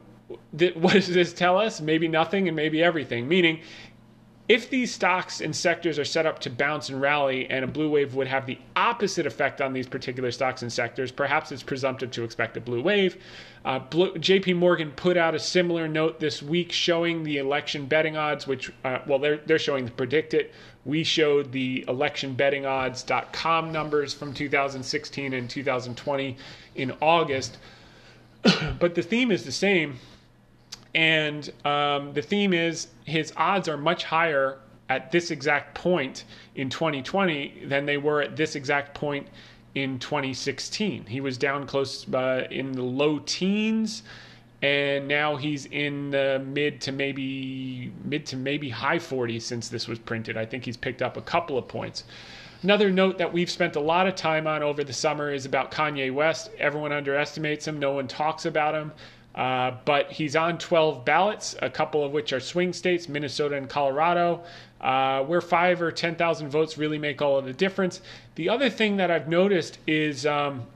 th- 0.56 0.74
what 0.76 0.94
does 0.94 1.08
this 1.08 1.32
tell 1.32 1.58
us? 1.58 1.80
Maybe 1.80 2.08
nothing 2.08 2.48
and 2.48 2.56
maybe 2.56 2.82
everything. 2.82 3.28
Meaning, 3.28 3.60
if 4.46 4.68
these 4.68 4.92
stocks 4.92 5.40
and 5.40 5.56
sectors 5.56 5.98
are 5.98 6.04
set 6.04 6.26
up 6.26 6.38
to 6.40 6.50
bounce 6.50 6.90
and 6.90 7.00
rally, 7.00 7.48
and 7.48 7.64
a 7.64 7.68
blue 7.68 7.88
wave 7.88 8.14
would 8.14 8.26
have 8.26 8.44
the 8.44 8.58
opposite 8.76 9.24
effect 9.26 9.62
on 9.62 9.72
these 9.72 9.86
particular 9.86 10.30
stocks 10.30 10.60
and 10.60 10.70
sectors, 10.70 11.10
perhaps 11.10 11.50
it's 11.50 11.62
presumptive 11.62 12.10
to 12.10 12.24
expect 12.24 12.54
a 12.58 12.60
blue 12.60 12.82
wave. 12.82 13.16
Uh, 13.64 13.78
blue, 13.78 14.12
JP 14.14 14.56
Morgan 14.56 14.90
put 14.90 15.16
out 15.16 15.34
a 15.34 15.38
similar 15.38 15.88
note 15.88 16.20
this 16.20 16.42
week 16.42 16.72
showing 16.72 17.24
the 17.24 17.38
election 17.38 17.86
betting 17.86 18.18
odds, 18.18 18.46
which, 18.46 18.70
uh, 18.84 18.98
well, 19.06 19.18
they're, 19.18 19.38
they're 19.38 19.58
showing 19.58 19.86
the 19.86 19.90
PredictIt. 19.90 20.50
We 20.84 21.04
showed 21.04 21.50
the 21.50 21.82
electionbettingodds.com 21.88 23.72
numbers 23.72 24.12
from 24.12 24.34
2016 24.34 25.32
and 25.32 25.48
2020 25.48 26.36
in 26.74 26.92
August. 27.00 27.56
but 28.78 28.94
the 28.94 29.02
theme 29.02 29.32
is 29.32 29.44
the 29.44 29.52
same 29.52 29.98
and 30.94 31.50
um, 31.64 32.12
the 32.12 32.22
theme 32.22 32.52
is 32.52 32.88
his 33.04 33.32
odds 33.36 33.68
are 33.68 33.76
much 33.76 34.04
higher 34.04 34.58
at 34.88 35.10
this 35.10 35.30
exact 35.30 35.74
point 35.74 36.24
in 36.54 36.68
2020 36.68 37.64
than 37.66 37.86
they 37.86 37.96
were 37.96 38.22
at 38.22 38.36
this 38.36 38.54
exact 38.54 38.94
point 38.94 39.26
in 39.74 39.98
2016. 39.98 41.06
He 41.06 41.20
was 41.20 41.36
down 41.36 41.66
close 41.66 42.06
uh, 42.12 42.46
in 42.50 42.72
the 42.72 42.82
low 42.82 43.18
teens, 43.20 44.02
and 44.62 45.08
now 45.08 45.36
he's 45.36 45.66
in 45.66 46.10
the 46.10 46.42
mid 46.46 46.80
to 46.82 46.92
maybe 46.92 47.92
mid 48.04 48.24
to 48.26 48.36
maybe 48.36 48.68
high 48.68 48.98
40s 48.98 49.42
since 49.42 49.68
this 49.68 49.88
was 49.88 49.98
printed. 49.98 50.36
I 50.36 50.46
think 50.46 50.64
he's 50.64 50.76
picked 50.76 51.02
up 51.02 51.16
a 51.16 51.22
couple 51.22 51.58
of 51.58 51.66
points. 51.66 52.04
Another 52.62 52.90
note 52.90 53.18
that 53.18 53.30
we've 53.30 53.50
spent 53.50 53.76
a 53.76 53.80
lot 53.80 54.06
of 54.06 54.14
time 54.14 54.46
on 54.46 54.62
over 54.62 54.84
the 54.84 54.92
summer 54.92 55.32
is 55.32 55.44
about 55.44 55.70
Kanye 55.70 56.10
West. 56.10 56.50
Everyone 56.58 56.92
underestimates 56.92 57.68
him. 57.68 57.78
No 57.78 57.92
one 57.92 58.08
talks 58.08 58.46
about 58.46 58.74
him. 58.74 58.92
Uh, 59.34 59.72
but 59.84 60.12
he's 60.12 60.36
on 60.36 60.58
12 60.58 61.04
ballots, 61.04 61.56
a 61.60 61.68
couple 61.68 62.04
of 62.04 62.12
which 62.12 62.32
are 62.32 62.40
swing 62.40 62.72
states, 62.72 63.08
Minnesota 63.08 63.56
and 63.56 63.68
Colorado, 63.68 64.44
uh, 64.80 65.22
where 65.24 65.40
five 65.40 65.82
or 65.82 65.90
10,000 65.90 66.48
votes 66.48 66.78
really 66.78 66.98
make 66.98 67.20
all 67.20 67.36
of 67.36 67.44
the 67.44 67.52
difference. 67.52 68.00
The 68.36 68.48
other 68.48 68.70
thing 68.70 68.96
that 68.98 69.10
I've 69.10 69.28
noticed 69.28 69.78
is 69.86 70.22
because 70.22 70.52
um, 70.52 70.66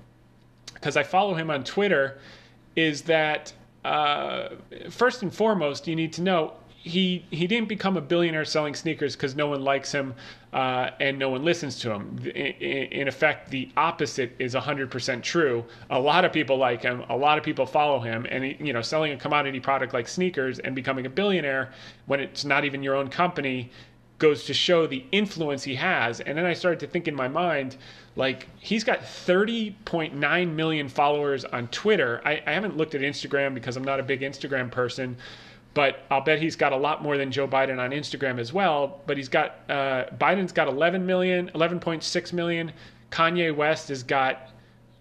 I 0.82 1.02
follow 1.04 1.34
him 1.34 1.50
on 1.50 1.62
Twitter, 1.62 2.18
is 2.74 3.02
that 3.02 3.52
uh, 3.84 4.48
first 4.90 5.22
and 5.22 5.32
foremost, 5.32 5.86
you 5.86 5.94
need 5.94 6.12
to 6.14 6.22
know 6.22 6.54
he 6.80 7.24
he 7.30 7.46
didn't 7.48 7.68
become 7.68 7.96
a 7.96 8.00
billionaire 8.00 8.44
selling 8.44 8.74
sneakers 8.74 9.16
because 9.16 9.34
no 9.34 9.48
one 9.48 9.62
likes 9.62 9.90
him 9.90 10.14
uh, 10.52 10.90
and 11.00 11.18
no 11.18 11.28
one 11.28 11.44
listens 11.44 11.78
to 11.80 11.92
him. 11.92 12.18
In, 12.24 12.30
in, 12.30 13.08
effect, 13.08 13.50
the 13.50 13.68
opposite 13.76 14.34
is 14.38 14.54
100% 14.54 15.22
true. 15.22 15.64
A 15.90 16.00
lot 16.00 16.24
of 16.24 16.32
people 16.32 16.56
like 16.56 16.82
him, 16.82 17.04
a 17.08 17.16
lot 17.16 17.36
of 17.36 17.44
people 17.44 17.66
follow 17.66 17.98
him, 17.98 18.26
and 18.30 18.44
he, 18.44 18.56
you 18.60 18.72
know, 18.72 18.80
selling 18.80 19.12
a 19.12 19.16
commodity 19.16 19.60
product 19.60 19.92
like 19.92 20.08
sneakers 20.08 20.60
and 20.60 20.74
becoming 20.74 21.04
a 21.04 21.10
billionaire 21.10 21.72
when 22.06 22.20
it's 22.20 22.44
not 22.44 22.64
even 22.64 22.82
your 22.82 22.94
own 22.94 23.08
company 23.08 23.70
goes 24.18 24.44
to 24.44 24.54
show 24.54 24.86
the 24.86 25.04
influence 25.12 25.62
he 25.62 25.74
has. 25.74 26.20
And 26.20 26.38
then 26.38 26.46
I 26.46 26.52
started 26.52 26.80
to 26.80 26.86
think 26.86 27.08
in 27.08 27.14
my 27.14 27.28
mind, 27.28 27.76
like 28.16 28.48
he's 28.58 28.84
got 28.84 29.00
30.9 29.00 30.54
million 30.54 30.88
followers 30.88 31.44
on 31.44 31.68
Twitter. 31.68 32.22
I, 32.24 32.42
I 32.46 32.52
haven't 32.52 32.76
looked 32.76 32.94
at 32.94 33.00
Instagram 33.00 33.54
because 33.54 33.76
I'm 33.76 33.84
not 33.84 34.00
a 34.00 34.02
big 34.02 34.20
Instagram 34.22 34.70
person 34.70 35.16
but 35.74 36.04
I'll 36.10 36.20
bet 36.20 36.40
he's 36.40 36.56
got 36.56 36.72
a 36.72 36.76
lot 36.76 37.02
more 37.02 37.16
than 37.16 37.30
Joe 37.30 37.46
Biden 37.46 37.78
on 37.78 37.90
Instagram 37.90 38.38
as 38.38 38.52
well. 38.52 39.00
But 39.06 39.16
he's 39.16 39.28
got 39.28 39.56
uh, 39.68 40.06
Biden's 40.18 40.52
got 40.52 40.68
11 40.68 41.04
million, 41.06 41.50
11.6 41.54 42.32
million. 42.32 42.72
Kanye 43.10 43.54
West 43.54 43.88
has 43.88 44.02
got 44.02 44.50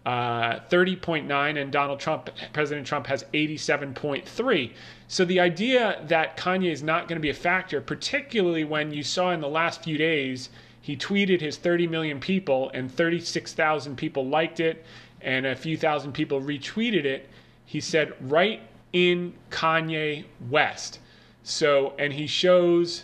uh, 0.05 0.59
30.9, 0.69 1.61
and 1.61 1.71
Donald 1.71 1.99
Trump, 1.99 2.29
President 2.53 2.87
Trump, 2.87 3.07
has 3.07 3.25
87.3. 3.33 4.71
So 5.09 5.25
the 5.25 5.39
idea 5.39 6.01
that 6.07 6.37
Kanye 6.37 6.71
is 6.71 6.81
not 6.81 7.09
going 7.09 7.17
to 7.17 7.21
be 7.21 7.29
a 7.29 7.33
factor, 7.33 7.81
particularly 7.81 8.63
when 8.63 8.93
you 8.93 9.03
saw 9.03 9.31
in 9.31 9.41
the 9.41 9.49
last 9.49 9.83
few 9.83 9.97
days 9.97 10.49
He 10.87 10.95
tweeted 10.95 11.41
his 11.41 11.57
30 11.57 11.87
million 11.87 12.21
people, 12.21 12.71
and 12.73 12.89
36,000 12.89 13.97
people 13.97 14.25
liked 14.25 14.61
it, 14.61 14.85
and 15.19 15.45
a 15.45 15.53
few 15.53 15.75
thousand 15.75 16.13
people 16.13 16.39
retweeted 16.39 17.03
it. 17.03 17.27
He 17.65 17.81
said, 17.81 18.13
"Write 18.21 18.61
in 18.93 19.33
Kanye 19.49 20.25
West." 20.49 20.99
So, 21.43 21.93
and 21.97 22.13
he 22.13 22.27
shows 22.27 23.03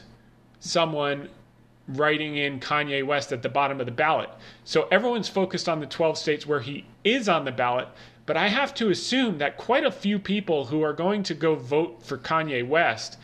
someone 0.60 1.30
writing 1.88 2.38
in 2.38 2.60
Kanye 2.60 3.06
West 3.06 3.32
at 3.32 3.42
the 3.42 3.50
bottom 3.50 3.80
of 3.80 3.86
the 3.86 3.92
ballot. 3.92 4.30
So 4.64 4.88
everyone's 4.92 5.28
focused 5.28 5.68
on 5.68 5.80
the 5.80 5.86
12 5.86 6.18
states 6.18 6.48
where 6.48 6.62
he 6.62 6.86
is 7.04 7.28
on 7.28 7.46
the 7.46 7.52
ballot, 7.52 7.90
but 8.26 8.38
I 8.38 8.48
have 8.48 8.74
to 8.76 8.90
assume 8.90 9.38
that 9.40 9.58
quite 9.58 9.86
a 9.86 9.92
few 9.92 10.18
people 10.18 10.66
who 10.66 10.82
are 10.82 10.94
going 10.94 11.24
to 11.24 11.34
go 11.34 11.56
vote 11.56 12.02
for 12.02 12.18
Kanye 12.18 12.66
West 12.66 13.18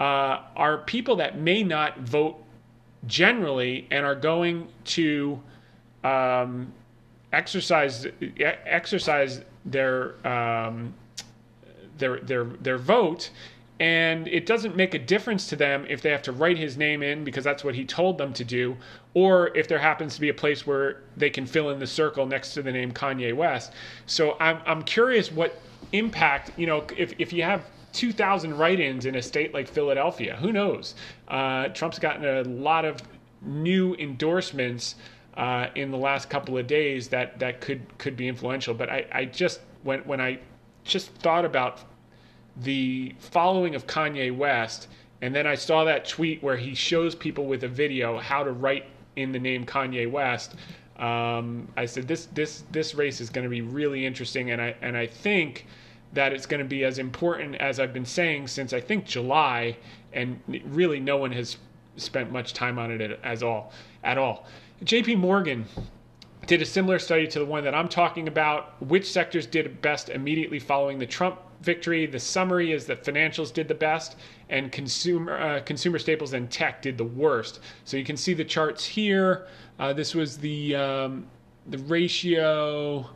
uh, 0.00 0.40
are 0.56 0.78
people 0.78 1.16
that 1.16 1.38
may 1.38 1.62
not 1.62 2.00
vote 2.00 2.42
generally 3.06 3.86
and 3.90 4.04
are 4.04 4.14
going 4.16 4.66
to 4.84 5.40
um, 6.02 6.72
exercise 7.32 8.06
exercise 8.66 9.42
their 9.64 10.26
um, 10.26 10.92
their 12.00 12.18
their 12.20 12.44
their 12.44 12.78
vote 12.78 13.30
and 13.80 14.28
it 14.28 14.44
doesn't 14.44 14.76
make 14.76 14.92
a 14.92 14.98
difference 14.98 15.48
to 15.48 15.56
them 15.56 15.86
if 15.88 16.02
they 16.02 16.10
have 16.10 16.20
to 16.20 16.32
write 16.32 16.58
his 16.58 16.76
name 16.76 17.02
in 17.02 17.24
because 17.24 17.42
that's 17.42 17.64
what 17.64 17.74
he 17.74 17.86
told 17.86 18.18
them 18.18 18.34
to 18.34 18.44
do, 18.44 18.76
or 19.14 19.56
if 19.56 19.66
there 19.68 19.78
happens 19.78 20.14
to 20.14 20.20
be 20.20 20.28
a 20.28 20.34
place 20.34 20.66
where 20.66 21.00
they 21.16 21.30
can 21.30 21.46
fill 21.46 21.70
in 21.70 21.78
the 21.78 21.86
circle 21.86 22.26
next 22.26 22.52
to 22.52 22.62
the 22.62 22.70
name 22.70 22.92
Kanye 22.92 23.34
West. 23.34 23.72
So 24.04 24.36
I'm, 24.38 24.60
I'm 24.66 24.82
curious 24.82 25.32
what 25.32 25.58
impact, 25.92 26.52
you 26.58 26.66
know, 26.66 26.84
if, 26.94 27.14
if 27.18 27.32
you 27.32 27.42
have 27.42 27.64
2,000 27.94 28.58
write 28.58 28.80
ins 28.80 29.06
in 29.06 29.14
a 29.14 29.22
state 29.22 29.54
like 29.54 29.66
Philadelphia, 29.66 30.36
who 30.36 30.52
knows? 30.52 30.94
Uh, 31.26 31.68
Trump's 31.68 31.98
gotten 31.98 32.26
a 32.26 32.42
lot 32.42 32.84
of 32.84 33.00
new 33.42 33.94
endorsements. 33.94 34.94
Uh, 35.34 35.68
in 35.76 35.92
the 35.92 35.96
last 35.96 36.28
couple 36.28 36.58
of 36.58 36.66
days, 36.66 37.08
that 37.08 37.38
that 37.38 37.60
could 37.60 37.80
could 37.98 38.16
be 38.16 38.26
influential. 38.26 38.74
But 38.74 38.90
I, 38.90 39.06
I 39.12 39.24
just 39.24 39.60
when 39.84 40.00
when 40.00 40.20
I 40.20 40.40
just 40.84 41.14
thought 41.14 41.44
about 41.44 41.84
the 42.62 43.14
following 43.18 43.74
of 43.74 43.86
Kanye 43.86 44.36
West, 44.36 44.88
and 45.22 45.34
then 45.34 45.46
I 45.46 45.54
saw 45.54 45.84
that 45.84 46.06
tweet 46.08 46.42
where 46.42 46.56
he 46.56 46.74
shows 46.74 47.14
people 47.14 47.46
with 47.46 47.64
a 47.64 47.68
video 47.68 48.18
how 48.18 48.42
to 48.42 48.52
write 48.52 48.86
in 49.16 49.32
the 49.32 49.38
name 49.38 49.66
Kanye 49.66 50.10
West. 50.10 50.54
Um, 50.98 51.68
I 51.76 51.86
said 51.86 52.06
this 52.06 52.26
this 52.26 52.64
this 52.70 52.94
race 52.94 53.20
is 53.20 53.30
going 53.30 53.44
to 53.44 53.50
be 53.50 53.62
really 53.62 54.04
interesting, 54.04 54.50
and 54.50 54.60
I 54.60 54.74
and 54.82 54.96
I 54.96 55.06
think 55.06 55.66
that 56.12 56.32
it's 56.32 56.46
going 56.46 56.58
to 56.58 56.68
be 56.68 56.84
as 56.84 56.98
important 56.98 57.54
as 57.56 57.78
I've 57.78 57.92
been 57.92 58.04
saying 58.04 58.48
since 58.48 58.72
I 58.72 58.80
think 58.80 59.04
July, 59.06 59.76
and 60.12 60.40
really 60.66 61.00
no 61.00 61.16
one 61.16 61.32
has 61.32 61.56
spent 61.96 62.32
much 62.32 62.52
time 62.52 62.78
on 62.78 62.90
it 62.90 63.00
at, 63.00 63.24
as 63.24 63.42
all 63.42 63.72
at 64.02 64.18
all. 64.18 64.46
J.P. 64.82 65.16
Morgan 65.16 65.66
did 66.50 66.60
a 66.60 66.66
similar 66.66 66.98
study 66.98 67.28
to 67.28 67.38
the 67.38 67.44
one 67.44 67.62
that 67.62 67.76
I'm 67.76 67.88
talking 67.88 68.26
about. 68.26 68.74
Which 68.82 69.08
sectors 69.08 69.46
did 69.46 69.80
best 69.80 70.08
immediately 70.08 70.58
following 70.58 70.98
the 70.98 71.06
Trump 71.06 71.38
victory. 71.62 72.06
The 72.06 72.18
summary 72.18 72.72
is 72.72 72.86
that 72.86 73.04
financials 73.04 73.52
did 73.52 73.68
the 73.68 73.74
best, 73.74 74.16
and 74.48 74.72
consumer 74.72 75.38
uh, 75.38 75.60
consumer 75.60 76.00
staples 76.00 76.32
and 76.32 76.50
tech 76.50 76.82
did 76.82 76.98
the 76.98 77.04
worst. 77.04 77.60
So 77.84 77.96
you 77.96 78.04
can 78.04 78.16
see 78.16 78.34
the 78.34 78.44
charts 78.44 78.84
here. 78.84 79.46
Uh, 79.78 79.92
this 79.92 80.12
was 80.12 80.38
the 80.38 80.74
um, 80.74 81.28
the 81.68 81.78
ratio. 81.78 83.08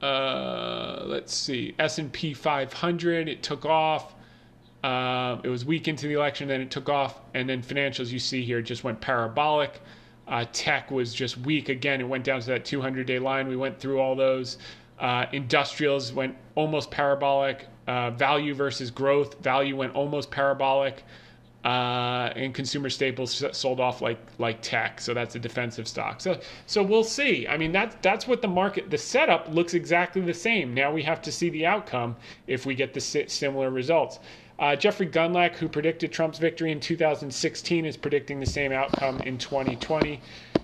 Uh, 0.00 1.02
let's 1.04 1.34
see, 1.34 1.74
S 1.80 1.98
and 1.98 2.12
P 2.12 2.32
500. 2.32 3.28
It 3.28 3.42
took 3.42 3.66
off. 3.66 4.14
Uh, 4.84 5.38
it 5.42 5.48
was 5.48 5.64
weak 5.64 5.88
into 5.88 6.06
the 6.06 6.14
election, 6.14 6.46
then 6.46 6.60
it 6.60 6.70
took 6.70 6.88
off, 6.88 7.18
and 7.34 7.48
then 7.48 7.60
financials 7.60 8.12
you 8.12 8.20
see 8.20 8.44
here 8.44 8.62
just 8.62 8.84
went 8.84 9.00
parabolic. 9.00 9.80
Uh, 10.28 10.44
tech 10.52 10.90
was 10.90 11.14
just 11.14 11.38
weak 11.38 11.68
again. 11.68 12.00
It 12.00 12.08
went 12.08 12.24
down 12.24 12.40
to 12.40 12.46
that 12.48 12.64
200 12.64 13.06
day 13.06 13.18
line. 13.18 13.48
We 13.48 13.56
went 13.56 13.80
through 13.80 14.00
all 14.00 14.14
those. 14.14 14.58
Uh, 14.98 15.26
industrials 15.32 16.12
went 16.12 16.36
almost 16.54 16.90
parabolic. 16.90 17.66
Uh, 17.86 18.10
value 18.10 18.52
versus 18.52 18.90
growth, 18.90 19.42
value 19.42 19.74
went 19.74 19.94
almost 19.94 20.30
parabolic. 20.30 21.04
Uh, 21.64 22.30
and 22.36 22.54
consumer 22.54 22.88
staples 22.88 23.42
sold 23.52 23.80
off 23.80 24.00
like 24.00 24.18
like 24.38 24.60
tech, 24.62 25.00
so 25.00 25.12
that's 25.12 25.34
a 25.34 25.38
defensive 25.38 25.88
stock. 25.88 26.20
So 26.20 26.38
so 26.66 26.82
we'll 26.82 27.02
see. 27.02 27.48
I 27.48 27.56
mean 27.56 27.72
that's 27.72 27.96
that's 28.00 28.28
what 28.28 28.42
the 28.42 28.48
market 28.48 28.90
the 28.90 28.98
setup 28.98 29.52
looks 29.52 29.74
exactly 29.74 30.22
the 30.22 30.34
same. 30.34 30.72
Now 30.72 30.92
we 30.92 31.02
have 31.02 31.20
to 31.22 31.32
see 31.32 31.50
the 31.50 31.66
outcome 31.66 32.14
if 32.46 32.64
we 32.64 32.74
get 32.74 32.94
the 32.94 33.00
similar 33.00 33.70
results. 33.70 34.20
Uh, 34.58 34.74
Jeffrey 34.74 35.06
Gundlach, 35.06 35.54
who 35.56 35.68
predicted 35.68 36.12
Trump's 36.12 36.38
victory 36.38 36.72
in 36.72 36.80
2016, 36.80 37.84
is 37.84 37.96
predicting 37.96 38.40
the 38.40 38.46
same 38.46 38.72
outcome 38.72 39.20
in 39.20 39.38
2020 39.38 40.20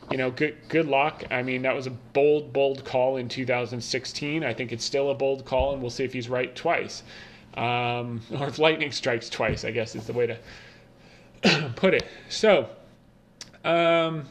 you 0.09 0.17
know, 0.17 0.31
good 0.31 0.57
good 0.69 0.87
luck. 0.87 1.25
I 1.31 1.43
mean, 1.43 1.63
that 1.63 1.75
was 1.75 1.87
a 1.87 1.91
bold, 1.91 2.53
bold 2.53 2.85
call 2.85 3.17
in 3.17 3.29
2016. 3.29 4.45
I 4.45 4.53
think 4.53 4.73
it's 4.73 4.85
still 4.85 5.11
a 5.11 5.15
bold 5.15 5.45
call, 5.45 5.73
and 5.73 5.81
we'll 5.81 5.91
see 5.91 6.05
if 6.05 6.13
he's 6.13 6.29
right 6.29 6.55
twice, 6.55 7.03
um, 7.55 8.21
or 8.39 8.49
if 8.49 8.59
lightning 8.59 8.93
strikes 8.93 9.29
twice. 9.31 9.65
I 9.65 9.71
guess 9.71 9.95
is 9.95 10.07
the 10.07 10.13
way 10.13 10.27
to 11.43 11.73
put 11.77 11.95
it. 11.95 12.07
So, 12.29 12.69
um, 13.65 14.27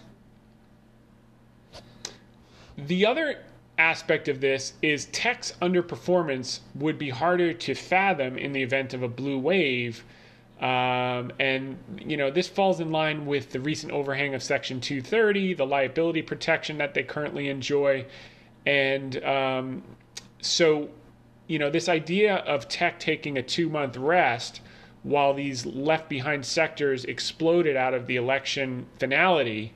the 2.78 3.06
other 3.06 3.44
aspect 3.78 4.28
of 4.28 4.40
this 4.40 4.74
is 4.82 5.06
tech's 5.06 5.54
underperformance 5.62 6.60
would 6.76 6.98
be 6.98 7.10
harder 7.10 7.54
to 7.54 7.74
fathom 7.74 8.38
in 8.38 8.52
the 8.52 8.62
event 8.62 8.94
of 8.94 9.04
a 9.04 9.08
blue 9.08 9.40
wave 9.40 10.04
um, 10.64 11.34
and, 11.42 11.78
you 12.00 12.16
know, 12.16 12.32
this 12.32 12.48
falls 12.48 12.80
in 12.80 12.90
line 12.90 13.26
with 13.26 13.50
the 13.50 13.60
recent 13.60 13.92
overhang 13.92 14.34
of 14.34 14.42
Section 14.42 14.80
230, 14.80 15.56
the 15.56 15.66
liability 15.66 16.22
protection 16.22 16.78
that 16.78 16.94
they 16.94 17.04
currently 17.04 17.50
enjoy. 17.50 18.06
And 18.66 19.22
um, 19.26 19.84
so, 20.42 20.90
you 21.48 21.60
know, 21.60 21.70
this 21.70 21.90
idea 21.90 22.36
of 22.36 22.70
tech 22.70 22.98
taking 22.98 23.38
a 23.38 23.44
two 23.44 23.68
month 23.68 23.98
rest 23.98 24.62
while 25.02 25.34
these 25.34 25.66
left 25.66 26.08
behind 26.08 26.46
sectors 26.46 27.04
exploded 27.04 27.76
out 27.76 27.94
of 27.94 28.08
the 28.08 28.16
election 28.16 28.86
finality. 29.00 29.74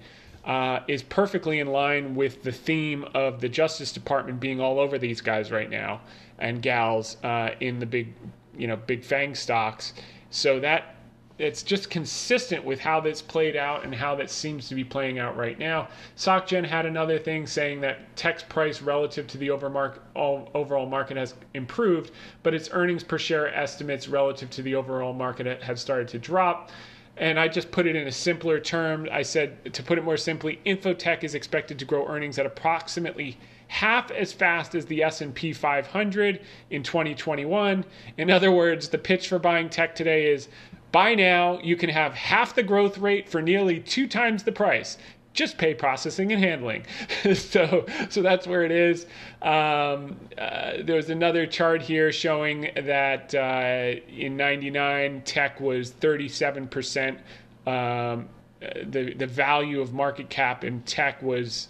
Uh, 0.48 0.82
is 0.88 1.04
perfectly 1.04 1.60
in 1.60 1.68
line 1.68 2.16
with 2.16 2.42
the 2.42 2.52
theme 2.54 3.06
of 3.14 3.42
the 3.42 3.50
Justice 3.50 3.92
Department 3.92 4.40
being 4.40 4.62
all 4.62 4.80
over 4.80 4.98
these 4.98 5.20
guys 5.20 5.52
right 5.52 5.70
now 5.70 6.00
and 6.40 6.62
gals 6.62 7.18
uh, 7.26 7.50
in 7.60 7.80
the 7.80 7.86
big, 7.86 8.14
you 8.58 8.66
know, 8.66 8.78
big 8.78 9.04
FAANG 9.04 9.36
stocks. 9.36 9.94
So 10.30 10.62
that 10.62 10.96
it's 11.38 11.62
just 11.62 11.90
consistent 11.90 12.64
with 12.64 12.80
how 12.80 13.00
that's 13.00 13.22
played 13.22 13.56
out 13.56 13.84
and 13.84 13.94
how 13.94 14.16
that 14.16 14.30
seems 14.30 14.68
to 14.70 14.76
be 14.76 14.84
playing 14.84 15.20
out 15.20 15.38
right 15.38 15.60
now. 15.60 15.88
SocGen 16.16 16.66
had 16.66 16.86
another 16.86 17.20
thing 17.20 17.46
saying 17.46 17.82
that 17.82 18.16
tech's 18.16 18.44
price 18.44 18.82
relative 18.82 19.28
to 19.28 19.38
the 19.38 19.50
overmark 19.50 20.00
all 20.16 20.50
overall 20.56 20.88
market 20.88 21.16
has 21.16 21.36
improved, 21.54 22.12
but 22.42 22.54
its 22.54 22.70
earnings 22.72 23.04
per 23.04 23.20
share 23.20 23.54
estimates 23.54 24.08
relative 24.08 24.50
to 24.50 24.62
the 24.64 24.74
overall 24.74 25.14
market 25.14 25.62
have 25.62 25.80
started 25.80 26.08
to 26.08 26.20
drop. 26.20 26.72
And 27.18 27.40
I 27.40 27.48
just 27.48 27.72
put 27.72 27.88
it 27.88 27.96
in 27.96 28.08
a 28.08 28.12
simpler 28.12 28.60
term. 28.60 29.08
I 29.12 29.24
said, 29.24 29.74
to 29.74 29.84
put 29.84 29.98
it 29.98 30.04
more 30.04 30.18
simply, 30.18 30.60
Infotech 30.66 31.24
is 31.24 31.36
expected 31.36 31.80
to 31.80 31.86
grow 31.86 32.08
earnings 32.08 32.38
at 32.38 32.46
approximately 32.46 33.38
half 33.68 34.12
as 34.12 34.32
fast 34.32 34.76
as 34.76 34.86
the 34.86 35.04
S&P 35.04 35.52
500 35.52 36.42
in 36.70 36.84
2021. 36.84 37.86
In 38.18 38.32
other 38.32 38.52
words, 38.52 38.90
the 38.90 38.98
pitch 38.98 39.28
for 39.28 39.40
buying 39.40 39.70
tech 39.70 39.96
today 39.96 40.32
is 40.32 40.48
buy 40.92 41.16
now, 41.16 41.60
you 41.60 41.76
can 41.76 41.90
have 41.90 42.14
half 42.14 42.56
the 42.56 42.64
growth 42.64 42.98
rate 42.98 43.28
for 43.28 43.42
nearly 43.42 43.80
two 43.80 44.08
times 44.08 44.44
the 44.44 44.52
price. 44.52 44.98
Just 45.38 45.60
pay 45.60 45.76
processing 45.76 46.32
and 46.32 46.44
handling. 46.44 46.84
so, 47.36 47.86
so 48.10 48.24
that's 48.24 48.48
where 48.48 48.64
it 48.64 48.72
is. 48.72 49.06
Um, 49.44 50.18
uh, 50.36 50.78
there's 50.82 51.12
another 51.12 51.46
chart 51.46 51.84
here 51.84 52.12
showing 52.12 52.72
that 52.76 53.36
uh, 53.36 54.02
in 54.12 54.36
'99, 54.36 55.22
tech 55.26 55.62
was 55.62 55.92
37 55.92 56.68
percent. 56.68 57.20
Um, 57.68 58.30
the 58.60 59.14
the 59.14 59.28
value 59.28 59.80
of 59.80 59.94
market 59.94 60.32
cap 60.32 60.64
in 60.64 60.82
tech 60.82 61.22
was 61.22 61.68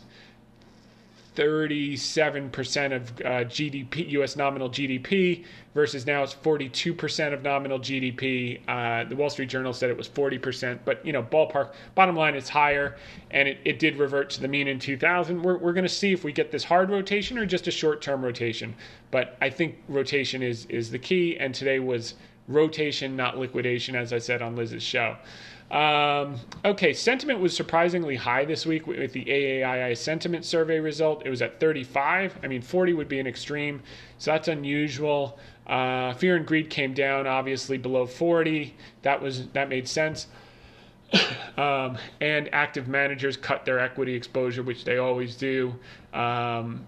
37% 1.38 2.96
of 2.96 3.10
uh, 3.22 3.24
GDP, 3.46 4.10
U.S. 4.14 4.36
nominal 4.36 4.70
GDP, 4.70 5.46
versus 5.76 6.08
now 6.08 6.24
it's 6.24 6.34
42% 6.34 7.32
of 7.32 7.44
nominal 7.44 7.78
GDP. 7.78 8.60
Uh, 8.68 9.08
the 9.08 9.16
Wall 9.16 9.30
Street 9.30 9.48
Journal 9.48 9.72
said 9.72 9.92
it 9.92 9.98
was 9.98 10.10
40%, 10.10 10.80
but 10.84 11.06
you 11.06 11.14
know, 11.14 11.22
ballpark. 11.22 11.74
Bottom 11.94 12.16
line, 12.16 12.34
it's 12.34 12.50
higher, 12.50 12.98
and 13.30 13.48
it, 13.48 13.60
it 13.66 13.78
did 13.78 13.98
revert 13.98 14.32
to 14.32 14.42
the 14.42 14.48
mean 14.48 14.68
in 14.68 14.80
2000. 14.80 15.40
We're, 15.44 15.58
we're 15.58 15.74
going 15.74 15.84
to 15.84 15.90
see 15.90 16.12
if 16.12 16.24
we 16.24 16.32
get 16.32 16.52
this 16.52 16.64
hard 16.64 16.90
rotation 16.90 17.38
or 17.38 17.46
just 17.46 17.68
a 17.68 17.72
short-term 17.72 18.26
rotation. 18.26 18.74
But 19.12 19.38
I 19.40 19.52
think 19.52 19.78
rotation 19.88 20.42
is 20.42 20.66
is 20.66 20.90
the 20.90 21.00
key, 21.00 21.38
and 21.38 21.54
today 21.54 21.78
was 21.80 22.16
rotation, 22.48 23.16
not 23.16 23.38
liquidation, 23.38 23.96
as 23.96 24.12
I 24.12 24.18
said 24.18 24.42
on 24.42 24.56
Liz's 24.56 24.82
show. 24.82 25.18
Um, 25.72 26.40
okay, 26.64 26.94
sentiment 26.94 27.42
was 27.42 27.56
surprisingly 27.56 28.16
high 28.16 28.46
this 28.46 28.66
week 28.66 28.88
with 28.88 29.12
the 29.12 29.26
AAII 29.26 29.98
sentiment 29.98 30.46
survey 30.46 30.80
result. 30.80 31.26
It 31.26 31.30
was 31.30 31.42
at 31.42 31.60
35. 31.60 32.38
I 32.42 32.48
mean, 32.48 32.62
40 32.62 32.94
would 32.94 33.10
be 33.10 33.20
an 33.20 33.28
extreme, 33.28 33.82
so 34.18 34.32
that's 34.32 34.48
unusual. 34.48 35.38
Uh, 35.66 36.14
fear 36.14 36.38
and 36.38 36.46
greed 36.46 36.70
came 36.70 36.94
down, 36.94 37.28
obviously 37.28 37.78
below 37.78 38.06
40. 38.06 38.74
That 39.02 39.22
was 39.22 39.48
that 39.50 39.68
made 39.68 39.88
sense. 39.90 40.28
um, 41.58 41.98
and 42.22 42.50
active 42.54 42.88
managers 42.88 43.36
cut 43.36 43.66
their 43.66 43.80
equity 43.80 44.14
exposure, 44.14 44.64
which 44.64 44.86
they 44.86 44.98
always 44.98 45.36
do 45.36 45.76
um, 46.14 46.86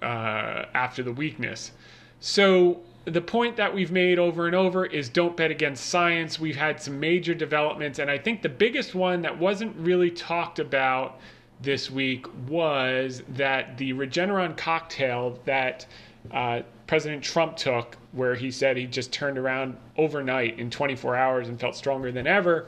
uh, 0.00 0.66
after 0.74 1.02
the 1.02 1.12
weakness. 1.12 1.72
So 2.20 2.82
the 3.04 3.20
point 3.20 3.56
that 3.56 3.74
we've 3.74 3.90
made 3.90 4.18
over 4.18 4.46
and 4.46 4.54
over 4.54 4.86
is 4.86 5.08
don't 5.08 5.36
bet 5.36 5.50
against 5.50 5.86
science. 5.86 6.38
We've 6.40 6.56
had 6.56 6.80
some 6.80 6.98
major 6.98 7.34
developments, 7.34 7.98
and 7.98 8.10
I 8.10 8.18
think 8.18 8.42
the 8.42 8.48
biggest 8.48 8.94
one 8.94 9.22
that 9.22 9.38
wasn't 9.38 9.76
really 9.76 10.10
talked 10.10 10.58
about 10.58 11.20
this 11.60 11.90
week 11.90 12.26
was 12.48 13.22
that 13.30 13.76
the 13.78 13.92
Regeneron 13.92 14.56
cocktail 14.56 15.38
that 15.44 15.86
uh, 16.30 16.62
President 16.86 17.22
Trump 17.22 17.56
took, 17.56 17.96
where 18.12 18.34
he 18.34 18.50
said 18.50 18.76
he 18.76 18.86
just 18.86 19.12
turned 19.12 19.38
around 19.38 19.76
overnight 19.96 20.58
in 20.58 20.70
24 20.70 21.16
hours 21.16 21.48
and 21.48 21.60
felt 21.60 21.76
stronger 21.76 22.10
than 22.10 22.26
ever. 22.26 22.66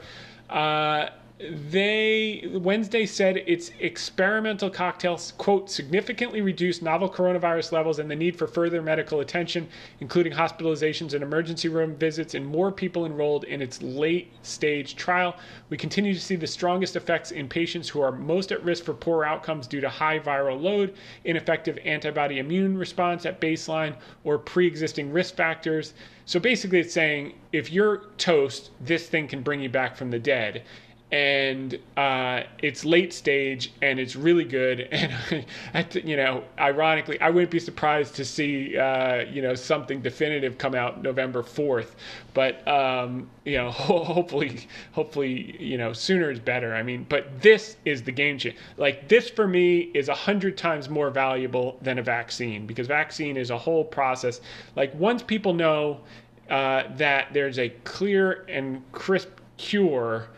Uh, 0.49 1.09
they 1.39 2.49
Wednesday 2.51 3.05
said 3.05 3.37
its 3.37 3.69
experimental 3.79 4.71
cocktails 4.71 5.33
quote 5.37 5.69
significantly 5.69 6.41
reduced 6.41 6.81
novel 6.81 7.07
coronavirus 7.07 7.71
levels 7.71 7.99
and 7.99 8.09
the 8.09 8.15
need 8.15 8.35
for 8.35 8.47
further 8.47 8.81
medical 8.81 9.19
attention, 9.19 9.67
including 9.99 10.33
hospitalizations 10.33 11.13
and 11.13 11.21
emergency 11.21 11.69
room 11.69 11.95
visits, 11.95 12.33
and 12.33 12.43
more 12.43 12.71
people 12.71 13.05
enrolled 13.05 13.43
in 13.43 13.61
its 13.61 13.83
late 13.83 14.31
stage 14.41 14.95
trial. 14.95 15.35
We 15.69 15.77
continue 15.77 16.15
to 16.15 16.19
see 16.19 16.35
the 16.35 16.47
strongest 16.47 16.95
effects 16.95 17.29
in 17.29 17.47
patients 17.47 17.87
who 17.87 18.01
are 18.01 18.11
most 18.11 18.51
at 18.51 18.63
risk 18.63 18.83
for 18.83 18.95
poor 18.95 19.23
outcomes 19.23 19.67
due 19.67 19.81
to 19.81 19.89
high 19.89 20.17
viral 20.17 20.59
load, 20.59 20.95
ineffective 21.23 21.77
antibody 21.85 22.39
immune 22.39 22.75
response 22.75 23.27
at 23.27 23.39
baseline, 23.39 23.95
or 24.23 24.39
pre-existing 24.39 25.13
risk 25.13 25.35
factors. 25.35 25.93
So 26.25 26.39
basically, 26.39 26.79
it's 26.79 26.93
saying 26.93 27.35
if 27.53 27.71
you're 27.71 28.07
toast, 28.17 28.71
this 28.81 29.07
thing 29.07 29.27
can 29.27 29.43
bring 29.43 29.61
you 29.61 29.69
back 29.69 29.95
from 29.95 30.09
the 30.09 30.19
dead 30.19 30.63
and 31.11 31.79
uh, 31.95 32.43
it's 32.59 32.83
late 32.85 33.13
stage 33.13 33.73
and 33.81 33.99
it's 33.99 34.15
really 34.15 34.43
good. 34.43 34.87
And 35.73 35.95
you 35.95 36.15
know, 36.15 36.43
ironically, 36.59 37.19
I 37.21 37.29
wouldn't 37.29 37.51
be 37.51 37.59
surprised 37.59 38.15
to 38.15 38.25
see 38.25 38.77
uh, 38.77 39.25
you 39.25 39.41
know 39.41 39.55
something 39.55 40.01
definitive 40.01 40.57
come 40.57 40.75
out 40.75 41.03
November 41.03 41.43
fourth. 41.43 41.95
But 42.33 42.65
um, 42.67 43.29
you 43.45 43.57
know, 43.57 43.71
hopefully, 43.71 44.67
hopefully, 44.91 45.55
you 45.59 45.77
know, 45.77 45.93
sooner 45.93 46.31
is 46.31 46.39
better. 46.39 46.73
I 46.75 46.83
mean, 46.83 47.05
but 47.09 47.41
this 47.41 47.77
is 47.85 48.03
the 48.03 48.11
game 48.11 48.37
changer. 48.37 48.57
Like 48.77 49.07
this 49.07 49.29
for 49.29 49.47
me 49.47 49.91
is 49.93 50.09
a 50.09 50.15
hundred 50.15 50.57
times 50.57 50.89
more 50.89 51.09
valuable 51.09 51.77
than 51.81 51.99
a 51.99 52.03
vaccine 52.03 52.65
because 52.65 52.87
vaccine 52.87 53.37
is 53.37 53.49
a 53.49 53.57
whole 53.57 53.83
process. 53.83 54.41
Like 54.75 54.93
once 54.95 55.23
people 55.23 55.53
know 55.53 56.01
uh, 56.49 56.83
that 56.95 57.33
there's 57.33 57.59
a 57.59 57.69
clear 57.83 58.45
and 58.47 58.83
crisp 58.91 59.29
cure 59.57 60.29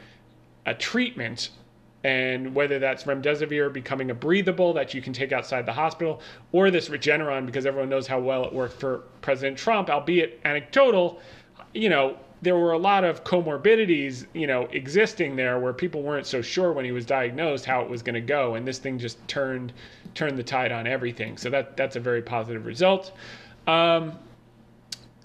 a 0.70 0.74
treatment 0.74 1.50
and 2.06 2.56
whether 2.56 2.80
that's 2.80 3.04
remdesivir 3.04 3.74
becoming 3.74 4.10
a 4.10 4.14
breathable 4.14 4.74
that 4.74 4.94
you 4.94 5.02
can 5.02 5.12
take 5.12 5.34
outside 5.34 5.66
the 5.66 5.74
hospital 5.74 6.22
or 6.54 6.72
this 6.72 6.88
regeneron 6.88 7.46
because 7.46 7.66
everyone 7.66 7.90
knows 7.90 8.08
how 8.08 8.20
well 8.20 8.46
it 8.46 8.54
worked 8.54 8.80
for 8.80 9.04
president 9.22 9.58
trump 9.58 9.90
albeit 9.90 10.40
anecdotal 10.46 11.20
you 11.74 11.90
know 11.90 12.18
there 12.42 12.56
were 12.56 12.72
a 12.72 12.78
lot 12.78 13.04
of 13.04 13.26
comorbidities 13.26 14.26
you 14.34 14.48
know 14.48 14.62
existing 14.72 15.36
there 15.36 15.60
where 15.60 15.74
people 15.74 16.02
weren't 16.02 16.26
so 16.26 16.42
sure 16.42 16.72
when 16.72 16.86
he 16.86 16.94
was 16.94 17.06
diagnosed 17.06 17.66
how 17.66 17.82
it 17.82 17.90
was 17.90 18.02
going 18.02 18.16
to 18.16 18.22
go 18.22 18.56
and 18.56 18.66
this 18.66 18.78
thing 18.78 18.98
just 18.98 19.26
turned 19.28 19.74
turned 20.14 20.38
the 20.38 20.44
tide 20.44 20.72
on 20.72 20.88
everything. 20.88 21.38
So 21.38 21.50
that 21.50 21.78
that's 21.78 21.96
a 21.96 22.00
very 22.00 22.22
positive 22.22 22.66
result. 22.66 23.12
Um, 23.68 24.18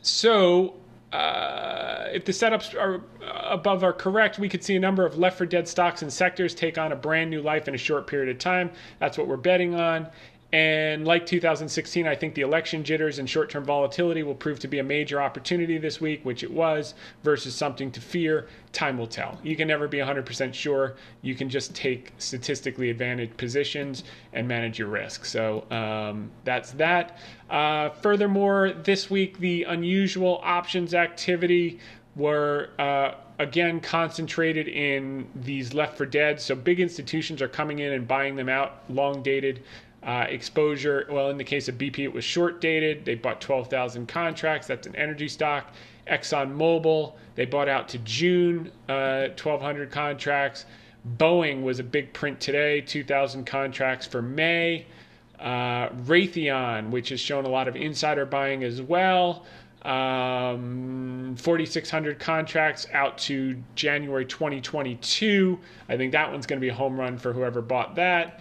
so 0.02 0.74
uh, 1.14 2.08
if 2.12 2.24
the 2.24 2.32
setups 2.32 2.74
are 2.74 3.02
above 3.48 3.84
are 3.84 3.92
correct, 3.92 4.40
we 4.40 4.48
could 4.48 4.64
see 4.64 4.74
a 4.74 4.80
number 4.80 5.06
of 5.06 5.16
left 5.16 5.38
for 5.38 5.46
dead 5.46 5.68
stocks 5.68 6.02
and 6.02 6.12
sectors 6.12 6.54
take 6.54 6.76
on 6.76 6.90
a 6.90 6.96
brand 6.96 7.30
new 7.30 7.40
life 7.40 7.68
in 7.68 7.74
a 7.74 7.78
short 7.78 8.08
period 8.08 8.34
of 8.34 8.38
time. 8.38 8.70
That's 8.98 9.16
what 9.16 9.28
we're 9.28 9.36
betting 9.36 9.76
on. 9.76 10.08
And 10.54 11.04
like 11.04 11.26
2016, 11.26 12.06
I 12.06 12.14
think 12.14 12.36
the 12.36 12.42
election 12.42 12.84
jitters 12.84 13.18
and 13.18 13.28
short 13.28 13.50
term 13.50 13.64
volatility 13.64 14.22
will 14.22 14.36
prove 14.36 14.60
to 14.60 14.68
be 14.68 14.78
a 14.78 14.84
major 14.84 15.20
opportunity 15.20 15.78
this 15.78 16.00
week, 16.00 16.24
which 16.24 16.44
it 16.44 16.52
was, 16.52 16.94
versus 17.24 17.56
something 17.56 17.90
to 17.90 18.00
fear. 18.00 18.46
Time 18.72 18.96
will 18.96 19.08
tell. 19.08 19.36
You 19.42 19.56
can 19.56 19.66
never 19.66 19.88
be 19.88 19.98
100% 19.98 20.54
sure. 20.54 20.94
You 21.22 21.34
can 21.34 21.50
just 21.50 21.74
take 21.74 22.12
statistically 22.18 22.90
advantaged 22.90 23.36
positions 23.36 24.04
and 24.32 24.46
manage 24.46 24.78
your 24.78 24.86
risk. 24.86 25.24
So 25.24 25.68
um, 25.72 26.30
that's 26.44 26.70
that. 26.74 27.18
Uh, 27.50 27.88
furthermore, 27.88 28.74
this 28.84 29.10
week, 29.10 29.38
the 29.38 29.64
unusual 29.64 30.40
options 30.44 30.94
activity 30.94 31.80
were. 32.14 32.70
Uh, 32.78 33.14
again 33.40 33.80
concentrated 33.80 34.68
in 34.68 35.26
these 35.34 35.74
left 35.74 35.98
for 35.98 36.06
dead. 36.06 36.40
So 36.40 36.54
big 36.54 36.78
institutions 36.78 37.42
are 37.42 37.48
coming 37.48 37.80
in 37.80 37.92
and 37.94 38.06
buying 38.06 38.36
them 38.36 38.48
out, 38.48 38.84
long 38.88 39.24
dated 39.24 39.64
uh, 40.04 40.26
exposure, 40.28 41.06
well, 41.10 41.30
in 41.30 41.38
the 41.38 41.44
case 41.44 41.68
of 41.68 41.76
BP, 41.76 42.00
it 42.00 42.12
was 42.12 42.24
short 42.24 42.60
dated. 42.60 43.04
They 43.04 43.14
bought 43.14 43.40
12,000 43.40 44.06
contracts. 44.06 44.66
That's 44.66 44.86
an 44.86 44.94
energy 44.96 45.28
stock. 45.28 45.72
ExxonMobil, 46.06 47.14
they 47.34 47.46
bought 47.46 47.68
out 47.68 47.88
to 47.88 47.98
June, 47.98 48.70
uh, 48.88 49.28
1,200 49.28 49.90
contracts. 49.90 50.66
Boeing 51.16 51.62
was 51.62 51.78
a 51.78 51.82
big 51.82 52.12
print 52.12 52.40
today, 52.40 52.82
2,000 52.82 53.44
contracts 53.44 54.06
for 54.06 54.20
May. 54.20 54.86
Uh, 55.38 55.88
Raytheon, 55.88 56.90
which 56.90 57.08
has 57.08 57.20
shown 57.20 57.44
a 57.44 57.48
lot 57.48 57.66
of 57.68 57.76
insider 57.76 58.26
buying 58.26 58.62
as 58.62 58.80
well. 58.82 59.44
Um, 59.82 61.34
4,600 61.36 62.18
contracts 62.18 62.86
out 62.92 63.18
to 63.18 63.62
January 63.74 64.24
2022. 64.24 65.58
I 65.88 65.96
think 65.96 66.12
that 66.12 66.30
one's 66.30 66.46
going 66.46 66.58
to 66.58 66.64
be 66.64 66.70
a 66.70 66.74
home 66.74 66.98
run 66.98 67.18
for 67.18 67.32
whoever 67.32 67.60
bought 67.60 67.94
that. 67.96 68.40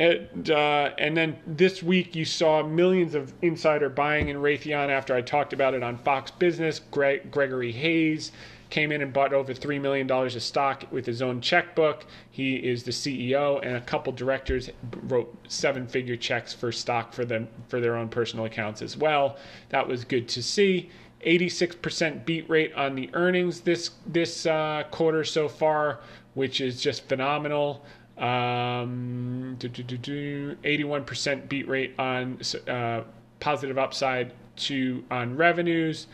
And, 0.00 0.50
uh, 0.50 0.92
and 0.96 1.14
then 1.14 1.36
this 1.46 1.82
week 1.82 2.16
you 2.16 2.24
saw 2.24 2.62
millions 2.62 3.14
of 3.14 3.34
insider 3.42 3.90
buying 3.90 4.30
in 4.30 4.38
Raytheon 4.38 4.88
after 4.88 5.14
I 5.14 5.20
talked 5.20 5.52
about 5.52 5.74
it 5.74 5.82
on 5.82 5.98
Fox 5.98 6.30
Business. 6.30 6.80
Greg, 6.90 7.30
Gregory 7.30 7.70
Hayes 7.70 8.32
came 8.70 8.92
in 8.92 9.02
and 9.02 9.12
bought 9.12 9.34
over 9.34 9.52
$3 9.52 9.78
million 9.78 10.10
of 10.10 10.42
stock 10.42 10.84
with 10.90 11.04
his 11.04 11.20
own 11.20 11.42
checkbook. 11.42 12.06
He 12.30 12.54
is 12.56 12.82
the 12.82 12.92
CEO, 12.92 13.60
and 13.62 13.76
a 13.76 13.80
couple 13.82 14.10
directors 14.14 14.70
wrote 15.02 15.36
seven 15.48 15.86
figure 15.86 16.16
checks 16.16 16.54
for 16.54 16.72
stock 16.72 17.12
for 17.12 17.26
them 17.26 17.46
for 17.68 17.78
their 17.78 17.96
own 17.96 18.08
personal 18.08 18.46
accounts 18.46 18.80
as 18.80 18.96
well. 18.96 19.36
That 19.68 19.86
was 19.86 20.04
good 20.04 20.28
to 20.30 20.42
see. 20.42 20.88
86% 21.26 22.24
beat 22.24 22.48
rate 22.48 22.72
on 22.72 22.94
the 22.94 23.10
earnings 23.12 23.60
this 23.60 23.90
this 24.06 24.46
uh, 24.46 24.84
quarter 24.90 25.24
so 25.24 25.46
far, 25.46 26.00
which 26.32 26.62
is 26.62 26.80
just 26.80 27.06
phenomenal. 27.06 27.84
Um, 28.20 29.56
81% 29.58 31.48
beat 31.48 31.66
rate 31.66 31.94
on 31.98 32.38
uh, 32.68 33.00
positive 33.40 33.78
upside 33.78 34.34
to 34.56 35.02
on 35.10 35.36
revenues, 35.36 36.06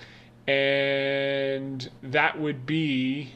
and 0.47 1.91
that 2.05 2.39
would 2.39 2.65
be 2.65 3.33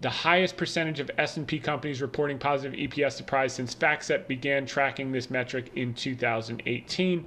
the 0.00 0.10
highest 0.10 0.56
percentage 0.56 0.98
of 0.98 1.08
S&P 1.18 1.60
companies 1.60 2.02
reporting 2.02 2.36
positive 2.38 2.76
EPS 2.78 3.12
surprise 3.12 3.52
since 3.52 3.76
FactSet 3.76 4.26
began 4.26 4.66
tracking 4.66 5.12
this 5.12 5.30
metric 5.30 5.70
in 5.76 5.94
2018. 5.94 7.24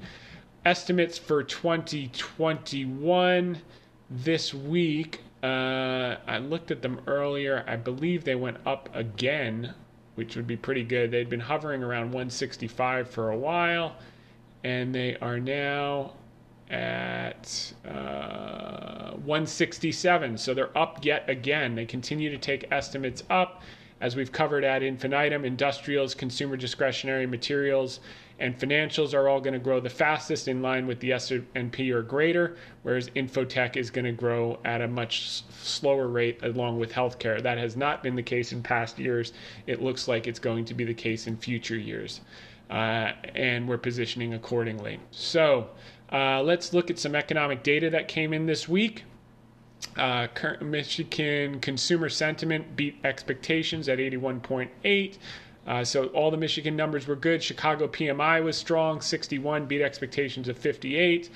Estimates 0.65 1.17
for 1.17 1.43
2021 1.43 3.57
this 4.09 4.53
week. 4.53 5.21
Uh, 5.41 6.17
I 6.27 6.39
looked 6.39 6.71
at 6.71 6.81
them 6.81 6.99
earlier. 7.07 7.63
I 7.65 7.77
believe 7.77 8.25
they 8.25 8.35
went 8.35 8.57
up 8.65 8.89
again 8.93 9.73
which 10.19 10.35
would 10.35 10.45
be 10.45 10.57
pretty 10.57 10.83
good. 10.83 11.11
They'd 11.11 11.29
been 11.29 11.39
hovering 11.39 11.81
around 11.81 12.07
165 12.07 13.09
for 13.09 13.29
a 13.29 13.37
while, 13.37 13.95
and 14.65 14.93
they 14.93 15.15
are 15.21 15.39
now 15.39 16.11
at 16.69 17.71
uh, 17.87 19.11
167. 19.11 20.37
So 20.37 20.53
they're 20.53 20.77
up 20.77 21.05
yet 21.05 21.23
again. 21.29 21.73
They 21.73 21.85
continue 21.85 22.29
to 22.31 22.37
take 22.37 22.69
estimates 22.69 23.23
up. 23.29 23.63
As 24.01 24.17
we've 24.17 24.29
covered 24.29 24.65
ad 24.65 24.83
infinitum, 24.83 25.45
industrials, 25.45 26.13
consumer 26.13 26.57
discretionary 26.57 27.25
materials, 27.25 28.01
and 28.39 28.57
financials 28.57 29.13
are 29.13 29.27
all 29.27 29.41
going 29.41 29.53
to 29.53 29.59
grow 29.59 29.79
the 29.79 29.89
fastest 29.89 30.47
in 30.47 30.61
line 30.61 30.87
with 30.87 30.99
the 30.99 31.11
S&P 31.13 31.91
or 31.91 32.01
greater, 32.01 32.55
whereas 32.83 33.09
infotech 33.11 33.75
is 33.75 33.89
going 33.89 34.05
to 34.05 34.11
grow 34.11 34.59
at 34.63 34.81
a 34.81 34.87
much 34.87 35.43
slower 35.61 36.07
rate 36.07 36.39
along 36.43 36.79
with 36.79 36.91
healthcare. 36.91 37.41
That 37.41 37.57
has 37.57 37.75
not 37.75 38.01
been 38.01 38.15
the 38.15 38.23
case 38.23 38.51
in 38.51 38.63
past 38.63 38.97
years. 38.97 39.33
It 39.67 39.81
looks 39.81 40.07
like 40.07 40.27
it's 40.27 40.39
going 40.39 40.65
to 40.65 40.73
be 40.73 40.85
the 40.85 40.93
case 40.93 41.27
in 41.27 41.37
future 41.37 41.77
years. 41.77 42.21
Uh, 42.69 43.13
and 43.35 43.67
we're 43.67 43.77
positioning 43.77 44.33
accordingly. 44.35 44.99
So 45.11 45.69
uh, 46.11 46.41
let's 46.41 46.73
look 46.73 46.89
at 46.89 46.99
some 46.99 47.15
economic 47.15 47.63
data 47.63 47.89
that 47.89 48.07
came 48.07 48.33
in 48.33 48.45
this 48.45 48.69
week. 48.69 49.03
Uh, 49.97 50.27
Michigan 50.61 51.59
consumer 51.59 52.09
sentiment 52.09 52.75
beat 52.75 52.97
expectations 53.03 53.89
at 53.89 53.97
81.8. 53.97 55.17
Uh, 55.69 55.83
so 55.83 56.05
all 56.07 56.31
the 56.31 56.37
Michigan 56.37 56.75
numbers 56.75 57.05
were 57.05 57.15
good. 57.15 57.43
Chicago 57.43 57.87
PMI 57.87 58.43
was 58.43 58.57
strong, 58.57 59.01
61, 59.01 59.67
beat 59.67 59.81
expectations 59.81 60.47
of 60.47 60.57
58. 60.57 61.29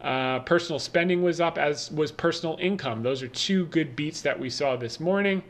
Uh, 0.00 0.40
personal 0.40 0.80
spending 0.80 1.22
was 1.22 1.40
up, 1.40 1.56
as 1.56 1.92
was 1.92 2.10
personal 2.10 2.58
income. 2.60 3.04
Those 3.04 3.22
are 3.22 3.28
two 3.28 3.66
good 3.66 3.94
beats 3.94 4.22
that 4.22 4.38
we 4.38 4.50
saw 4.50 4.74
this 4.74 4.98
morning. 4.98 5.40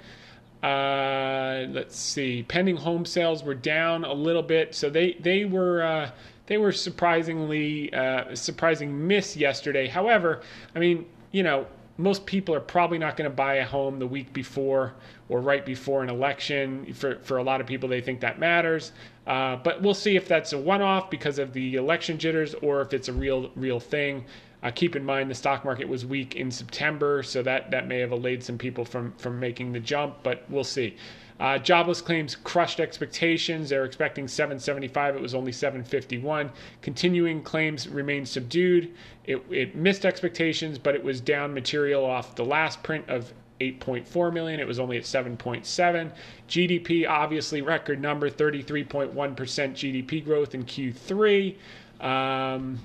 Uh, 0.62 1.64
let's 1.70 1.96
see. 1.96 2.42
Pending 2.42 2.76
home 2.76 3.06
sales 3.06 3.42
were 3.42 3.54
down 3.54 4.04
a 4.04 4.12
little 4.12 4.42
bit, 4.42 4.74
so 4.74 4.90
they 4.90 5.14
they 5.14 5.46
were 5.46 5.82
uh, 5.82 6.10
they 6.46 6.58
were 6.58 6.72
surprisingly 6.72 7.92
uh, 7.94 8.34
surprising 8.34 9.06
miss 9.06 9.36
yesterday. 9.36 9.86
However, 9.86 10.42
I 10.74 10.78
mean, 10.78 11.06
you 11.32 11.42
know, 11.42 11.66
most 11.98 12.26
people 12.26 12.54
are 12.54 12.60
probably 12.60 12.98
not 12.98 13.16
going 13.16 13.28
to 13.30 13.34
buy 13.34 13.54
a 13.56 13.64
home 13.64 13.98
the 13.98 14.06
week 14.06 14.32
before 14.32 14.94
or 15.28 15.40
right 15.40 15.64
before 15.64 16.02
an 16.02 16.10
election. 16.10 16.92
For 16.94 17.18
for 17.20 17.38
a 17.38 17.42
lot 17.42 17.60
of 17.60 17.66
people, 17.66 17.88
they 17.88 18.00
think 18.00 18.20
that 18.20 18.38
matters. 18.38 18.92
Uh, 19.26 19.56
but 19.56 19.82
we'll 19.82 19.94
see 19.94 20.14
if 20.16 20.28
that's 20.28 20.52
a 20.52 20.58
one-off 20.58 21.10
because 21.10 21.38
of 21.38 21.52
the 21.52 21.74
election 21.74 22.16
jitters 22.18 22.54
or 22.54 22.80
if 22.80 22.92
it's 22.92 23.08
a 23.08 23.12
real 23.12 23.50
real 23.56 23.80
thing. 23.80 24.24
Uh, 24.62 24.70
keep 24.70 24.96
in 24.96 25.04
mind 25.04 25.30
the 25.30 25.34
stock 25.34 25.64
market 25.64 25.88
was 25.88 26.04
weak 26.04 26.34
in 26.34 26.50
September, 26.50 27.22
so 27.22 27.42
that, 27.42 27.70
that 27.70 27.86
may 27.86 28.00
have 28.00 28.10
allayed 28.10 28.42
some 28.42 28.58
people 28.58 28.84
from, 28.84 29.12
from 29.18 29.38
making 29.38 29.72
the 29.72 29.78
jump, 29.78 30.16
but 30.22 30.44
we'll 30.48 30.64
see. 30.64 30.96
Uh, 31.38 31.58
jobless 31.58 32.00
claims 32.00 32.34
crushed 32.34 32.80
expectations. 32.80 33.68
They're 33.68 33.84
expecting 33.84 34.26
775. 34.26 35.16
It 35.16 35.20
was 35.20 35.34
only 35.34 35.52
751. 35.52 36.50
Continuing 36.80 37.42
claims 37.42 37.88
remain 37.88 38.24
subdued. 38.24 38.94
It, 39.24 39.42
it 39.50 39.76
missed 39.76 40.06
expectations, 40.06 40.78
but 40.78 40.94
it 40.94 41.04
was 41.04 41.20
down 41.20 41.52
material 41.52 42.04
off 42.04 42.34
the 42.34 42.44
last 42.44 42.82
print 42.82 43.08
of 43.08 43.32
8.4 43.60 44.32
million. 44.32 44.60
It 44.60 44.66
was 44.66 44.78
only 44.78 44.96
at 44.96 45.04
7.7. 45.04 46.12
GDP, 46.48 47.08
obviously, 47.08 47.60
record 47.60 48.00
number 48.00 48.30
33.1% 48.30 49.12
GDP 49.12 50.24
growth 50.24 50.54
in 50.54 50.64
Q3. 50.64 51.56
Um, 52.00 52.78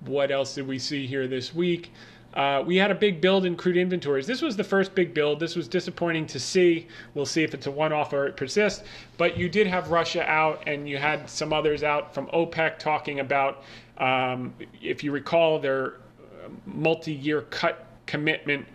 what 0.00 0.30
else 0.30 0.54
did 0.54 0.66
we 0.66 0.78
see 0.78 1.06
here 1.06 1.26
this 1.26 1.54
week? 1.54 1.92
Uh, 2.36 2.62
we 2.66 2.76
had 2.76 2.90
a 2.90 2.94
big 2.94 3.22
build 3.22 3.46
in 3.46 3.56
crude 3.56 3.78
inventories. 3.78 4.26
This 4.26 4.42
was 4.42 4.56
the 4.56 4.64
first 4.64 4.94
big 4.94 5.14
build. 5.14 5.40
This 5.40 5.56
was 5.56 5.66
disappointing 5.66 6.26
to 6.26 6.38
see. 6.38 6.86
We'll 7.14 7.24
see 7.24 7.42
if 7.42 7.54
it's 7.54 7.66
a 7.66 7.70
one 7.70 7.94
off 7.94 8.12
or 8.12 8.26
it 8.26 8.36
persists. 8.36 8.84
But 9.16 9.38
you 9.38 9.48
did 9.48 9.66
have 9.66 9.90
Russia 9.90 10.22
out, 10.30 10.62
and 10.66 10.86
you 10.86 10.98
had 10.98 11.30
some 11.30 11.54
others 11.54 11.82
out 11.82 12.12
from 12.12 12.26
OPEC 12.26 12.78
talking 12.78 13.20
about, 13.20 13.62
um, 13.96 14.52
if 14.82 15.02
you 15.02 15.12
recall, 15.12 15.58
their 15.58 15.94
multi 16.66 17.14
year 17.14 17.40
cut 17.42 17.86
commitment 18.04 18.66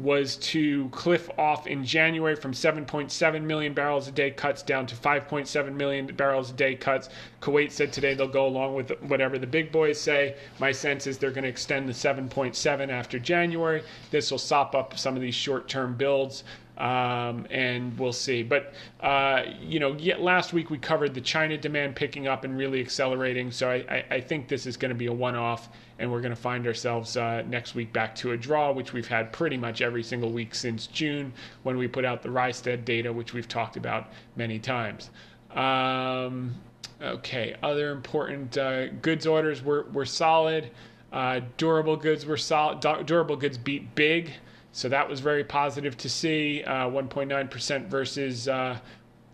was 0.00 0.36
to 0.36 0.88
cliff 0.88 1.28
off 1.38 1.66
in 1.66 1.84
January 1.84 2.34
from 2.34 2.52
7.7 2.52 3.42
million 3.42 3.74
barrels 3.74 4.08
a 4.08 4.10
day 4.10 4.30
cuts 4.30 4.62
down 4.62 4.86
to 4.86 4.96
5.7 4.96 5.74
million 5.74 6.06
barrels 6.06 6.50
a 6.50 6.54
day 6.54 6.74
cuts. 6.74 7.10
Kuwait 7.42 7.70
said 7.70 7.92
today 7.92 8.14
they'll 8.14 8.26
go 8.26 8.46
along 8.46 8.74
with 8.74 8.90
whatever 9.02 9.38
the 9.38 9.46
big 9.46 9.70
boys 9.70 10.00
say. 10.00 10.36
My 10.58 10.72
sense 10.72 11.06
is 11.06 11.18
they're 11.18 11.30
going 11.30 11.44
to 11.44 11.50
extend 11.50 11.86
the 11.86 11.92
7.7 11.92 12.88
after 12.88 13.18
January. 13.18 13.82
This 14.10 14.30
will 14.30 14.38
sop 14.38 14.74
up 14.74 14.98
some 14.98 15.16
of 15.16 15.22
these 15.22 15.34
short 15.34 15.68
term 15.68 15.94
builds. 15.94 16.44
Um, 16.78 17.46
and 17.50 17.98
we'll 17.98 18.14
see. 18.14 18.42
But 18.42 18.72
uh, 19.00 19.42
you 19.60 19.80
know, 19.80 19.90
last 20.18 20.54
week 20.54 20.70
we 20.70 20.78
covered 20.78 21.12
the 21.12 21.20
China 21.20 21.58
demand 21.58 21.94
picking 21.94 22.26
up 22.26 22.42
and 22.44 22.56
really 22.56 22.80
accelerating. 22.80 23.50
So 23.50 23.68
I, 23.68 23.74
I, 23.74 24.04
I 24.12 24.20
think 24.22 24.48
this 24.48 24.64
is 24.64 24.78
going 24.78 24.88
to 24.88 24.94
be 24.94 25.04
a 25.04 25.12
one-off, 25.12 25.68
and 26.00 26.10
we're 26.10 26.22
going 26.22 26.34
to 26.34 26.40
find 26.40 26.66
ourselves 26.66 27.16
uh, 27.16 27.42
next 27.46 27.74
week 27.74 27.92
back 27.92 28.14
to 28.16 28.32
a 28.32 28.36
draw, 28.36 28.72
which 28.72 28.94
we've 28.94 29.06
had 29.06 29.32
pretty 29.32 29.58
much 29.58 29.82
every 29.82 30.02
single 30.02 30.30
week 30.30 30.54
since 30.54 30.86
June 30.86 31.32
when 31.62 31.76
we 31.76 31.86
put 31.86 32.06
out 32.06 32.22
the 32.22 32.28
Rystad 32.30 32.86
data, 32.86 33.12
which 33.12 33.34
we've 33.34 33.46
talked 33.46 33.76
about 33.76 34.08
many 34.34 34.58
times. 34.58 35.10
Um, 35.54 36.54
okay, 37.02 37.54
other 37.62 37.92
important 37.92 38.56
uh, 38.56 38.88
goods 38.88 39.26
orders 39.26 39.62
were 39.62 39.86
were 39.92 40.06
solid. 40.06 40.70
Uh, 41.12 41.40
durable 41.58 41.96
goods 41.96 42.24
were 42.24 42.38
solid. 42.38 42.80
Durable 43.06 43.36
goods 43.36 43.58
beat 43.58 43.94
big. 43.94 44.32
So 44.72 44.88
that 44.88 45.08
was 45.08 45.20
very 45.20 45.44
positive 45.44 45.96
to 45.98 46.08
see. 46.08 46.62
Uh, 46.62 46.88
1.9% 46.88 47.88
versus 47.88 48.48
uh, 48.48 48.78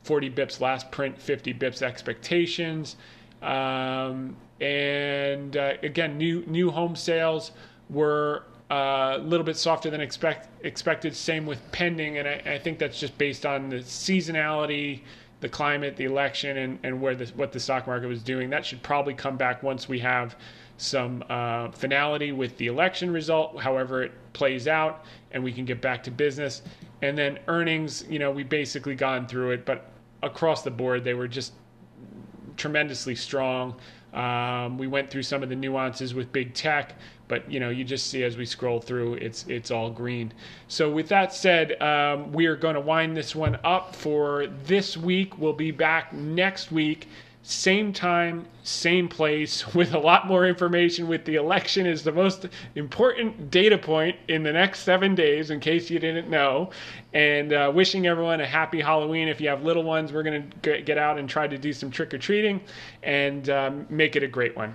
40 0.05 0.31
bips 0.31 0.61
last 0.61 0.91
print, 0.91 1.21
50 1.21 1.55
bips 1.55 1.83
expectations. 1.83 2.97
Um, 3.43 4.37
and 4.61 5.57
uh, 5.57 5.75
again, 5.83 6.17
new 6.17 6.45
new 6.47 6.71
home 6.71 6.97
sales 6.97 7.53
were 7.91 8.45
uh, 8.71 9.15
a 9.17 9.19
little 9.19 9.45
bit 9.45 9.57
softer 9.57 9.91
than 9.91 10.01
expect, 10.01 10.49
expected. 10.65 11.15
Same 11.15 11.47
with 11.47 11.61
pending, 11.73 12.19
and 12.19 12.27
I, 12.27 12.43
I, 12.47 12.59
think 12.59 12.79
that's 12.79 12.99
just 12.99 13.17
based 13.17 13.47
on 13.47 13.69
the 13.69 13.77
seasonality, 13.77 15.03
the 15.41 15.49
climate, 15.49 15.97
the 15.97 16.05
election, 16.05 16.57
and, 16.57 16.79
and 16.83 17.01
where 17.01 17.15
the, 17.15 17.27
what 17.37 17.53
the 17.53 17.61
stock 17.61 17.87
market 17.87 18.09
was 18.09 18.23
doing. 18.25 18.51
That 18.51 18.67
should 18.67 18.83
probably 18.83 19.15
come 19.15 19.37
back 19.37 19.63
once 19.63 19.89
we 19.89 20.01
have 20.01 20.37
some 20.79 21.23
uh, 21.31 21.71
finality 21.71 22.33
with 22.33 22.57
the 22.59 22.67
election 22.67 23.13
result, 23.13 23.61
however 23.61 24.03
it 24.03 24.13
plays 24.33 24.67
out, 24.67 25.05
and 25.31 25.43
we 25.43 25.53
can 25.53 25.65
get 25.65 25.81
back 25.81 26.03
to 26.03 26.11
business. 26.11 26.63
And 27.03 27.17
then 27.17 27.39
earnings, 27.47 28.05
you 28.09 28.19
know, 28.19 28.31
we 28.31 28.43
basically 28.43 28.95
gone 28.95 29.29
through 29.29 29.53
it, 29.53 29.65
but 29.65 29.93
across 30.23 30.63
the 30.63 30.71
board, 30.71 31.05
they 31.05 31.15
were 31.15 31.29
just 31.29 31.53
tremendously 32.57 33.15
strong. 33.15 33.77
Um, 34.13 34.79
we 34.79 34.87
went 34.87 35.11
through 35.11 35.25
some 35.25 35.43
of 35.43 35.49
the 35.49 35.57
nuances 35.57 36.15
with 36.15 36.33
big 36.33 36.55
tech, 36.55 36.95
but 37.29 37.51
you 37.51 37.61
know, 37.61 37.69
you 37.69 37.85
just 37.85 38.07
see 38.07 38.25
as 38.25 38.37
we 38.37 38.47
scroll 38.47 38.81
through, 38.81 39.15
it's 39.15 39.45
it's 39.47 39.71
all 39.71 39.91
green. 39.91 40.33
So 40.69 40.91
with 40.91 41.09
that 41.09 41.35
said, 41.35 41.81
um, 41.83 42.33
we 42.33 42.47
are 42.47 42.57
going 42.57 42.75
to 42.75 42.81
wind 42.81 43.17
this 43.17 43.35
one 43.35 43.59
up 43.63 43.95
for 43.95 44.47
this 44.65 44.97
week. 44.97 45.39
We'll 45.39 45.53
be 45.53 45.71
back 45.71 46.13
next 46.13 46.73
week 46.73 47.09
same 47.49 47.93
time, 47.93 48.45
same 48.65 49.09
place, 49.09 49.73
with 49.75 49.95
a 49.95 49.99
lot 49.99 50.27
more 50.27 50.47
information. 50.47 51.07
With 51.07 51.25
the 51.25 51.37
election 51.37 51.87
is 51.87 52.03
the 52.03 52.11
most 52.11 52.47
important 52.75 53.51
data 53.51 53.79
point 53.79 54.17
in 54.27 54.43
the 54.43 54.53
next 54.53 54.81
seven 54.81 55.15
days, 55.15 55.51
in 55.51 55.61
case 55.61 55.89
you 55.89 56.01
didn't 56.01 56.29
know. 56.29 56.71
And 57.13 57.53
uh, 57.53 57.71
wishing 57.73 58.07
everyone 58.07 58.41
a 58.41 58.47
happy 58.47 58.81
Halloween. 58.81 59.29
If 59.29 59.41
you 59.41 59.49
have 59.49 59.63
little 59.63 59.85
ones, 59.85 60.13
we're 60.13 60.25
going 60.25 60.51
to 60.63 60.83
get 60.83 60.99
out 60.99 61.19
and 61.19 61.29
try 61.29 61.47
to 61.47 61.57
do 61.57 61.73
some 61.73 61.91
trick 61.91 62.13
or 62.13 62.19
treating 62.19 62.61
and 63.05 63.49
um, 63.49 63.87
make 63.89 64.17
it 64.17 64.25
a 64.25 64.29
great 64.29 64.57
one. 64.57 64.75